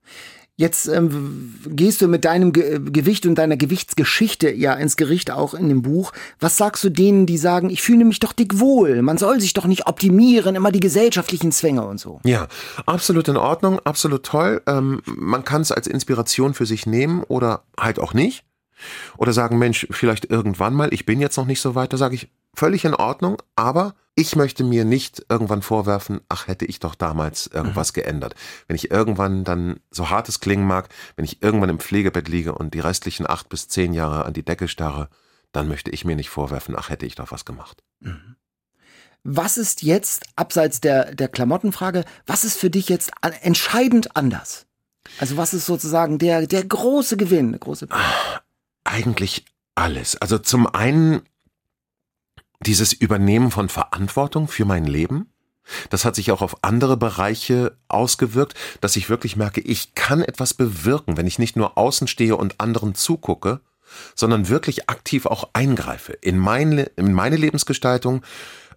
Jetzt 0.61 0.89
ähm, 0.89 1.55
gehst 1.69 2.03
du 2.03 2.07
mit 2.07 2.27
deinem 2.27 2.53
Ge 2.53 2.81
Gewicht 2.85 3.25
und 3.25 3.37
deiner 3.37 3.57
Gewichtsgeschichte 3.57 4.51
ja 4.53 4.75
ins 4.75 4.99
Gericht 4.99 5.31
auch 5.31 5.55
in 5.55 5.71
dem 5.71 5.81
Buch. 5.81 6.13
Was 6.39 6.59
sagst 6.59 6.85
du 6.85 6.91
denen, 6.91 7.25
die 7.25 7.39
sagen, 7.39 7.71
ich 7.71 7.81
fühle 7.81 8.05
mich 8.05 8.21
doch 8.21 8.35
dick 8.35 8.61
wohl, 8.61 9.01
man 9.01 9.17
soll 9.17 9.41
sich 9.41 9.55
doch 9.55 9.65
nicht 9.65 9.87
optimieren, 9.87 10.57
immer 10.57 10.71
die 10.71 10.81
gesellschaftlichen 10.81 11.51
Zwänge 11.51 11.87
und 11.87 11.99
so? 11.99 12.21
Ja, 12.25 12.47
absolut 12.85 13.29
in 13.29 13.39
Ordnung, 13.39 13.81
absolut 13.81 14.25
toll. 14.25 14.61
Ähm, 14.67 15.01
man 15.07 15.45
kann 15.45 15.63
es 15.63 15.73
als 15.73 15.87
Inspiration 15.87 16.53
für 16.53 16.67
sich 16.67 16.85
nehmen 16.85 17.23
oder 17.23 17.63
halt 17.79 17.99
auch 17.99 18.13
nicht. 18.13 18.45
Oder 19.17 19.33
sagen, 19.33 19.59
Mensch, 19.59 19.87
vielleicht 19.91 20.31
irgendwann 20.31 20.75
mal, 20.75 20.93
ich 20.93 21.07
bin 21.07 21.21
jetzt 21.21 21.39
noch 21.39 21.47
nicht 21.47 21.63
so 21.63 21.75
weit. 21.75 21.95
Da 21.95 21.97
sage 21.97 22.17
ich, 22.17 22.29
völlig 22.55 22.85
in 22.85 22.95
Ordnung, 22.95 23.41
aber 23.57 23.95
ich 24.15 24.37
möchte 24.37 24.65
mir 24.65 24.85
nicht 24.85 25.25
irgendwann 25.29 25.63
vorwerfen, 25.63 26.21
ach, 26.29 26.47
hätte 26.47 26.67
ich 26.67 26.79
doch 26.79 26.95
damals 26.95 27.47
irgendwas 27.47 27.93
geändert. 27.93 28.35
Wenn 28.67 28.77
ich 28.77 28.91
irgendwann 28.91 29.45
dann, 29.45 29.81
so 29.91 30.11
hart 30.11 30.29
es 30.29 30.41
klingen 30.41 30.67
mag, 30.67 30.89
wenn 31.17 31.25
ich 31.25 31.43
irgendwann 31.43 31.71
im 31.71 31.81
Pflegebett 31.81 32.29
liege 32.29 32.55
und 32.55 32.75
die 32.75 32.81
restlichen 32.81 33.29
acht 33.29 33.49
bis 33.49 33.69
zehn 33.69 33.93
Jahre 33.93 34.25
an 34.27 34.35
die 34.35 34.45
Decke 34.45 34.69
starre, 34.69 35.09
dann 35.53 35.69
möchte 35.69 35.91
ich 35.91 36.05
mir 36.05 36.17
nicht 36.17 36.31
vorwerfen, 36.31 36.75
ach, 36.77 36.91
hätte 36.91 37.07
ich 37.07 37.15
doch 37.15 37.33
was 37.33 37.45
gemacht. 37.45 37.83
Was 39.23 39.59
ist 39.59 39.83
jetzt, 39.83 40.25
abseits 40.37 40.81
der, 40.81 41.15
der 41.15 41.29
Klamottenfrage, 41.29 42.05
was 42.27 42.45
ist 42.45 42.59
für 42.59 42.71
dich 42.71 42.89
jetzt 42.89 43.13
entscheidend 43.43 44.17
anders? 44.17 44.67
Also 45.19 45.37
was 45.37 45.55
ist 45.55 45.67
sozusagen 45.67 46.19
der, 46.19 46.47
der 46.47 46.65
große 46.65 47.17
Gewinn, 47.17 47.53
der 47.53 47.59
große 47.59 47.89
Eigentlich 48.85 49.45
alles. 49.75 50.17
Also 50.17 50.39
zum 50.39 50.67
einen 50.67 51.23
dieses 52.67 52.93
Übernehmen 52.93 53.51
von 53.51 53.69
Verantwortung 53.69 54.49
für 54.49 54.65
mein 54.65 54.85
Leben. 54.85 55.33
Das 55.89 56.05
hat 56.05 56.15
sich 56.15 56.33
auch 56.33 56.43
auf 56.43 56.65
andere 56.65 56.97
Bereiche 56.97 57.77
ausgewirkt, 57.89 58.55
dass 58.81 58.97
ich 58.97 59.09
wirklich 59.09 59.37
merke, 59.37 59.61
ich 59.61 59.95
kann 59.95 60.23
etwas 60.23 60.55
bewirken, 60.55 61.17
wenn 61.17 61.27
ich 61.27 61.39
nicht 61.39 61.57
nur 61.57 61.79
außen 61.79 62.09
stehe 62.09 62.37
und 62.37 62.61
anderen 62.61 62.95
zugucke, 62.95 63.61
sondern 64.15 64.49
wirklich 64.49 64.89
aktiv 64.89 65.27
auch 65.27 65.51
eingreife 65.53 66.13
in 66.13 66.39
meine, 66.39 66.83
in 66.97 67.13
meine 67.13 67.37
Lebensgestaltung 67.37 68.23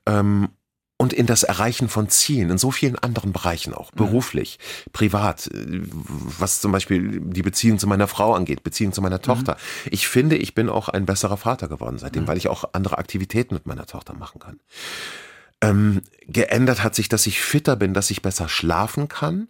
ähm, 0.06 0.50
und 0.98 1.12
in 1.12 1.26
das 1.26 1.44
Erreichen 1.44 1.90
von 1.90 2.10
Zielen, 2.10 2.50
in 2.52 2.58
so 2.58 2.72
vielen 2.72 2.98
anderen 2.98 3.34
Bereichen 3.34 3.74
auch, 3.74 3.92
beruflich, 3.92 4.60
privat, 4.94 5.48
äh, 5.48 5.82
was 5.90 6.62
zum 6.62 6.72
Beispiel 6.72 7.20
die 7.20 7.42
Beziehung 7.42 7.80
zu 7.80 7.88
meiner 7.88 8.08
Frau 8.08 8.34
angeht, 8.34 8.64
Beziehung 8.64 8.94
zu 8.94 9.02
meiner 9.02 9.22
Tochter. 9.22 9.58
Ich 9.90 10.08
finde, 10.08 10.38
ich 10.38 10.56
bin 10.56 10.70
auch 10.70 10.90
ein 10.90 11.06
besserer 11.06 11.38
Vater 11.38 11.68
geworden 11.68 11.98
seitdem, 11.98 12.28
weil 12.28 12.38
ich 12.38 12.48
auch 12.48 12.74
andere 12.74 12.98
Aktivitäten 12.98 13.54
mit 13.54 13.66
meiner 13.66 13.86
Tochter 13.86 14.14
machen 14.14 14.40
kann. 14.40 14.60
Ähm, 15.62 16.02
geändert 16.28 16.84
hat 16.84 16.94
sich, 16.94 17.10
dass 17.10 17.26
ich 17.26 17.42
fitter 17.42 17.76
bin, 17.76 17.94
dass 17.94 18.12
ich 18.12 18.22
besser 18.22 18.50
schlafen 18.50 19.08
kann, 19.08 19.48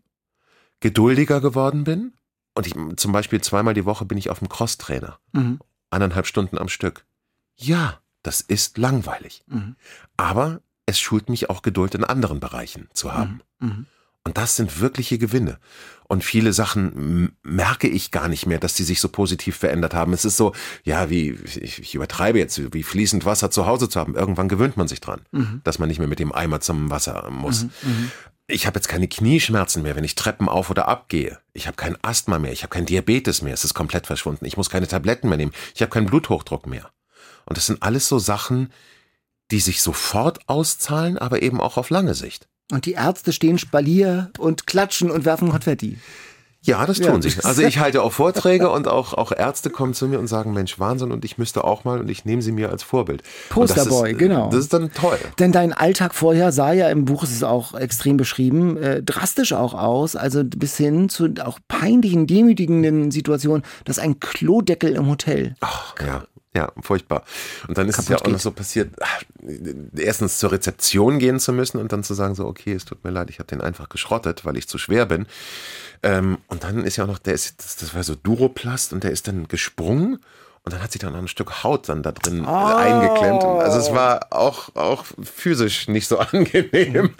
geduldiger 0.79 1.41
geworden 1.41 1.83
bin. 1.83 2.13
Und 2.55 2.67
ich, 2.67 2.75
zum 2.97 3.11
Beispiel 3.11 3.41
zweimal 3.41 3.73
die 3.73 3.85
Woche 3.85 4.05
bin 4.05 4.17
ich 4.17 4.29
auf 4.29 4.39
dem 4.39 4.49
Crosstrainer. 4.49 5.19
Mhm. 5.31 5.59
Eineinhalb 5.89 6.27
Stunden 6.27 6.57
am 6.57 6.69
Stück. 6.69 7.05
Ja, 7.55 7.99
das 8.21 8.41
ist 8.41 8.77
langweilig. 8.77 9.43
Mhm. 9.47 9.75
Aber 10.17 10.61
es 10.93 10.99
schult 10.99 11.29
mich 11.29 11.49
auch 11.49 11.61
Geduld 11.61 11.95
in 11.95 12.03
anderen 12.03 12.39
Bereichen 12.39 12.87
zu 12.93 13.13
haben. 13.13 13.41
Mhm. 13.59 13.87
Und 14.25 14.37
das 14.37 14.55
sind 14.55 14.79
wirkliche 14.79 15.17
Gewinne. 15.17 15.59
Und 16.07 16.23
viele 16.23 16.53
Sachen 16.53 17.35
merke 17.41 17.87
ich 17.87 18.11
gar 18.11 18.29
nicht 18.29 18.45
mehr, 18.45 18.59
dass 18.59 18.75
die 18.75 18.83
sich 18.83 19.01
so 19.01 19.09
positiv 19.09 19.57
verändert 19.57 19.93
haben. 19.93 20.13
Es 20.13 20.23
ist 20.23 20.37
so, 20.37 20.53
ja, 20.83 21.09
wie, 21.09 21.31
ich, 21.31 21.79
ich 21.79 21.95
übertreibe 21.95 22.39
jetzt, 22.39 22.73
wie 22.73 22.83
fließend 22.83 23.25
Wasser 23.25 23.51
zu 23.51 23.65
Hause 23.65 23.89
zu 23.89 23.99
haben. 23.99 24.15
Irgendwann 24.15 24.47
gewöhnt 24.47 24.77
man 24.77 24.87
sich 24.87 25.01
dran, 25.01 25.21
dass 25.63 25.79
man 25.79 25.89
nicht 25.89 25.99
mehr 25.99 26.07
mit 26.07 26.19
dem 26.19 26.31
Eimer 26.31 26.61
zum 26.61 26.89
Wasser 26.89 27.29
muss. 27.31 27.65
Ich 28.47 28.67
habe 28.67 28.77
jetzt 28.77 28.87
keine 28.87 29.07
Knieschmerzen 29.07 29.81
mehr, 29.83 29.95
wenn 29.95 30.03
ich 30.03 30.15
Treppen 30.15 30.47
auf 30.47 30.69
oder 30.69 30.87
ab 30.87 31.09
gehe. 31.09 31.39
Ich 31.53 31.65
habe 31.65 31.75
kein 31.75 31.97
Asthma 32.03 32.39
mehr, 32.39 32.51
ich 32.51 32.63
habe 32.63 32.71
kein 32.71 32.85
Diabetes 32.85 33.41
mehr, 33.41 33.53
es 33.53 33.63
ist 33.65 33.73
komplett 33.73 34.05
verschwunden. 34.05 34.45
Ich 34.45 34.57
muss 34.57 34.69
keine 34.69 34.87
Tabletten 34.87 35.27
mehr 35.27 35.37
nehmen, 35.37 35.53
ich 35.73 35.81
habe 35.81 35.91
keinen 35.91 36.05
Bluthochdruck 36.05 36.67
mehr. 36.67 36.91
Und 37.45 37.57
das 37.57 37.65
sind 37.65 37.81
alles 37.81 38.07
so 38.07 38.19
Sachen, 38.19 38.71
die 39.53 39.59
sich 39.59 39.83
sofort 39.83 40.39
auszahlen, 40.47 41.19
aber 41.19 41.43
eben 41.43 41.61
auch 41.61 41.77
auf 41.77 41.91
lange 41.91 42.15
Sicht. 42.15 42.47
Und 42.71 42.87
die 42.87 42.93
Ärzte 42.93 43.31
stehen 43.31 43.59
Spalier 43.59 44.31
und 44.39 44.65
klatschen 44.65 45.11
und 45.11 45.25
werfen 45.25 45.49
Konfetti. 45.51 45.99
Ja, 46.65 46.85
das 46.87 46.97
Ja. 46.97 47.11
tun 47.11 47.21
sie. 47.21 47.33
Also 47.43 47.61
ich 47.61 47.77
halte 47.77 48.01
auch 48.01 48.13
Vorträge 48.13 48.69
und 48.71 48.87
auch, 48.87 49.13
auch 49.13 49.31
Ärzte 49.31 49.69
kommen 49.69 49.93
zu 49.93 50.07
mir 50.07 50.17
und 50.17 50.27
sagen, 50.27 50.53
Mensch, 50.53 50.79
Wahnsinn 50.79 51.11
und 51.11 51.23
ich 51.23 51.37
müsste 51.37 51.65
auch 51.65 51.83
mal 51.83 51.99
und 51.99 52.09
ich 52.09 52.25
nehme 52.25 52.41
sie 52.41 52.51
mir 52.53 52.71
als 52.71 52.81
Vorbild. 52.81 53.21
Das 53.21 53.49
Posterboy, 53.49 54.13
ist, 54.13 54.17
genau. 54.17 54.49
Das 54.49 54.61
ist 54.61 54.73
dann 54.73 54.91
toll. 54.91 55.19
Denn 55.37 55.51
dein 55.51 55.71
Alltag 55.73 56.15
vorher 56.15 56.51
sah 56.51 56.71
ja 56.71 56.89
im 56.89 57.05
Buch, 57.05 57.23
es 57.23 57.31
ist 57.31 57.43
auch 57.43 57.75
extrem 57.75 58.17
beschrieben, 58.17 58.77
äh, 58.77 59.03
drastisch 59.03 59.53
auch 59.53 59.75
aus, 59.75 60.15
also 60.15 60.43
bis 60.43 60.77
hin 60.77 61.09
zu 61.09 61.33
auch 61.43 61.59
peinlichen, 61.67 62.25
demütigenden 62.25 63.11
Situationen, 63.11 63.63
dass 63.85 63.99
ein 63.99 64.19
Klodeckel 64.19 64.95
im 64.95 65.07
Hotel. 65.07 65.55
Ach, 65.59 65.93
ja. 66.01 66.23
Ja, 66.55 66.71
furchtbar. 66.81 67.23
Und 67.67 67.77
dann 67.77 67.89
ist 67.89 67.97
es 67.97 68.07
ja 68.07 68.15
Kaputt 68.15 68.27
auch 68.27 68.31
noch 68.31 68.37
geht. 68.37 68.43
so 68.43 68.51
passiert, 68.51 68.95
erstens 69.95 70.37
zur 70.37 70.51
Rezeption 70.51 71.17
gehen 71.17 71.39
zu 71.39 71.51
müssen 71.51 71.79
und 71.79 71.91
dann 71.91 72.03
zu 72.03 72.13
sagen, 72.13 72.35
so, 72.35 72.45
okay, 72.45 72.73
es 72.73 72.85
tut 72.85 73.03
mir 73.03 73.09
leid, 73.09 73.31
ich 73.31 73.39
habe 73.39 73.47
den 73.47 73.59
einfach 73.59 73.89
geschrottet, 73.89 74.45
weil 74.45 74.57
ich 74.57 74.67
zu 74.67 74.77
schwer 74.77 75.07
bin. 75.07 75.25
Ähm, 76.03 76.37
und 76.47 76.63
dann 76.63 76.83
ist 76.85 76.97
ja 76.97 77.05
auch 77.05 77.07
noch, 77.07 77.17
der 77.17 77.33
ist, 77.33 77.63
das, 77.63 77.77
das 77.77 77.95
war 77.95 78.03
so 78.03 78.13
Duroplast 78.15 78.93
und 78.93 79.03
der 79.03 79.11
ist 79.11 79.27
dann 79.27 79.47
gesprungen 79.47 80.19
und 80.63 80.73
dann 80.73 80.81
hat 80.81 80.91
sich 80.91 81.01
dann 81.01 81.13
noch 81.13 81.19
ein 81.19 81.27
Stück 81.27 81.63
Haut 81.63 81.89
dann 81.89 82.03
da 82.03 82.11
drin 82.11 82.45
äh, 82.45 82.47
eingeklemmt. 82.47 83.43
Also 83.43 83.79
es 83.79 83.91
war 83.91 84.27
auch, 84.29 84.75
auch 84.75 85.05
physisch 85.21 85.87
nicht 85.87 86.07
so 86.07 86.19
angenehm. 86.19 87.15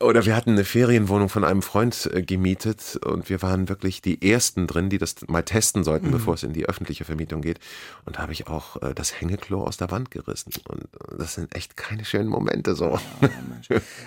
Oder 0.00 0.24
wir 0.26 0.36
hatten 0.36 0.50
eine 0.50 0.64
Ferienwohnung 0.64 1.28
von 1.28 1.42
einem 1.42 1.60
Freund 1.60 2.08
äh, 2.12 2.22
gemietet 2.22 2.96
und 3.04 3.28
wir 3.28 3.42
waren 3.42 3.68
wirklich 3.68 4.00
die 4.00 4.30
ersten 4.30 4.68
drin, 4.68 4.90
die 4.90 4.98
das 4.98 5.16
mal 5.26 5.42
testen 5.42 5.82
sollten, 5.82 6.12
bevor 6.12 6.34
es 6.34 6.44
in 6.44 6.52
die 6.52 6.66
öffentliche 6.66 7.04
Vermietung 7.04 7.42
geht. 7.42 7.58
Und 8.04 8.16
da 8.16 8.22
habe 8.22 8.32
ich 8.32 8.46
auch 8.46 8.80
äh, 8.80 8.94
das 8.94 9.20
Hängeklo 9.20 9.64
aus 9.64 9.76
der 9.76 9.90
Wand 9.90 10.12
gerissen. 10.12 10.52
Und 10.68 10.84
das 11.18 11.34
sind 11.34 11.54
echt 11.56 11.76
keine 11.76 12.04
schönen 12.04 12.28
Momente 12.28 12.74
so. 12.74 12.98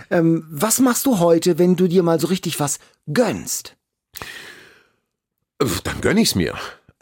Ähm, 0.10 0.46
was 0.50 0.80
machst 0.80 1.06
du 1.06 1.20
heute, 1.20 1.58
wenn 1.58 1.76
du 1.76 1.88
dir 1.88 2.04
mal 2.04 2.20
so 2.20 2.28
richtig 2.28 2.60
was 2.60 2.80
gönnst? 3.12 3.78
Dann 5.84 6.02
gönn 6.02 6.18
ich's 6.18 6.36
mir. 6.36 6.56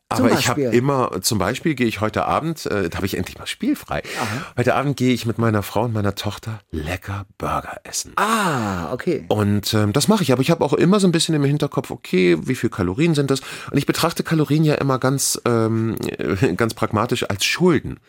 Aber 0.10 0.32
ich 0.32 0.48
habe 0.50 0.62
immer, 0.64 1.22
zum 1.22 1.38
Beispiel 1.38 1.76
gehe 1.76 1.86
ich 1.86 2.02
heute 2.02 2.26
Abend, 2.26 2.66
äh, 2.66 2.90
da 2.90 2.98
habe 2.98 3.06
ich 3.06 3.16
endlich 3.16 3.38
mal 3.38 3.46
spielfrei. 3.46 4.02
Heute 4.58 4.74
Abend 4.74 4.98
gehe 4.98 5.14
ich 5.14 5.28
mit 5.28 5.38
meiner 5.38 5.62
Frau 5.62 5.84
und 5.84 5.94
meiner 5.94 6.16
Tochter 6.16 6.62
lecker 6.72 7.28
Burger 7.38 7.80
essen. 7.84 8.14
Ah, 8.16 8.92
okay. 8.92 9.26
Und 9.28 9.74
ähm, 9.76 9.94
das 9.94 10.08
mache 10.08 10.24
ich, 10.24 10.32
aber 10.32 10.42
ich 10.42 10.50
habe 10.50 10.66
auch 10.66 10.74
immer 10.74 11.00
so 11.00 11.08
ein 11.08 11.12
bisschen 11.12 11.36
im 11.36 11.44
Hinterkopf, 11.44 11.92
okay, 11.92 12.38
wie 12.42 12.56
viel 12.56 12.72
Kalorien 12.72 13.14
sind 13.14 13.30
das? 13.30 13.42
Und 13.70 13.78
ich 13.78 13.86
betrachte 13.86 14.24
Kalorien 14.24 14.64
ja 14.64 14.76
immer 14.76 14.98
ganz, 14.98 15.40
ähm, 15.46 15.96
äh, 16.18 16.56
ganz 16.56 16.74
pragmatisch 16.74 17.30
als 17.30 17.46
Schulden. 17.46 18.00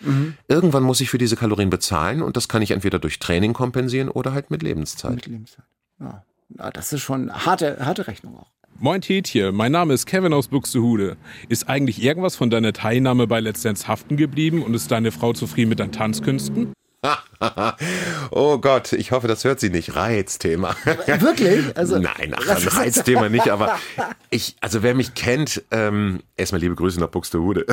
Irgendwann 0.49 0.83
muss 0.83 1.01
ich 1.01 1.11
für 1.11 1.19
diese 1.19 1.37
Kalorien 1.37 1.69
bezahlen 1.69 2.23
und 2.23 2.37
das 2.37 2.49
kann 2.49 2.63
ich 2.63 2.71
entweder 2.71 2.99
durch 2.99 3.19
Training 3.19 3.53
kompensieren 3.53 4.09
oder 4.09 4.33
halt 4.33 4.51
mit 4.51 4.63
Lebenszeit. 4.63 5.15
Mit 5.15 5.27
Lebenszeit. 5.27 5.65
Ja. 6.01 6.25
Ja, 6.59 6.71
das 6.71 6.93
ist 6.93 7.03
schon 7.03 7.33
harte, 7.33 7.79
harte 7.85 8.07
Rechnung 8.07 8.39
auch. 8.39 8.51
Moin 8.83 9.03
Tietje, 9.03 9.53
mein 9.53 9.73
Name 9.73 9.93
ist 9.93 10.07
Kevin 10.07 10.33
aus 10.33 10.49
Buxtehude. 10.49 11.19
Ist 11.51 11.69
eigentlich 11.69 12.03
irgendwas 12.03 12.35
von 12.35 12.49
deiner 12.49 12.73
Teilnahme 12.73 13.27
bei 13.27 13.39
Let's 13.39 13.61
Dance 13.61 13.87
haften 13.87 14.17
geblieben 14.17 14.63
und 14.63 14.73
ist 14.73 14.91
deine 14.91 15.13
Frau 15.13 15.35
zufrieden 15.35 15.69
mit 15.69 15.81
deinen 15.81 15.93
Tanzkünsten? 15.93 16.73
oh 18.31 18.59
Gott, 18.59 18.93
ich 18.93 19.11
hoffe, 19.13 19.27
das 19.27 19.45
hört 19.45 19.59
sie 19.61 19.71
nicht. 19.71 19.97
Reizthema. 19.97 20.77
Wirklich? 20.85 21.77
Also, 21.77 21.99
Nein, 21.99 22.35
ach, 22.37 22.47
ein 22.47 22.69
Reizthema 22.69 23.29
nicht, 23.31 23.49
aber 23.49 23.79
Ich, 24.29 24.57
also 24.61 24.83
wer 24.83 24.95
mich 24.95 25.15
kennt, 25.15 25.63
ähm, 25.71 26.21
erstmal 26.37 26.61
liebe 26.61 26.75
Grüße 26.75 27.01
nach 27.01 27.09
Buxtehude. 27.09 27.65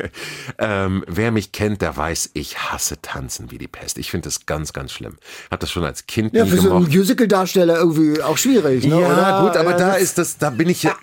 ähm, 0.58 1.04
wer 1.08 1.32
mich 1.32 1.52
kennt, 1.52 1.80
der 1.80 1.96
weiß, 1.96 2.30
ich 2.34 2.58
hasse 2.58 3.00
Tanzen 3.00 3.50
wie 3.50 3.58
die 3.58 3.66
Pest. 3.68 3.96
Ich 3.96 4.10
finde 4.10 4.28
das 4.28 4.44
ganz, 4.44 4.74
ganz 4.74 4.92
schlimm. 4.92 5.16
Hab 5.50 5.60
das 5.60 5.70
schon 5.70 5.84
als 5.84 6.06
Kind 6.06 6.34
Ja, 6.34 6.44
für 6.44 6.58
so 6.58 6.74
einen. 6.74 6.86
Musical-Darsteller 6.86 7.76
irgendwie 7.78 8.20
auch 8.20 8.36
schwierig, 8.36 8.84
ne? 8.84 9.00
Ja, 9.00 9.40
oder? 9.40 9.48
gut, 9.48 9.56
aber 9.56 9.70
Ja, 9.72 9.78
da 9.78 9.94
ist 9.94 10.18
das, 10.18 10.36
da 10.36 10.50
bin 10.50 10.68
ich 10.68 10.82
ja, 10.82 10.94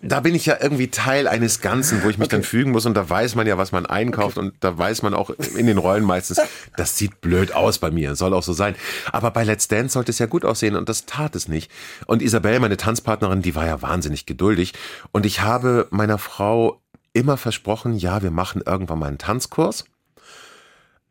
da 0.00 0.20
bin 0.20 0.34
ich 0.36 0.46
ja 0.46 0.56
irgendwie 0.60 0.88
Teil 0.88 1.26
eines 1.26 1.60
Ganzen, 1.60 2.04
wo 2.04 2.08
ich 2.08 2.18
mich 2.18 2.28
dann 2.28 2.44
fügen 2.44 2.70
muss 2.70 2.86
und 2.86 2.94
da 2.94 3.08
weiß 3.10 3.34
man 3.34 3.46
ja, 3.46 3.58
was 3.58 3.72
man 3.72 3.86
einkauft 3.86 4.38
und 4.38 4.54
da 4.60 4.78
weiß 4.78 5.02
man 5.02 5.14
auch 5.14 5.30
in 5.30 5.66
den 5.66 5.78
Rollen 5.78 6.04
meistens, 6.04 6.40
das 6.76 6.94
sieht 7.08 7.20
blöd 7.20 7.54
aus 7.54 7.78
bei 7.78 7.90
mir, 7.90 8.14
soll 8.14 8.34
auch 8.34 8.42
so 8.42 8.52
sein. 8.52 8.74
Aber 9.12 9.30
bei 9.30 9.44
Let's 9.44 9.68
Dance 9.68 9.94
sollte 9.94 10.10
es 10.10 10.18
ja 10.18 10.26
gut 10.26 10.44
aussehen 10.44 10.76
und 10.76 10.88
das 10.88 11.06
tat 11.06 11.34
es 11.34 11.48
nicht. 11.48 11.70
Und 12.06 12.22
Isabel, 12.22 12.60
meine 12.60 12.76
Tanzpartnerin, 12.76 13.42
die 13.42 13.54
war 13.54 13.66
ja 13.66 13.82
wahnsinnig 13.82 14.26
geduldig 14.26 14.74
und 15.12 15.26
ich 15.26 15.40
habe 15.40 15.86
meiner 15.90 16.18
Frau 16.18 16.80
immer 17.12 17.36
versprochen, 17.36 17.96
ja, 17.96 18.22
wir 18.22 18.30
machen 18.30 18.62
irgendwann 18.64 18.98
mal 18.98 19.06
einen 19.06 19.18
Tanzkurs 19.18 19.84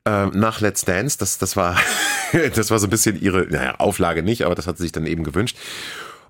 ähm, 0.05 0.31
nach 0.33 0.61
Let's 0.61 0.85
Dance. 0.85 1.17
Das, 1.17 1.37
das 1.37 1.55
war, 1.55 1.77
das 2.55 2.71
war 2.71 2.79
so 2.79 2.87
ein 2.87 2.91
bisschen 2.91 3.19
ihre, 3.19 3.47
naja, 3.47 3.75
Auflage 3.79 4.23
nicht, 4.23 4.45
aber 4.45 4.55
das 4.55 4.67
hat 4.67 4.77
sie 4.77 4.83
sich 4.83 4.91
dann 4.91 5.07
eben 5.07 5.23
gewünscht. 5.23 5.57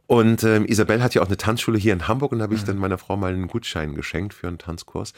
Und 0.08 0.44
ähm, 0.46 0.66
Isabel 0.66 1.04
hat 1.04 1.14
ja 1.16 1.22
auch 1.22 1.28
eine 1.28 1.36
Tanzschule 1.36 1.78
hier 1.78 1.92
in 1.92 2.08
Hamburg 2.08 2.32
und 2.32 2.40
da 2.40 2.44
habe 2.44 2.56
ich 2.56 2.64
dann 2.64 2.78
meiner 2.78 2.98
Frau 2.98 3.18
mal 3.18 3.34
einen 3.34 3.48
Gutschein 3.48 3.94
geschenkt 3.94 4.34
für 4.34 4.48
einen 4.48 4.58
Tanzkurs. 4.58 5.12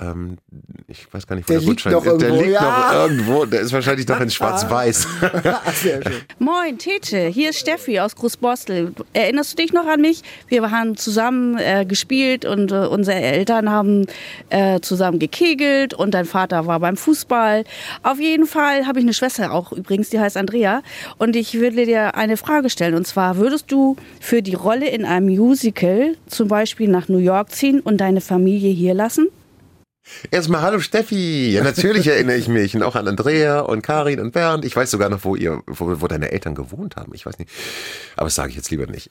Ähm, 0.00 0.38
ich 0.88 1.06
weiß 1.12 1.24
gar 1.26 1.36
nicht, 1.36 1.48
wo 1.48 1.52
Der 1.52 1.60
der, 1.60 1.68
liegt 1.68 1.84
Gutschein 1.84 1.92
noch 1.92 2.18
Der 2.18 2.30
liegt 2.30 2.50
ja. 2.50 2.60
noch 2.62 3.08
irgendwo. 3.08 3.44
Der 3.44 3.60
ist 3.60 3.72
wahrscheinlich 3.72 4.08
noch 4.08 4.20
in 4.20 4.28
Schwarz-Weiß. 4.30 5.06
Sehr 5.82 6.02
schön. 6.02 6.12
Moin, 6.40 6.78
Tete, 6.78 7.28
hier 7.28 7.50
ist 7.50 7.60
Steffi 7.60 8.00
aus 8.00 8.16
Großborstel. 8.16 8.92
Erinnerst 9.12 9.52
du 9.52 9.62
dich 9.62 9.72
noch 9.72 9.86
an 9.86 10.00
mich? 10.00 10.22
Wir 10.48 10.68
haben 10.68 10.96
zusammen 10.96 11.58
äh, 11.58 11.86
gespielt 11.86 12.44
und 12.44 12.72
äh, 12.72 12.86
unsere 12.86 13.20
Eltern 13.20 13.70
haben 13.70 14.06
äh, 14.50 14.80
zusammen 14.80 15.20
gekegelt 15.20 15.94
und 15.94 16.12
dein 16.12 16.24
Vater 16.24 16.66
war 16.66 16.80
beim 16.80 16.96
Fußball. 16.96 17.62
Auf 18.02 18.18
jeden 18.18 18.46
Fall 18.46 18.86
habe 18.88 18.98
ich 18.98 19.04
eine 19.04 19.14
Schwester 19.14 19.52
auch 19.52 19.70
übrigens, 19.70 20.10
die 20.10 20.18
heißt 20.18 20.36
Andrea. 20.36 20.82
Und 21.18 21.36
ich 21.36 21.54
würde 21.54 21.86
dir 21.86 22.16
eine 22.16 22.36
Frage 22.36 22.68
stellen. 22.68 22.94
Und 22.94 23.06
zwar, 23.06 23.36
würdest 23.36 23.70
du 23.70 23.94
für 24.18 24.42
die 24.42 24.54
Rolle 24.54 24.88
in 24.88 25.04
einem 25.04 25.28
Musical 25.28 26.16
zum 26.26 26.48
Beispiel 26.48 26.88
nach 26.88 27.08
New 27.08 27.18
York 27.18 27.52
ziehen 27.52 27.78
und 27.78 27.98
deine 27.98 28.20
Familie 28.20 28.72
hier 28.72 28.94
lassen? 28.94 29.28
Erstmal 30.30 30.62
hallo 30.62 30.80
Steffi. 30.80 31.52
Ja, 31.52 31.62
natürlich 31.62 32.06
erinnere 32.06 32.36
ich 32.36 32.48
mich 32.48 32.76
und 32.76 32.82
auch 32.82 32.94
an 32.94 33.08
Andrea 33.08 33.60
und 33.60 33.82
Karin 33.82 34.20
und 34.20 34.32
Bernd. 34.32 34.64
Ich 34.64 34.76
weiß 34.76 34.90
sogar 34.90 35.08
noch, 35.08 35.24
wo 35.24 35.34
ihr, 35.34 35.62
wo, 35.66 36.00
wo 36.00 36.06
deine 36.08 36.30
Eltern 36.30 36.54
gewohnt 36.54 36.96
haben. 36.96 37.12
Ich 37.14 37.24
weiß 37.24 37.38
nicht. 37.38 37.50
Aber 38.16 38.26
das 38.26 38.34
sage 38.34 38.50
ich 38.50 38.56
jetzt 38.56 38.70
lieber 38.70 38.86
nicht. 38.86 39.10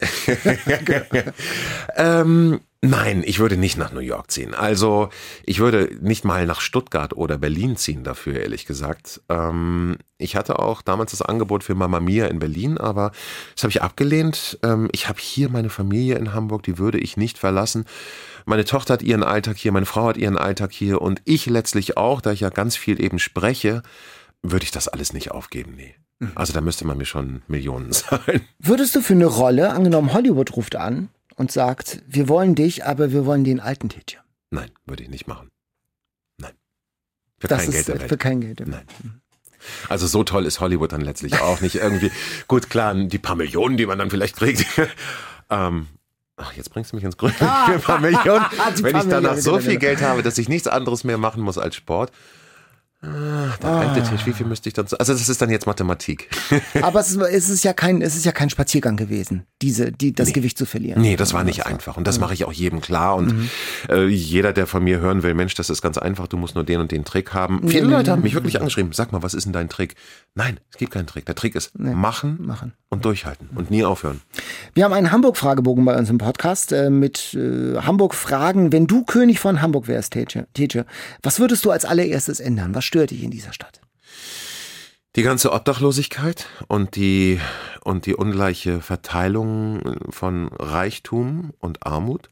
ähm, 1.96 2.60
nein, 2.84 3.24
ich 3.26 3.40
würde 3.40 3.58
nicht 3.58 3.78
nach 3.78 3.92
New 3.92 4.02
York 4.02 4.30
ziehen. 4.30 4.54
Also 4.54 5.10
ich 5.46 5.60
würde 5.60 5.90
nicht 6.02 6.26
mal 6.26 6.46
nach 6.46 6.62
Stuttgart 6.62 7.14
oder 7.14 7.38
Berlin 7.38 7.78
ziehen 7.78 8.04
dafür, 8.04 8.40
ehrlich 8.40 8.66
gesagt. 8.66 9.22
Ähm, 9.30 9.98
ich 10.18 10.36
hatte 10.36 10.60
auch 10.60 10.82
damals 10.82 11.12
das 11.12 11.22
Angebot 11.22 11.64
für 11.64 11.76
Mama 11.76 12.00
Mia 12.00 12.28
in 12.28 12.40
Berlin, 12.40 12.78
aber 12.78 13.12
das 13.56 13.64
habe 13.64 13.72
ich 13.72 13.82
abgelehnt. 13.82 14.60
Ähm, 14.64 14.90
ich 14.92 15.08
habe 15.08 15.20
hier 15.20 15.50
meine 15.50 15.70
Familie 15.70 16.18
in 16.18 16.34
Hamburg, 16.34 16.64
die 16.64 16.78
würde 16.78 17.00
ich 17.00 17.18
nicht 17.18 17.38
verlassen. 17.38 17.86
Meine 18.46 18.66
Tochter 18.66 18.96
hat 18.96 19.02
ihren 19.04 19.24
Alltag 19.24 19.58
hier, 19.58 19.72
meine 19.72 19.86
Frau 19.86 20.08
hat 20.08 20.18
ihren 20.18 20.38
Alltag 20.38 20.74
hier 20.74 21.02
und 21.02 21.22
ich 21.26 21.46
letztlich 21.46 21.98
auch, 21.98 22.20
da 22.20 22.32
ich 22.32 22.42
ja 22.42 22.50
ganz 22.50 22.76
viel 22.76 23.02
eben 23.02 23.18
spreche, 23.18 23.82
würde 24.42 24.66
ich 24.66 24.72
das 24.72 24.90
alles 24.90 25.14
nicht 25.14 25.32
aufgeben, 25.32 25.74
nee. 25.78 25.96
Also 26.36 26.54
da 26.54 26.62
müsste 26.62 26.86
man 26.86 26.98
mir 26.98 27.06
schon 27.06 27.42
Millionen 27.48 27.92
zahlen. 27.94 28.42
Würdest 28.60 28.96
du 28.96 29.02
für 29.02 29.14
eine 29.14 29.26
Rolle, 29.26 29.72
angenommen 29.72 30.14
Hollywood 30.14 30.56
ruft 30.56 30.76
an 30.76 31.10
und 31.36 31.52
sagt, 31.52 32.02
wir 32.08 32.28
wollen 32.30 32.56
dich, 32.56 32.86
aber 32.86 33.12
wir 33.12 33.26
wollen 33.26 33.44
den 33.44 33.60
alten 33.60 33.90
Titje. 33.90 34.20
Nein, 34.52 34.72
würde 34.86 35.04
ich 35.04 35.10
nicht 35.10 35.28
machen. 35.28 35.50
Nein. 36.38 36.54
Für 37.40 37.48
Das 37.48 37.60
kein 37.60 37.70
ist 37.70 37.74
Geld 37.74 37.88
der 37.88 37.96
für 37.96 38.12
Welt. 38.12 38.20
kein 38.20 38.42
Geld. 38.42 38.68
Nein. 38.68 38.86
Also 39.90 40.08
so 40.08 40.24
toll 40.24 40.46
ist 40.46 40.60
Hollywood 40.60 40.92
dann 40.92 41.02
letztlich 41.02 41.40
auch 41.40 41.62
nicht 41.62 41.76
irgendwie. 41.76 42.12
Gut, 42.48 42.70
klar, 42.70 42.94
die 42.96 43.18
paar 43.18 43.36
Millionen, 43.36 43.78
die 43.78 43.86
man 43.86 43.98
dann 43.98 44.10
vielleicht 44.10 44.36
kriegt. 44.36 44.66
ähm, 45.50 45.88
ach, 46.36 46.54
jetzt 46.54 46.70
bringst 46.72 46.92
du 46.92 46.98
mich 46.98 47.06
ins 47.06 47.18
Grüne. 47.18 47.34
ein 47.40 47.82
paar 47.82 48.00
Millionen. 48.00 48.46
Wenn 48.82 48.94
paar 48.94 49.04
ich 49.04 49.10
danach 49.10 49.36
Millionen, 49.36 49.42
so 49.42 49.60
viel. 49.60 49.78
Geld 49.78 50.02
habe, 50.02 50.24
dass 50.24 50.38
ich 50.38 50.50
nichts 50.50 50.68
anderes 50.68 51.04
mehr 51.04 51.18
machen 51.18 51.42
muss 51.42 51.58
als 51.58 51.76
Sport. 51.76 52.12
Ah, 53.06 53.54
Der 53.62 53.70
alte 53.70 54.02
Tisch, 54.10 54.26
wie 54.26 54.32
viel 54.32 54.46
müsste 54.46 54.70
ich 54.70 54.74
dann 54.74 54.88
so? 54.88 54.98
Also 54.98 55.12
das 55.12 55.28
ist 55.28 55.42
dann 55.42 55.50
jetzt 55.50 55.66
Mathematik. 55.68 56.30
Aber 56.82 57.02
es 57.02 57.12
ist, 57.12 57.18
es 57.18 57.50
ist 57.50 57.64
ja 57.66 57.74
kein, 57.74 58.02
es 58.02 58.16
ist 58.16 58.24
ja 58.24 58.32
kein 58.32 58.50
Spaziergang 58.50 58.96
gewesen, 58.96 59.44
diese, 59.62 59.92
die, 59.92 60.14
das 60.14 60.32
Gewicht 60.32 60.58
zu 60.58 60.66
verlieren. 60.66 61.02
Nee, 61.02 61.18
das 61.18 61.34
war 61.34 61.44
nicht 61.44 61.66
einfach. 61.66 61.98
Und 61.98 62.08
das 62.08 62.20
mache 62.20 62.34
ich 62.34 62.46
auch 62.46 62.54
jedem 62.54 62.80
klar. 62.80 63.16
Und 63.16 63.50
äh, 63.90 64.06
jeder, 64.08 64.54
der 64.54 64.68
von 64.68 64.84
mir 64.86 65.00
hören 65.00 65.22
will, 65.22 65.34
Mensch, 65.34 65.54
das 65.56 65.70
ist 65.70 65.82
ganz 65.82 65.98
einfach, 65.98 66.28
du 66.28 66.38
musst 66.38 66.56
nur 66.56 66.64
den 66.64 66.80
und 66.80 66.92
den 66.94 67.04
Trick 67.04 67.34
haben. 67.34 67.68
Viele 67.68 67.88
Leute 67.88 68.12
haben 68.12 68.22
mich 68.22 68.36
wirklich 68.36 68.60
angeschrieben, 68.60 68.94
sag 68.94 69.12
mal, 69.12 69.22
was 69.22 69.34
ist 69.34 69.44
denn 69.44 69.54
dein 69.54 69.68
Trick? 69.68 69.96
Nein, 70.36 70.60
es 70.72 70.78
gibt 70.78 70.94
keinen 70.94 71.06
Trick. 71.08 71.26
Der 71.26 71.36
Trick 71.36 71.56
ist 71.56 71.78
machen, 71.78 72.38
machen. 72.40 72.74
und 72.90 73.04
durchhalten 73.04 73.50
und 73.56 73.70
nie 73.70 73.84
aufhören. 73.84 74.22
Wir 74.74 74.86
haben 74.86 74.94
einen 74.94 75.12
Hamburg-Fragebogen 75.12 75.84
bei 75.84 75.98
uns 75.98 76.10
im 76.10 76.20
Podcast 76.20 76.72
äh, 76.72 76.90
mit 76.90 77.34
äh, 77.34 77.76
Hamburg-Fragen. 77.82 78.72
Wenn 78.72 78.88
du 78.88 79.04
König 79.04 79.40
von 79.42 79.62
Hamburg 79.62 79.88
wärst, 79.88 80.14
Tetje, 80.14 80.86
was 81.22 81.40
würdest 81.40 81.66
du 81.66 81.72
als 81.72 81.84
allererstes 81.86 82.40
ändern? 82.40 82.74
Was 82.74 82.86
stört 82.94 83.10
dich 83.10 83.24
in 83.24 83.32
dieser 83.32 83.54
Stadt? 83.54 83.82
Die 85.16 85.24
ganze 85.24 85.52
Obdachlosigkeit 85.52 86.48
und 86.68 86.96
die, 86.96 87.40
und 87.84 88.06
die 88.06 88.14
ungleiche 88.14 88.82
Verteilung 88.82 89.98
von 90.12 90.50
Reichtum 90.50 91.54
und 91.58 91.88
Armut, 91.88 92.30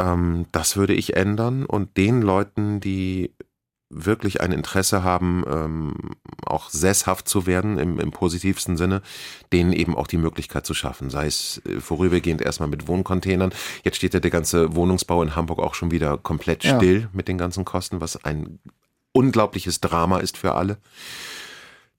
ähm, 0.00 0.46
das 0.50 0.76
würde 0.76 0.94
ich 0.94 1.16
ändern 1.16 1.66
und 1.66 1.96
den 1.96 2.20
Leuten, 2.20 2.80
die 2.80 3.32
wirklich 3.90 4.40
ein 4.40 4.50
Interesse 4.50 5.04
haben, 5.04 5.44
ähm, 5.48 5.94
auch 6.44 6.70
sesshaft 6.70 7.28
zu 7.28 7.46
werden 7.46 7.78
im, 7.78 8.00
im 8.00 8.10
positivsten 8.10 8.76
Sinne, 8.76 9.02
denen 9.52 9.72
eben 9.72 9.94
auch 9.94 10.08
die 10.08 10.16
Möglichkeit 10.16 10.66
zu 10.66 10.74
schaffen. 10.74 11.10
Sei 11.10 11.26
es 11.26 11.62
äh, 11.64 11.78
vorübergehend 11.80 12.42
erstmal 12.42 12.68
mit 12.68 12.88
Wohncontainern. 12.88 13.54
Jetzt 13.84 13.96
steht 13.98 14.14
ja 14.14 14.18
der 14.18 14.32
ganze 14.32 14.74
Wohnungsbau 14.74 15.22
in 15.22 15.36
Hamburg 15.36 15.60
auch 15.60 15.74
schon 15.74 15.92
wieder 15.92 16.18
komplett 16.18 16.64
Ja. 16.64 16.76
still 16.76 17.08
mit 17.12 17.28
den 17.28 17.38
ganzen 17.38 17.64
Kosten, 17.64 18.00
was 18.00 18.24
ein 18.24 18.58
unglaubliches 19.14 19.80
Drama 19.80 20.18
ist 20.18 20.36
für 20.36 20.54
alle. 20.54 20.76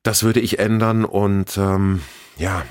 Das 0.03 0.21
würde 0.21 0.39
ich 0.39 0.59
ändern 0.59 1.03
und 1.05 1.57
ähm, 1.57 2.01
ja, 2.37 2.63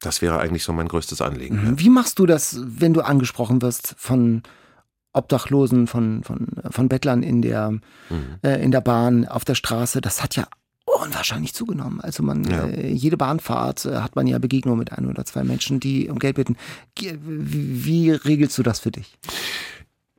das 0.00 0.20
wäre 0.20 0.38
eigentlich 0.40 0.64
so 0.64 0.72
mein 0.72 0.88
größtes 0.88 1.22
Anliegen. 1.22 1.78
Wie 1.78 1.88
machst 1.90 2.18
du 2.18 2.26
das, 2.26 2.58
wenn 2.62 2.92
du 2.92 3.00
angesprochen 3.02 3.62
wirst 3.62 3.94
von 3.96 4.42
Obdachlosen, 5.12 5.86
von, 5.86 6.22
von, 6.22 6.46
von 6.70 6.88
Bettlern 6.88 7.22
in 7.22 7.40
der, 7.42 7.70
Mhm. 7.70 7.80
äh, 8.42 8.62
in 8.62 8.70
der 8.70 8.80
Bahn, 8.80 9.26
auf 9.26 9.44
der 9.44 9.54
Straße? 9.54 10.00
Das 10.00 10.22
hat 10.22 10.36
ja 10.36 10.46
unwahrscheinlich 10.84 11.54
zugenommen. 11.54 12.00
Also 12.00 12.22
man, 12.22 12.44
Ja. 12.44 12.64
äh, 12.64 12.90
jede 12.92 13.16
Bahnfahrt 13.16 13.84
äh, 13.86 13.96
hat 14.00 14.16
man 14.16 14.26
ja 14.26 14.38
Begegnung 14.38 14.78
mit 14.78 14.92
ein 14.92 15.06
oder 15.06 15.24
zwei 15.24 15.44
Menschen, 15.44 15.80
die 15.80 16.08
um 16.08 16.18
Geld 16.18 16.36
bitten. 16.36 16.56
Wie, 16.98 17.84
wie 17.84 18.10
regelst 18.10 18.56
du 18.58 18.62
das 18.62 18.80
für 18.80 18.90
dich? 18.90 19.16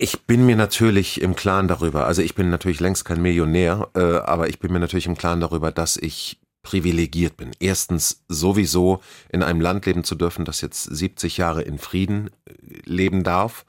Ich 0.03 0.23
bin 0.23 0.47
mir 0.47 0.55
natürlich 0.55 1.21
im 1.21 1.35
Klaren 1.35 1.67
darüber, 1.67 2.07
also 2.07 2.23
ich 2.23 2.33
bin 2.33 2.49
natürlich 2.49 2.79
längst 2.79 3.05
kein 3.05 3.21
Millionär, 3.21 3.87
äh, 3.93 4.01
aber 4.01 4.49
ich 4.49 4.57
bin 4.57 4.73
mir 4.73 4.79
natürlich 4.79 5.05
im 5.05 5.15
Klaren 5.15 5.41
darüber, 5.41 5.71
dass 5.71 5.95
ich 5.95 6.39
privilegiert 6.63 7.37
bin. 7.37 7.51
Erstens 7.59 8.23
sowieso 8.27 9.03
in 9.29 9.43
einem 9.43 9.61
Land 9.61 9.85
leben 9.85 10.03
zu 10.03 10.15
dürfen, 10.15 10.43
das 10.43 10.61
jetzt 10.61 10.85
70 10.85 11.37
Jahre 11.37 11.61
in 11.61 11.77
Frieden 11.77 12.31
äh, 12.45 12.53
leben 12.83 13.23
darf, 13.23 13.63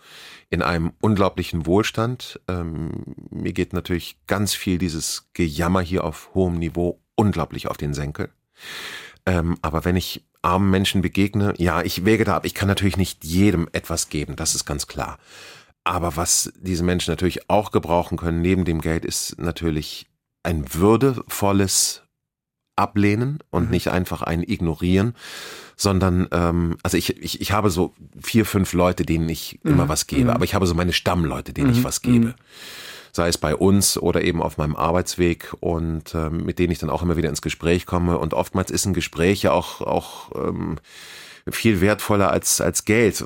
in 0.49 0.63
einem 0.63 0.95
unglaublichen 1.03 1.67
Wohlstand. 1.67 2.41
Ähm, 2.49 3.15
mir 3.29 3.53
geht 3.53 3.75
natürlich 3.75 4.17
ganz 4.27 4.55
viel 4.55 4.79
dieses 4.79 5.29
Gejammer 5.35 5.83
hier 5.83 6.03
auf 6.03 6.31
hohem 6.33 6.59
Niveau 6.59 6.99
unglaublich 7.15 7.67
auf 7.69 7.77
den 7.77 7.93
Senkel. 7.93 8.31
Ähm, 9.27 9.59
aber 9.61 9.85
wenn 9.85 9.97
ich 9.97 10.25
armen 10.41 10.71
Menschen 10.71 11.03
begegne, 11.03 11.53
ja, 11.59 11.83
ich 11.83 12.07
wäge 12.07 12.25
da 12.25 12.37
ab. 12.37 12.47
Ich 12.47 12.55
kann 12.55 12.69
natürlich 12.69 12.97
nicht 12.97 13.23
jedem 13.23 13.69
etwas 13.73 14.09
geben, 14.09 14.35
das 14.35 14.55
ist 14.55 14.65
ganz 14.65 14.87
klar. 14.87 15.19
Aber 15.85 16.17
was 16.17 16.53
diese 16.57 16.85
Menschen 16.85 17.11
natürlich 17.11 17.51
auch 17.51 17.73
gebrauchen 17.73 18.17
können, 18.17 18.41
neben 18.41 18.65
dem 18.65 18.81
Geld, 18.81 19.05
ist 19.05 19.39
natürlich 19.39 20.07
ein 20.43 20.73
würdevolles 20.75 22.03
Ablehnen 22.77 23.39
und 23.51 23.71
nicht 23.71 23.89
einfach 23.89 24.23
ein 24.23 24.43
Ignorieren, 24.43 25.15
sondern 25.77 26.29
ähm, 26.33 26.79
also 26.83 26.97
ich, 26.97 27.17
ich, 27.23 27.41
ich 27.41 27.53
habe 27.53 27.71
so 27.71 27.95
vier, 28.21 28.47
fünf 28.47 28.73
Leute, 28.73 29.05
denen 29.05 29.29
ich 29.29 29.61
immer 29.65 29.89
was 29.89 30.07
gebe, 30.07 30.33
aber 30.35 30.45
ich 30.45 30.55
habe 30.55 30.67
so 30.67 30.75
meine 30.75 30.93
Stammleute, 30.93 31.53
denen 31.53 31.73
ich 31.73 31.85
was 31.85 32.01
gebe. 32.01 32.35
Sei 33.15 33.29
es 33.29 33.37
bei 33.37 33.55
uns 33.55 33.99
oder 33.99 34.23
eben 34.23 34.41
auf 34.41 34.57
meinem 34.57 34.75
Arbeitsweg 34.75 35.55
und 35.61 36.15
ähm, 36.15 36.47
mit 36.47 36.59
denen 36.59 36.73
ich 36.73 36.79
dann 36.79 36.89
auch 36.89 37.03
immer 37.03 37.19
wieder 37.19 37.29
ins 37.29 37.43
Gespräch 37.43 37.85
komme. 37.85 38.19
Und 38.19 38.33
oftmals 38.33 38.71
ist 38.71 38.87
ein 38.87 38.95
Gespräch 38.95 39.43
ja 39.43 39.53
auch, 39.53 39.83
auch 39.83 40.31
ähm, 40.35 40.79
viel 41.51 41.81
wertvoller 41.81 42.31
als, 42.31 42.61
als 42.61 42.85
Geld. 42.85 43.25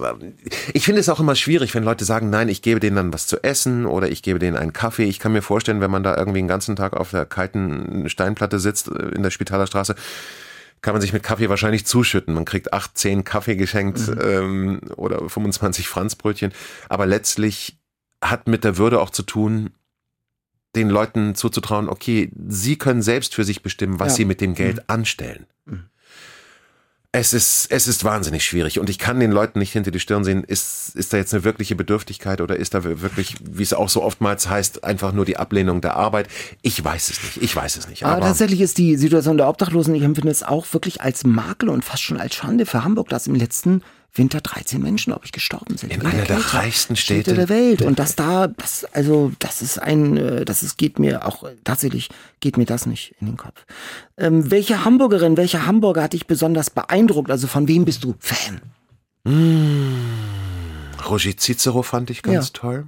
Ich 0.72 0.84
finde 0.84 1.00
es 1.00 1.08
auch 1.08 1.20
immer 1.20 1.34
schwierig, 1.34 1.74
wenn 1.74 1.84
Leute 1.84 2.04
sagen, 2.04 2.30
nein, 2.30 2.48
ich 2.48 2.62
gebe 2.62 2.80
denen 2.80 2.96
dann 2.96 3.12
was 3.12 3.26
zu 3.26 3.42
essen 3.42 3.84
oder 3.86 4.08
ich 4.08 4.22
gebe 4.22 4.38
denen 4.38 4.56
einen 4.56 4.72
Kaffee. 4.72 5.04
Ich 5.04 5.18
kann 5.18 5.32
mir 5.32 5.42
vorstellen, 5.42 5.80
wenn 5.80 5.90
man 5.90 6.02
da 6.02 6.16
irgendwie 6.16 6.38
den 6.40 6.48
ganzen 6.48 6.76
Tag 6.76 6.94
auf 6.94 7.10
der 7.10 7.26
kalten 7.26 8.08
Steinplatte 8.08 8.58
sitzt 8.58 8.88
äh, 8.88 9.08
in 9.14 9.22
der 9.22 9.30
Spitaler 9.30 9.66
Straße, 9.66 9.94
kann 10.82 10.94
man 10.94 11.00
sich 11.02 11.12
mit 11.12 11.22
Kaffee 11.22 11.48
wahrscheinlich 11.48 11.84
zuschütten. 11.86 12.32
Man 12.34 12.44
kriegt 12.44 12.72
acht, 12.72 12.96
zehn 12.96 13.24
Kaffee 13.24 13.56
geschenkt 13.56 14.00
ähm, 14.22 14.80
oder 14.96 15.28
25 15.28 15.88
Franzbrötchen. 15.88 16.52
Aber 16.88 17.06
letztlich 17.06 17.78
hat 18.22 18.46
mit 18.48 18.64
der 18.64 18.78
Würde 18.78 19.00
auch 19.00 19.10
zu 19.10 19.22
tun, 19.24 19.70
den 20.74 20.90
Leuten 20.90 21.34
zuzutrauen, 21.34 21.88
okay, 21.88 22.30
sie 22.48 22.76
können 22.76 23.00
selbst 23.02 23.34
für 23.34 23.44
sich 23.44 23.62
bestimmen, 23.62 23.98
was 23.98 24.12
Ja. 24.12 24.16
sie 24.16 24.24
mit 24.26 24.40
dem 24.42 24.54
Geld 24.54 24.88
anstellen. 24.90 25.46
Es 27.12 27.32
ist, 27.32 27.68
es 27.70 27.88
ist 27.88 28.04
wahnsinnig 28.04 28.44
schwierig 28.44 28.78
und 28.78 28.90
ich 28.90 28.98
kann 28.98 29.20
den 29.20 29.32
Leuten 29.32 29.58
nicht 29.58 29.72
hinter 29.72 29.90
die 29.90 30.00
Stirn 30.00 30.22
sehen, 30.24 30.44
ist, 30.44 30.94
ist 30.94 31.12
da 31.12 31.16
jetzt 31.16 31.32
eine 31.32 31.44
wirkliche 31.44 31.74
Bedürftigkeit 31.74 32.40
oder 32.40 32.56
ist 32.56 32.74
da 32.74 32.84
wirklich, 32.84 33.36
wie 33.42 33.62
es 33.62 33.72
auch 33.72 33.88
so 33.88 34.02
oftmals 34.02 34.48
heißt, 34.48 34.84
einfach 34.84 35.12
nur 35.12 35.24
die 35.24 35.38
Ablehnung 35.38 35.80
der 35.80 35.96
Arbeit? 35.96 36.28
Ich 36.62 36.82
weiß 36.84 37.08
es 37.10 37.22
nicht, 37.22 37.42
ich 37.42 37.56
weiß 37.56 37.76
es 37.76 37.88
nicht. 37.88 38.04
Aber 38.04 38.16
Aber, 38.16 38.26
tatsächlich 38.26 38.60
ist 38.60 38.76
die 38.76 38.96
Situation 38.96 39.38
der 39.38 39.48
Obdachlosen, 39.48 39.94
ich 39.94 40.02
empfinde 40.02 40.30
es 40.30 40.42
auch 40.42 40.66
wirklich 40.72 41.00
als 41.00 41.24
Makel 41.24 41.70
und 41.70 41.84
fast 41.84 42.02
schon 42.02 42.20
als 42.20 42.34
Schande 42.34 42.66
für 42.66 42.84
Hamburg, 42.84 43.08
dass 43.08 43.26
im 43.26 43.34
letzten 43.34 43.82
Winter 44.18 44.40
13 44.40 44.82
Menschen, 44.82 45.10
glaube 45.12 45.24
ich, 45.26 45.32
gestorben 45.32 45.76
sind. 45.76 45.92
In 45.92 46.00
Wegen 46.00 46.10
einer 46.10 46.24
der 46.24 46.36
Kälte. 46.36 46.54
reichsten 46.54 46.96
Städte. 46.96 47.34
der 47.34 47.48
Welt. 47.48 47.82
Und 47.82 47.98
das 47.98 48.16
da, 48.16 48.46
das, 48.48 48.84
also, 48.92 49.32
das 49.38 49.62
ist 49.62 49.78
ein, 49.78 50.16
äh, 50.16 50.44
das 50.44 50.62
ist, 50.62 50.76
geht 50.78 50.98
mir 50.98 51.26
auch, 51.26 51.44
äh, 51.44 51.56
tatsächlich 51.64 52.08
geht 52.40 52.56
mir 52.56 52.66
das 52.66 52.86
nicht 52.86 53.14
in 53.20 53.26
den 53.26 53.36
Kopf. 53.36 53.64
Ähm, 54.16 54.50
welche 54.50 54.84
Hamburgerin, 54.84 55.36
welcher 55.36 55.66
Hamburger 55.66 56.02
hat 56.02 56.12
dich 56.12 56.26
besonders 56.26 56.70
beeindruckt? 56.70 57.30
Also 57.30 57.46
von 57.46 57.68
wem 57.68 57.84
bist 57.84 58.04
du 58.04 58.14
Fan? 58.18 58.60
Roger 61.08 61.36
Cicero 61.36 61.82
fand 61.82 62.10
ich 62.10 62.22
ganz 62.22 62.46
Ja. 62.48 62.52
toll. 62.52 62.86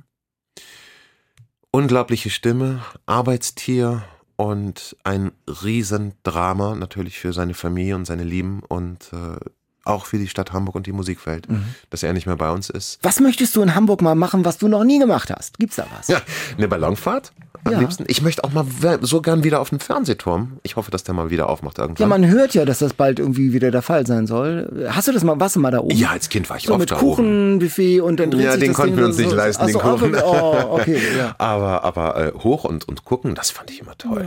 Unglaubliche 1.71 2.31
Stimme, 2.31 2.83
Arbeitstier 3.07 4.03
und 4.37 4.97
ein 5.05 5.33
Riesendrama 5.47 6.75
natürlich 6.75 7.19
für 7.19 7.33
seine 7.33 7.55
Familie 7.55 7.95
und 7.97 8.07
seine 8.07 8.25
Lieben 8.25 8.61
und 8.67 9.11
äh, 9.13 9.39
auch 9.85 10.07
für 10.07 10.19
die 10.19 10.29
Stadt 10.29 10.53
Hamburg 10.53 10.75
und 10.75 10.87
die 10.87 10.93
Musikwelt, 10.93 11.49
Mhm. 11.49 11.65
dass 11.91 12.03
er 12.03 12.13
nicht 12.13 12.27
mehr 12.27 12.37
bei 12.37 12.51
uns 12.51 12.69
ist. 12.71 12.99
Was 13.03 13.21
möchtest 13.21 13.57
du 13.57 13.63
in 13.63 13.75
Hamburg 13.75 14.03
mal 14.03 14.15
machen, 14.15 14.45
was 14.45 14.59
du 14.59 14.69
noch 14.69 14.85
nie 14.85 14.99
gemacht 14.99 15.31
hast? 15.35 15.59
Gibt's 15.59 15.77
da 15.77 15.87
was? 15.97 16.09
Ja, 16.09 16.21
eine 16.57 16.69
Ballonfahrt 16.69 17.33
am 17.69 17.75
Ja. 17.75 17.79
liebsten. 17.81 18.05
Ich 18.09 18.23
möchte 18.23 18.45
auch 18.45 18.53
mal 18.53 18.65
so 19.03 19.21
gern 19.23 19.45
wieder 19.45 19.61
auf 19.61 19.71
den 19.71 19.81
Fernsehturm. 19.81 20.59
Ich 20.63 20.77
hoffe, 20.77 20.91
dass 20.91 21.05
der 21.05 21.15
mal 21.15 21.31
wieder 21.31 21.49
aufmacht 21.49 21.79
Ja, 21.79 21.85
irgendwann. 21.85 22.09
man 22.09 22.27
hört 22.27 22.55
ja, 22.55 22.65
dass 22.65 22.79
das 22.81 22.95
bald 22.95 23.19
irgendwie 23.19 23.53
wieder 23.53 23.71
der 23.71 23.83
Fall 23.83 24.07
sein 24.07 24.27
soll. 24.27 24.87
Hast 24.91 25.09
du 25.09 25.13
das 25.13 25.25
mal, 25.25 25.39
warst 25.41 25.57
du 25.57 25.61
mal 25.61 25.71
da 25.71 25.81
oben? 25.81 25.97
Ja, 25.97 26.11
als 26.11 26.29
Kind 26.29 26.49
war 26.51 26.57
ich 26.57 26.65
so 26.65 26.73
oft 26.73 26.81
mit 26.81 26.91
da. 26.91 26.97
Kuchenbuffet 26.97 28.01
und 28.01 28.19
dann 28.21 28.31
dreht 28.31 28.45
Ja, 28.45 28.57
den 28.57 28.73
konnten 28.73 28.97
wir 28.97 29.05
uns 29.07 29.17
so- 29.17 29.23
nicht 29.23 29.33
leisten, 29.35 29.67
den 29.67 29.77
Ach 29.77 29.83
so, 29.83 29.89
Kuchen. 30.07 30.15
Oh, 30.25 30.79
okay, 30.81 30.99
ja. 31.19 31.35
Aber, 31.39 31.85
aber 31.85 32.17
äh, 32.17 32.33
hoch 32.39 32.65
und, 32.65 32.87
und 32.89 33.05
gucken, 33.05 33.35
das 33.35 33.51
fand 33.51 33.71
ich 33.71 33.81
immer 33.81 33.97
toll. 33.97 34.27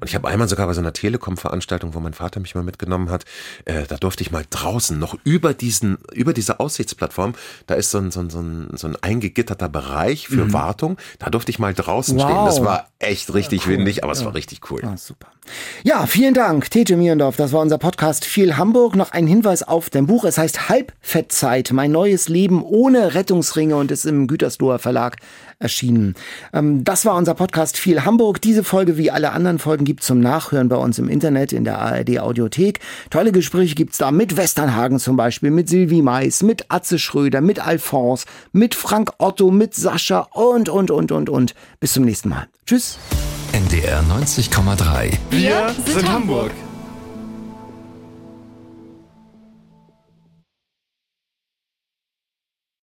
und 0.00 0.08
ich 0.08 0.14
habe 0.14 0.28
einmal 0.28 0.48
sogar 0.48 0.66
bei 0.66 0.72
so 0.74 0.80
einer 0.80 0.92
Telekom-Veranstaltung, 0.92 1.94
wo 1.94 2.00
mein 2.00 2.14
Vater 2.14 2.40
mich 2.40 2.54
mal 2.54 2.64
mitgenommen 2.64 3.10
hat, 3.10 3.24
äh, 3.64 3.82
da 3.88 3.96
durfte 3.96 4.22
ich 4.22 4.30
mal 4.30 4.44
draußen 4.50 4.98
noch 4.98 5.16
über 5.24 5.54
diesen, 5.54 5.98
über 6.12 6.32
diese 6.32 6.60
Aussichtsplattform, 6.60 7.34
da 7.66 7.74
ist 7.74 7.90
so 7.90 7.98
ein, 7.98 8.10
so 8.10 8.20
ein, 8.20 8.30
so 8.30 8.40
ein, 8.40 8.68
so 8.74 8.86
ein 8.88 8.96
eingegitterter 9.00 9.68
Bereich 9.68 10.28
für 10.28 10.52
Wartung, 10.52 10.96
da 11.18 11.30
durfte 11.30 11.50
ich 11.50 11.58
mal 11.58 11.74
draußen 11.74 12.16
Mhm. 12.16 12.20
Wow. 12.20 12.30
stehen. 12.30 12.44
Das 12.46 12.64
war 12.64 12.81
echt 12.98 13.32
richtig 13.34 13.66
windig, 13.68 14.04
aber 14.04 14.12
es 14.12 14.24
war 14.24 14.34
richtig 14.34 14.70
cool. 14.70 14.80
Ah, 14.84 14.96
super. 14.96 15.28
Ja, 15.82 16.06
vielen 16.06 16.34
Dank, 16.34 16.70
Tete 16.70 16.96
Mierendorf. 16.96 17.36
Das 17.36 17.52
war 17.52 17.60
unser 17.60 17.78
Podcast 17.78 18.24
Viel 18.24 18.56
Hamburg. 18.56 18.94
Noch 18.94 19.12
ein 19.12 19.26
Hinweis 19.26 19.62
auf 19.62 19.90
dein 19.90 20.06
Buch. 20.06 20.24
Es 20.24 20.38
heißt 20.38 20.68
Halbfettzeit, 20.68 21.70
mein 21.72 21.90
neues 21.90 22.28
Leben 22.28 22.62
ohne 22.62 23.14
Rettungsringe 23.14 23.76
und 23.76 23.90
ist 23.90 24.04
im 24.04 24.26
Gütersloher 24.26 24.78
Verlag 24.78 25.16
erschienen. 25.62 26.14
Ähm, 26.52 26.84
das 26.84 27.04
war 27.06 27.16
unser 27.16 27.34
Podcast 27.34 27.78
Viel 27.78 28.04
Hamburg. 28.04 28.40
Diese 28.42 28.64
Folge 28.64 28.98
wie 28.98 29.10
alle 29.10 29.32
anderen 29.32 29.58
Folgen 29.58 29.84
gibt's 29.84 30.06
zum 30.06 30.20
Nachhören 30.20 30.68
bei 30.68 30.76
uns 30.76 30.98
im 30.98 31.08
Internet 31.08 31.52
in 31.52 31.64
der 31.64 31.78
ARD 31.78 32.18
Audiothek. 32.20 32.80
Tolle 33.10 33.32
Gespräche 33.32 33.74
gibt's 33.74 33.98
da 33.98 34.10
mit 34.10 34.36
Westernhagen 34.36 34.98
zum 34.98 35.16
Beispiel, 35.16 35.50
mit 35.50 35.68
Sylvie 35.68 36.02
Mais, 36.02 36.42
mit 36.42 36.66
Atze 36.68 36.98
Schröder, 36.98 37.40
mit 37.40 37.66
Alphonse, 37.66 38.26
mit 38.52 38.74
Frank 38.74 39.12
Otto, 39.18 39.50
mit 39.50 39.74
Sascha 39.74 40.28
und, 40.32 40.68
und, 40.68 40.90
und, 40.90 41.12
und, 41.12 41.28
und. 41.30 41.54
Bis 41.80 41.92
zum 41.92 42.04
nächsten 42.04 42.28
Mal. 42.28 42.48
Tschüss. 42.66 42.98
NDR 43.52 44.02
90,3. 44.02 45.12
Wir 45.30 45.74
sind 45.86 46.10
Hamburg. 46.10 46.52